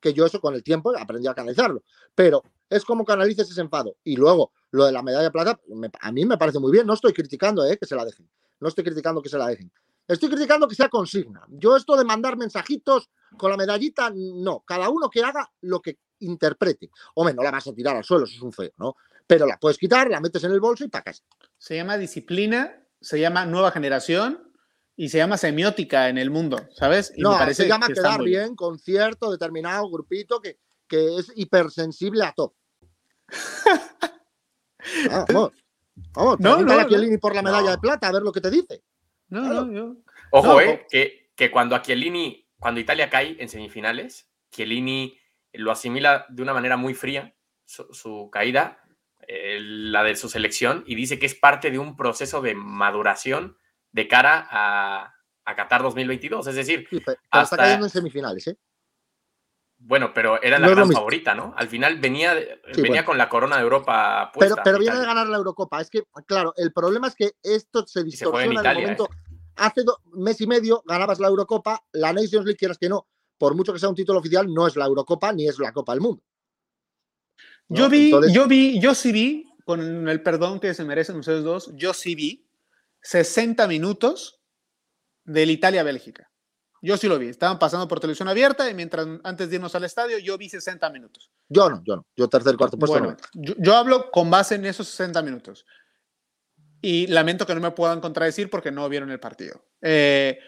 Que 0.00 0.12
yo 0.12 0.26
eso 0.26 0.40
con 0.40 0.54
el 0.54 0.62
tiempo 0.62 0.92
aprendí 0.98 1.26
a 1.26 1.34
canalizarlo. 1.34 1.82
Pero 2.14 2.42
es 2.68 2.84
cómo 2.84 3.04
canalices 3.04 3.50
ese 3.50 3.60
enfado. 3.60 3.96
Y 4.04 4.16
luego, 4.16 4.52
lo 4.70 4.84
de 4.84 4.92
la 4.92 5.02
medalla 5.02 5.24
de 5.24 5.30
plata, 5.30 5.60
a 6.00 6.12
mí 6.12 6.24
me 6.24 6.38
parece 6.38 6.58
muy 6.58 6.72
bien. 6.72 6.86
No 6.86 6.94
estoy 6.94 7.12
criticando 7.12 7.64
¿eh? 7.64 7.76
que 7.78 7.86
se 7.86 7.96
la 7.96 8.04
dejen. 8.04 8.28
No 8.60 8.68
estoy 8.68 8.84
criticando 8.84 9.22
que 9.22 9.28
se 9.28 9.38
la 9.38 9.48
dejen. 9.48 9.70
Estoy 10.08 10.28
criticando 10.28 10.68
que 10.68 10.74
sea 10.74 10.88
consigna. 10.88 11.44
Yo 11.48 11.76
esto 11.76 11.96
de 11.96 12.04
mandar 12.04 12.36
mensajitos 12.36 13.10
con 13.36 13.50
la 13.50 13.56
medallita, 13.56 14.12
no. 14.14 14.60
Cada 14.60 14.88
uno 14.88 15.10
que 15.10 15.22
haga 15.22 15.50
lo 15.62 15.80
que 15.80 15.98
interprete. 16.20 16.90
Hombre, 17.14 17.34
no 17.34 17.42
la 17.42 17.50
vas 17.50 17.66
a 17.66 17.72
tirar 17.72 17.96
al 17.96 18.04
suelo, 18.04 18.24
eso 18.24 18.36
es 18.36 18.42
un 18.42 18.52
feo, 18.52 18.70
¿no? 18.76 18.96
Pero 19.26 19.46
la 19.46 19.58
puedes 19.58 19.78
quitar, 19.78 20.08
la 20.08 20.20
metes 20.20 20.44
en 20.44 20.52
el 20.52 20.60
bolso 20.60 20.84
y 20.84 20.88
para. 20.88 21.24
Se 21.58 21.74
llama 21.74 21.98
disciplina, 21.98 22.86
se 23.00 23.18
llama 23.18 23.44
nueva 23.44 23.72
generación 23.72 24.45
y 24.96 25.10
se 25.10 25.18
llama 25.18 25.36
semiótica 25.36 26.08
en 26.08 26.16
el 26.16 26.30
mundo, 26.30 26.66
¿sabes? 26.72 27.12
Y 27.14 27.20
no, 27.20 27.32
me 27.32 27.38
parece 27.38 27.64
se 27.64 27.68
llama 27.68 27.88
quedar 27.88 28.22
bien 28.22 28.56
con 28.56 28.78
cierto 28.78 29.30
determinado 29.30 29.90
grupito 29.90 30.40
que, 30.40 30.58
que 30.88 31.18
es 31.18 31.30
hipersensible 31.36 32.24
a 32.24 32.32
todo. 32.32 32.54
Vamos. 35.28 35.52
Vamos, 36.12 36.40
no, 36.40 36.60
no, 36.60 36.78
a 36.78 36.86
Chiellini 36.86 37.18
por 37.18 37.34
la 37.34 37.42
medalla 37.42 37.70
de 37.70 37.78
plata, 37.78 38.08
a 38.08 38.12
ver 38.12 38.22
lo 38.22 38.32
que 38.32 38.40
te 38.40 38.50
dice. 38.50 38.82
No, 39.28 39.64
no, 39.64 39.96
Ojo, 40.30 40.60
eh, 40.60 40.86
que, 40.90 41.30
que, 41.34 41.50
cuando 41.50 41.74
a 41.74 41.82
Chiellini, 41.82 42.46
cuando 42.58 42.80
Italia 42.80 43.08
cae 43.08 43.36
en 43.38 43.48
semifinales, 43.48 44.28
Chiellini 44.50 45.18
lo 45.52 45.72
asimila 45.72 46.26
de 46.28 46.42
una 46.42 46.52
manera 46.52 46.76
muy 46.76 46.94
fría, 46.94 47.34
su, 47.64 48.28
caída, 48.30 48.84
eh, 49.26 49.58
la 49.60 50.02
de 50.02 50.16
su 50.16 50.28
selección, 50.28 50.84
y 50.86 50.94
dice 50.94 51.18
que 51.18 51.26
es 51.26 51.34
parte 51.34 51.70
de 51.70 51.78
un 51.78 51.96
proceso 51.96 52.42
de 52.42 52.54
maduración 52.54 53.56
de 53.96 54.06
cara 54.06 54.46
a, 54.50 55.14
a 55.46 55.56
Qatar 55.56 55.82
2022. 55.82 56.46
Es 56.48 56.54
decir, 56.54 56.86
hasta... 57.30 57.42
está 57.42 57.56
cayendo 57.56 57.86
en 57.86 57.90
semifinales, 57.90 58.46
¿eh? 58.46 58.58
Bueno, 59.78 60.12
pero 60.14 60.40
era 60.42 60.58
la 60.58 60.68
gran 60.68 60.90
favorita, 60.90 61.34
¿no? 61.34 61.54
Al 61.56 61.68
final 61.68 61.98
venía, 61.98 62.34
venía 62.76 63.04
con 63.04 63.18
la 63.18 63.28
corona 63.28 63.56
de 63.56 63.62
Europa 63.62 64.30
puesta. 64.32 64.56
Pero, 64.56 64.64
pero 64.64 64.78
viene 64.78 64.98
de 64.98 65.06
ganar 65.06 65.26
la 65.28 65.36
Eurocopa. 65.36 65.80
Es 65.80 65.90
que, 65.90 66.02
claro, 66.26 66.52
el 66.56 66.72
problema 66.72 67.08
es 67.08 67.14
que 67.14 67.32
esto 67.42 67.86
se 67.86 68.02
distorsiona 68.02 68.60
en, 68.60 68.66
el 68.66 68.82
momento. 68.82 69.04
¿eh? 69.04 69.36
Hace 69.56 69.82
mes 70.14 70.40
y 70.40 70.46
medio 70.46 70.82
ganabas 70.86 71.18
la 71.18 71.28
Eurocopa, 71.28 71.82
la 71.92 72.12
Nations 72.12 72.44
League, 72.44 72.56
quieras 72.56 72.78
que 72.78 72.88
no, 72.88 73.06
por 73.38 73.54
mucho 73.54 73.72
que 73.72 73.78
sea 73.78 73.88
un 73.88 73.94
título 73.94 74.18
oficial, 74.18 74.52
no 74.52 74.66
es 74.66 74.76
la 74.76 74.86
Eurocopa 74.86 75.32
ni 75.32 75.46
es 75.46 75.58
la 75.58 75.72
Copa 75.72 75.92
del 75.92 76.02
Mundo. 76.02 76.22
Yo 77.68 77.88
vi, 77.88 78.12
yo 78.32 78.46
vi, 78.46 78.80
yo 78.80 78.94
sí 78.94 79.12
vi, 79.12 79.46
con 79.64 80.08
el 80.08 80.22
perdón 80.22 80.58
que 80.58 80.72
se 80.74 80.84
merecen 80.84 81.16
ustedes 81.16 81.44
dos, 81.44 81.70
yo 81.74 81.92
sí 81.92 82.14
vi 82.14 82.45
60 83.06 83.68
minutos 83.68 84.40
del 85.24 85.50
Italia-Bélgica. 85.52 86.28
Yo 86.82 86.96
sí 86.96 87.06
lo 87.06 87.18
vi. 87.18 87.28
Estaban 87.28 87.58
pasando 87.58 87.86
por 87.86 88.00
televisión 88.00 88.28
abierta 88.28 88.68
y 88.68 88.74
mientras 88.74 89.06
antes 89.22 89.48
de 89.48 89.56
irnos 89.56 89.74
al 89.76 89.84
estadio, 89.84 90.18
yo 90.18 90.36
vi 90.36 90.48
60 90.48 90.90
minutos. 90.90 91.30
Yo 91.48 91.70
no, 91.70 91.82
yo 91.84 91.96
no. 91.96 92.06
Yo 92.16 92.28
tercer, 92.28 92.56
cuarto 92.56 92.76
puesto 92.76 92.98
bueno, 92.98 93.16
yo, 93.34 93.76
hablo 93.76 94.10
con 94.10 94.28
base 94.28 94.56
en 94.56 94.66
esos 94.66 94.88
60 94.88 95.22
minutos. 95.22 95.64
Y 96.82 97.06
lamento 97.06 97.46
que 97.46 97.54
no 97.54 97.60
me 97.60 97.70
puedan 97.70 98.00
contradecir 98.00 98.50
porque 98.50 98.72
no 98.72 98.88
vieron 98.88 99.10
el 99.12 99.20
partido. 99.20 99.64
Eh, 99.80 100.40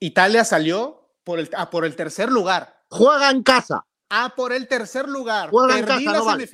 Italia 0.00 0.44
salió 0.44 1.14
por 1.22 1.38
el, 1.38 1.48
a 1.56 1.70
por 1.70 1.84
el 1.84 1.94
tercer 1.94 2.32
lugar. 2.32 2.82
Juega 2.88 3.30
en 3.30 3.44
casa. 3.44 3.86
A 4.08 4.34
por 4.34 4.52
el 4.52 4.66
tercer 4.66 5.08
lugar. 5.08 5.50
Juega 5.50 5.78
en 5.78 5.86
Perdí 5.86 6.04
casa, 6.04 6.18
la 6.18 6.18
no 6.18 6.24
vale. 6.24 6.48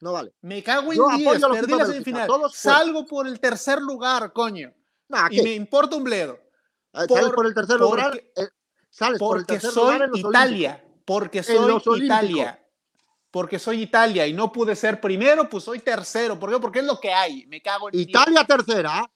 No 0.00 0.12
vale. 0.12 0.32
Me 0.40 0.62
cago 0.62 0.92
en 0.92 0.98
Yo 0.98 1.08
10, 1.08 1.26
apoyo 1.28 1.46
a 1.46 1.48
los 1.50 1.58
perdí 1.58 1.74
la 1.74 1.86
semifinal. 1.86 2.26
Todos 2.26 2.56
fuera. 2.56 2.78
Salgo 2.78 3.06
por 3.06 3.26
el 3.26 3.38
tercer 3.40 3.80
lugar, 3.82 4.32
coño. 4.32 4.72
Nah, 5.08 5.28
Y 5.30 5.42
me 5.42 5.54
importa 5.54 5.96
un 5.96 6.04
bledo. 6.04 6.38
Eh, 6.92 7.06
por- 7.06 7.18
sales 7.18 7.32
por 7.34 7.46
el 7.46 7.54
tercer 7.54 7.78
porque- 7.78 7.96
lugar. 8.02 8.16
eh, 8.36 8.48
sales 8.88 9.18
por 9.18 9.36
el 9.36 9.42
Porque 9.44 9.52
tercer 9.54 9.70
soy 9.70 9.82
lugar 9.84 10.02
en 10.02 10.10
los 10.10 10.20
Italia. 10.20 10.84
Porque 11.04 11.42
soy. 11.42 12.04
Italia. 12.04 12.56
Porque 13.30 13.58
soy 13.60 13.82
Italia 13.82 14.26
y 14.26 14.32
no 14.32 14.50
pude 14.50 14.74
ser 14.74 15.00
primero, 15.00 15.48
pues 15.48 15.62
soy 15.64 15.78
tercero. 15.80 16.38
¿Por 16.38 16.50
qué? 16.50 16.58
Porque 16.58 16.78
es 16.80 16.84
lo 16.84 16.98
que 16.98 17.12
hay. 17.12 17.46
Me 17.46 17.60
cago 17.62 17.88
en 17.88 17.94
Olímpicos. 17.94 18.24
10. 18.24 18.34
Italia 18.36 18.44
tercera. 18.44 19.12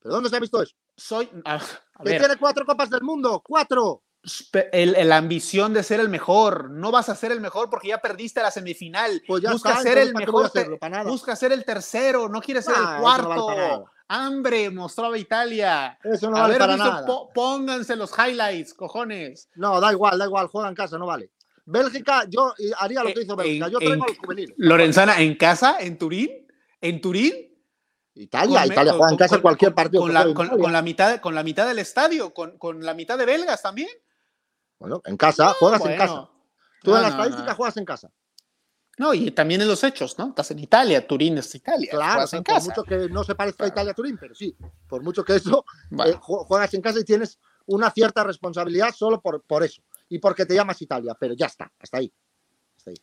¿Pero 0.00 0.14
dónde 0.14 0.30
se 0.30 0.36
ha 0.36 0.40
visto 0.40 0.60
eso? 0.62 0.74
Soy. 0.96 1.28
A, 1.44 1.54
a 1.56 2.02
ver, 2.02 2.18
tiene 2.18 2.36
cuatro 2.36 2.64
copas 2.66 2.90
del 2.90 3.02
mundo. 3.02 3.40
Cuatro. 3.44 4.02
La 4.72 5.16
ambición 5.16 5.72
de 5.74 5.82
ser 5.82 5.98
el 6.00 6.08
mejor. 6.08 6.70
No 6.70 6.90
vas 6.92 7.08
a 7.08 7.14
ser 7.14 7.32
el 7.32 7.40
mejor 7.40 7.68
porque 7.70 7.88
ya 7.88 7.98
perdiste 8.00 8.40
la 8.40 8.50
semifinal. 8.50 9.22
Pues 9.26 9.42
busca 9.42 9.70
está, 9.70 9.82
ser 9.82 9.98
el 9.98 10.08
entonces, 10.08 10.12
¿para 10.14 10.24
qué 10.26 10.30
voy 10.30 10.42
a 10.42 10.44
mejor. 10.44 10.58
hacerlo? 10.90 11.10
Busca 11.10 11.36
ser 11.36 11.52
el 11.52 11.64
tercero. 11.64 12.28
No 12.28 12.40
quieres 12.40 12.64
ser 12.64 12.74
el 12.76 12.82
no 12.82 13.00
cuarto. 13.00 13.84
Hambre 14.08 14.70
mostraba 14.70 15.16
Italia. 15.16 15.98
Eso 16.04 16.30
no 16.30 16.36
A 16.36 16.42
vale 16.42 16.52
ver, 16.52 16.60
para 16.60 16.74
visto, 16.74 16.90
nada. 16.90 17.06
pónganse 17.34 17.96
los 17.96 18.12
highlights, 18.16 18.74
cojones. 18.74 19.48
No, 19.54 19.80
da 19.80 19.90
igual, 19.90 20.18
da 20.18 20.26
igual. 20.26 20.48
Juega 20.48 20.68
en 20.68 20.74
casa, 20.74 20.98
no 20.98 21.06
vale. 21.06 21.30
Bélgica, 21.64 22.24
yo 22.28 22.52
haría 22.78 23.02
lo 23.02 23.12
que 23.12 23.20
Eh, 23.20 23.22
hizo 23.24 23.36
Bélgica. 23.36 23.66
en- 23.66 23.72
Yo 23.72 23.78
traigo 23.78 23.94
en- 23.94 24.02
a 24.02 24.06
los 24.08 24.18
juveniles. 24.18 24.54
Lorenzana, 24.58 25.20
¿en 25.20 25.34
casa? 25.36 25.76
¿En 25.80 25.96
Turín? 25.96 26.46
¿En 26.80 27.00
Turín? 27.00 27.32
Italia, 28.14 28.60
Con- 28.62 28.72
Italia 28.72 28.92
juega 28.92 29.10
en 29.12 29.16
casa 29.16 29.36
con- 29.36 29.42
cualquier 29.42 29.74
partido. 29.74 30.02
Con 30.02 30.10
que 30.10 30.14
la, 30.14 30.34
con 30.34 30.72
la 30.72 30.82
mitad, 30.82 31.20
con 31.20 31.34
la 31.34 31.42
mitad 31.42 31.66
del 31.66 31.78
estadio, 31.78 32.34
con, 32.34 32.58
con 32.58 32.84
la 32.84 32.92
mitad 32.92 33.16
de 33.16 33.24
belgas 33.24 33.62
también. 33.62 33.88
Bueno, 34.82 35.00
en 35.04 35.16
casa, 35.16 35.54
juegas 35.60 35.86
en 35.86 35.96
casa. 35.96 36.28
Tú 36.82 36.90
no, 36.90 36.96
en 36.96 37.02
la 37.04 37.10
no, 37.10 37.54
juegas 37.54 37.76
en 37.76 37.84
casa. 37.84 38.10
No, 38.98 39.14
y 39.14 39.30
también 39.30 39.60
en 39.62 39.68
los 39.68 39.84
hechos, 39.84 40.18
¿no? 40.18 40.30
Estás 40.30 40.50
en 40.50 40.58
Italia, 40.58 41.06
Turín 41.06 41.38
es 41.38 41.54
Italia. 41.54 41.88
Claro, 41.88 42.12
juegas 42.14 42.32
en 42.34 42.42
por 42.42 42.54
casa. 42.56 42.66
mucho 42.66 42.82
que 42.84 43.08
no 43.08 43.22
se 43.22 43.36
parezca 43.36 43.64
a 43.64 43.68
Italia 43.68 43.94
Turín, 43.94 44.18
pero 44.18 44.34
sí, 44.34 44.56
por 44.88 45.04
mucho 45.04 45.24
que 45.24 45.36
eso, 45.36 45.64
Bueno, 45.88 46.10
eh, 46.12 46.16
ju- 46.16 46.44
juegas 46.46 46.74
en 46.74 46.82
casa 46.82 46.98
y 46.98 47.04
tienes 47.04 47.38
una 47.66 47.92
cierta 47.92 48.24
responsabilidad 48.24 48.92
solo 48.92 49.20
por, 49.20 49.40
por 49.44 49.62
eso. 49.62 49.82
Y 50.08 50.18
porque 50.18 50.46
te 50.46 50.56
llamas 50.56 50.82
Italia, 50.82 51.16
pero 51.18 51.34
ya 51.34 51.46
está, 51.46 51.72
hasta 51.78 51.98
ahí. 51.98 52.12
Hasta 52.76 52.90
ahí. 52.90 52.96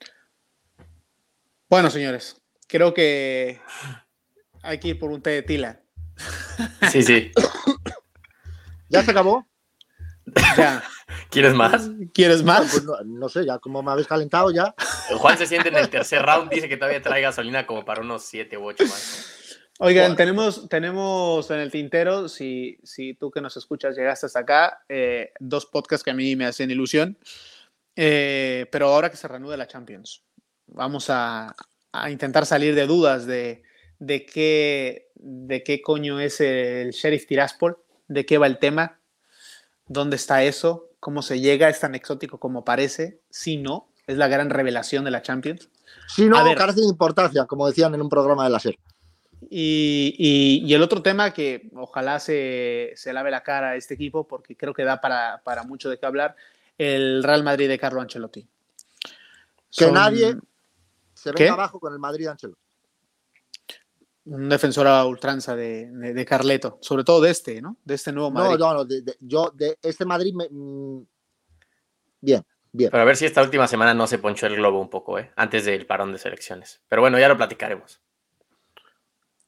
bueno, 1.70 1.90
señores, 1.90 2.42
creo 2.68 2.94
que 2.94 3.62
hay 4.62 4.80
que 4.82 4.90
ir 4.90 5.00
por 5.00 5.12
un 5.12 5.22
té 5.22 5.30
de 5.30 5.42
tila. 5.44 5.82
Sí, 6.92 7.02
sí. 7.04 7.32
¿Ya 8.90 9.02
se 9.02 9.12
acabó? 9.12 9.48
Ya. 10.58 10.84
¿Quieres 11.30 11.54
más? 11.54 11.90
¿Quieres 12.14 12.44
más? 12.44 12.72
Pues 12.72 12.84
no, 12.84 12.94
no 13.06 13.30
sé, 13.30 13.46
ya 13.46 13.60
como 13.60 13.82
me 13.84 13.92
habéis 13.92 14.08
calentado 14.08 14.52
ya. 14.52 14.74
Juan 15.18 15.38
se 15.38 15.46
siente 15.48 15.70
en 15.70 15.78
el 15.78 15.90
tercer 15.90 16.22
round, 16.24 16.50
dice 16.52 16.70
que 16.70 16.78
todavía 16.78 17.02
trae 17.02 17.22
gasolina 17.22 17.66
como 17.66 17.86
para 17.86 18.02
unos 18.02 18.24
7 18.26 18.58
u 18.58 18.66
8 18.66 18.84
más. 18.86 19.36
Oigan, 19.82 20.04
Bueno. 20.08 20.16
tenemos, 20.18 20.68
tenemos 20.70 21.50
en 21.52 21.60
el 21.60 21.72
tintero, 21.72 22.28
si, 22.28 22.78
si 22.84 23.14
tú 23.14 23.32
que 23.32 23.40
nos 23.42 23.56
escuchas 23.56 23.96
llegaste 23.96 24.26
hasta 24.26 24.40
acá, 24.40 24.84
eh, 24.90 25.32
dos 25.40 25.66
podcasts 25.66 26.04
que 26.04 26.12
a 26.12 26.14
mí 26.14 26.36
me 26.36 26.46
hacen 26.46 26.70
ilusión. 26.70 27.18
Eh, 27.96 28.66
pero 28.72 28.88
ahora 28.88 29.10
que 29.10 29.18
se 29.18 29.28
reanuda 29.28 29.58
la 29.58 29.68
Champions, 29.68 30.24
vamos 30.68 31.10
a, 31.10 31.56
a 31.92 32.12
intentar 32.12 32.46
salir 32.46 32.76
de 32.76 32.88
dudas 32.88 33.26
de, 33.26 33.64
de, 34.00 34.26
qué, 34.26 35.12
de 35.16 35.64
qué 35.64 35.82
coño 35.82 36.20
es 36.20 36.40
el 36.42 36.92
Sheriff 36.92 37.26
Tiraspol, 37.26 37.78
de 38.08 38.26
qué 38.26 38.38
va 38.38 38.48
el 38.48 38.60
tema, 38.60 39.00
dónde 39.88 40.18
está 40.18 40.44
eso, 40.44 40.89
cómo 41.00 41.22
se 41.22 41.40
llega, 41.40 41.70
es 41.70 41.80
tan 41.80 41.96
exótico 41.96 42.40
como 42.40 42.64
parece, 42.66 43.20
si 43.30 43.58
no, 43.58 43.88
es 44.08 44.18
la 44.18 44.28
gran 44.28 44.50
revelación 44.50 45.04
de 45.06 45.12
la 45.12 45.22
Champions. 45.22 45.70
Si 46.08 46.26
no, 46.26 46.38
A 46.38 46.44
ver. 46.44 46.58
carece 46.58 46.82
de 46.82 46.88
importancia, 46.88 47.46
como 47.46 47.68
decían 47.68 47.94
en 47.96 48.02
un 48.02 48.10
programa 48.10 48.44
de 48.44 48.50
la 48.50 48.60
SER. 48.60 48.78
Y, 49.50 50.16
y- 50.18 50.66
y 50.66 50.74
el 50.74 50.82
otro 50.84 51.02
tema 51.02 51.32
que 51.34 51.70
ojalá 51.76 52.20
se, 52.20 52.92
se 52.96 53.14
lave 53.14 53.32
la 53.32 53.42
cara 53.44 53.70
a 53.70 53.76
este 53.76 53.94
equipo, 53.94 54.28
porque 54.28 54.56
creo 54.58 54.74
que 54.74 54.84
da 54.84 55.00
para, 55.00 55.42
para 55.44 55.64
mucho 55.64 55.90
de 55.90 55.98
qué 55.98 56.06
hablar, 56.06 56.36
el 56.78 57.24
Real 57.24 57.44
Madrid 57.44 57.68
de 57.70 57.80
Carlo 57.80 58.02
Ancelotti. 58.02 58.42
Que 58.42 59.86
Son 59.86 59.94
nadie 59.94 60.36
se 61.14 61.32
¿Qué? 61.32 61.44
venga 61.44 61.54
abajo 61.54 61.80
con 61.80 61.94
el 61.94 62.00
Madrid 62.00 62.28
Ancelotti. 62.28 62.60
Un 64.32 64.48
defensor 64.50 64.86
a 64.88 65.06
ultranza 65.06 65.56
de, 65.56 65.90
de- 65.92 66.14
de 66.14 66.26
Carleto, 66.26 66.78
sobre 66.82 67.04
todo 67.04 67.22
de 67.22 67.32
este, 67.32 67.62
¿no? 67.62 67.78
De 67.84 67.96
este 67.96 68.12
nuevo 68.12 68.30
No, 68.30 68.36
Madrid. 68.42 68.60
no, 68.60 68.74
no, 68.74 68.86
de- 68.86 69.02
de- 69.02 69.18
yo 69.20 69.52
de 69.56 69.78
este 69.82 70.06
Madrid 70.06 70.34
me- 70.36 70.48
mm, 70.50 71.04
bien, 72.22 72.46
bien. 72.72 72.92
Pero 72.92 73.02
a 73.02 73.06
ver 73.06 73.18
si 73.18 73.26
esta 73.26 73.42
última 73.42 73.68
semana 73.68 73.94
no 73.94 74.06
se 74.08 74.20
ponchó 74.20 74.46
el 74.48 74.56
globo 74.56 74.80
un 74.80 74.90
poco, 74.90 75.18
¿eh? 75.18 75.32
Antes 75.36 75.66
del 75.66 75.86
parón 75.88 76.12
de 76.12 76.20
selecciones. 76.20 76.82
Pero 76.88 77.02
bueno, 77.02 77.18
ya 77.20 77.28
lo 77.28 77.38
platicaremos. 77.38 78.00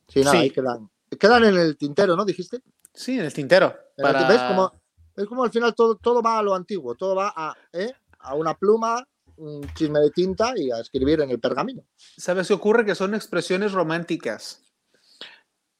Sí, 0.07 0.21
nada, 0.21 0.31
Sí. 0.31 0.37
ahí 0.37 0.49
quedan. 0.49 0.89
Quedan 1.19 1.43
en 1.45 1.57
el 1.57 1.77
tintero, 1.77 2.15
¿no? 2.15 2.25
Dijiste. 2.25 2.61
Sí, 2.93 3.19
en 3.19 3.25
el 3.25 3.33
tintero. 3.33 3.75
Para- 3.97 4.27
¿Ves 4.27 4.41
cómo, 4.41 4.73
ves 5.15 5.27
cómo 5.27 5.43
al 5.43 5.51
final 5.51 5.75
todo, 5.75 5.95
todo 5.95 6.21
va 6.21 6.39
a 6.39 6.43
lo 6.43 6.55
antiguo? 6.55 6.95
Todo 6.95 7.15
va 7.15 7.33
a, 7.35 7.55
¿eh? 7.73 7.93
a 8.19 8.35
una 8.35 8.53
pluma, 8.55 9.05
un 9.37 9.61
chisme 9.73 9.99
de 9.99 10.11
tinta 10.11 10.53
y 10.55 10.71
a 10.71 10.79
escribir 10.79 11.21
en 11.21 11.31
el 11.31 11.39
pergamino. 11.39 11.83
¿Sabes 12.17 12.47
qué 12.47 12.53
ocurre? 12.53 12.85
Que 12.85 12.95
son 12.95 13.13
expresiones 13.15 13.71
románticas, 13.71 14.61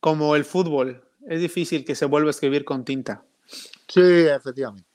como 0.02 0.36
el 0.36 0.44
fútbol. 0.44 1.08
Es 1.26 1.40
difícil 1.40 1.86
que 1.86 1.96
se 1.96 2.06
vuelva 2.06 2.28
a 2.28 2.32
escribir 2.32 2.66
con 2.66 2.84
tinta. 2.84 3.24
Sí, 3.88 4.02
efectivamente. 4.02 4.90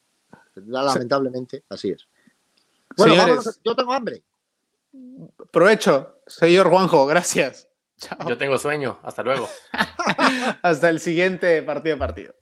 Lamentablemente, 0.57 1.65
así 1.71 1.91
es. 1.91 2.07
Bueno, 2.97 3.15
Señores. 3.15 3.37
vámonos, 3.37 3.61
yo 3.65 3.77
tengo 3.77 3.93
hambre. 3.93 4.23
Provecho, 5.51 6.21
señor 6.27 6.69
Juanjo, 6.69 7.07
gracias. 7.07 7.69
Chao. 7.99 8.29
Yo 8.29 8.37
tengo 8.37 8.59
sueño. 8.59 8.99
Hasta 9.03 9.23
luego. 9.23 9.49
Hasta 10.63 10.89
el 10.91 11.01
siguiente 11.01 11.63
partido 11.63 11.97
a 11.97 11.99
partido. 11.99 12.35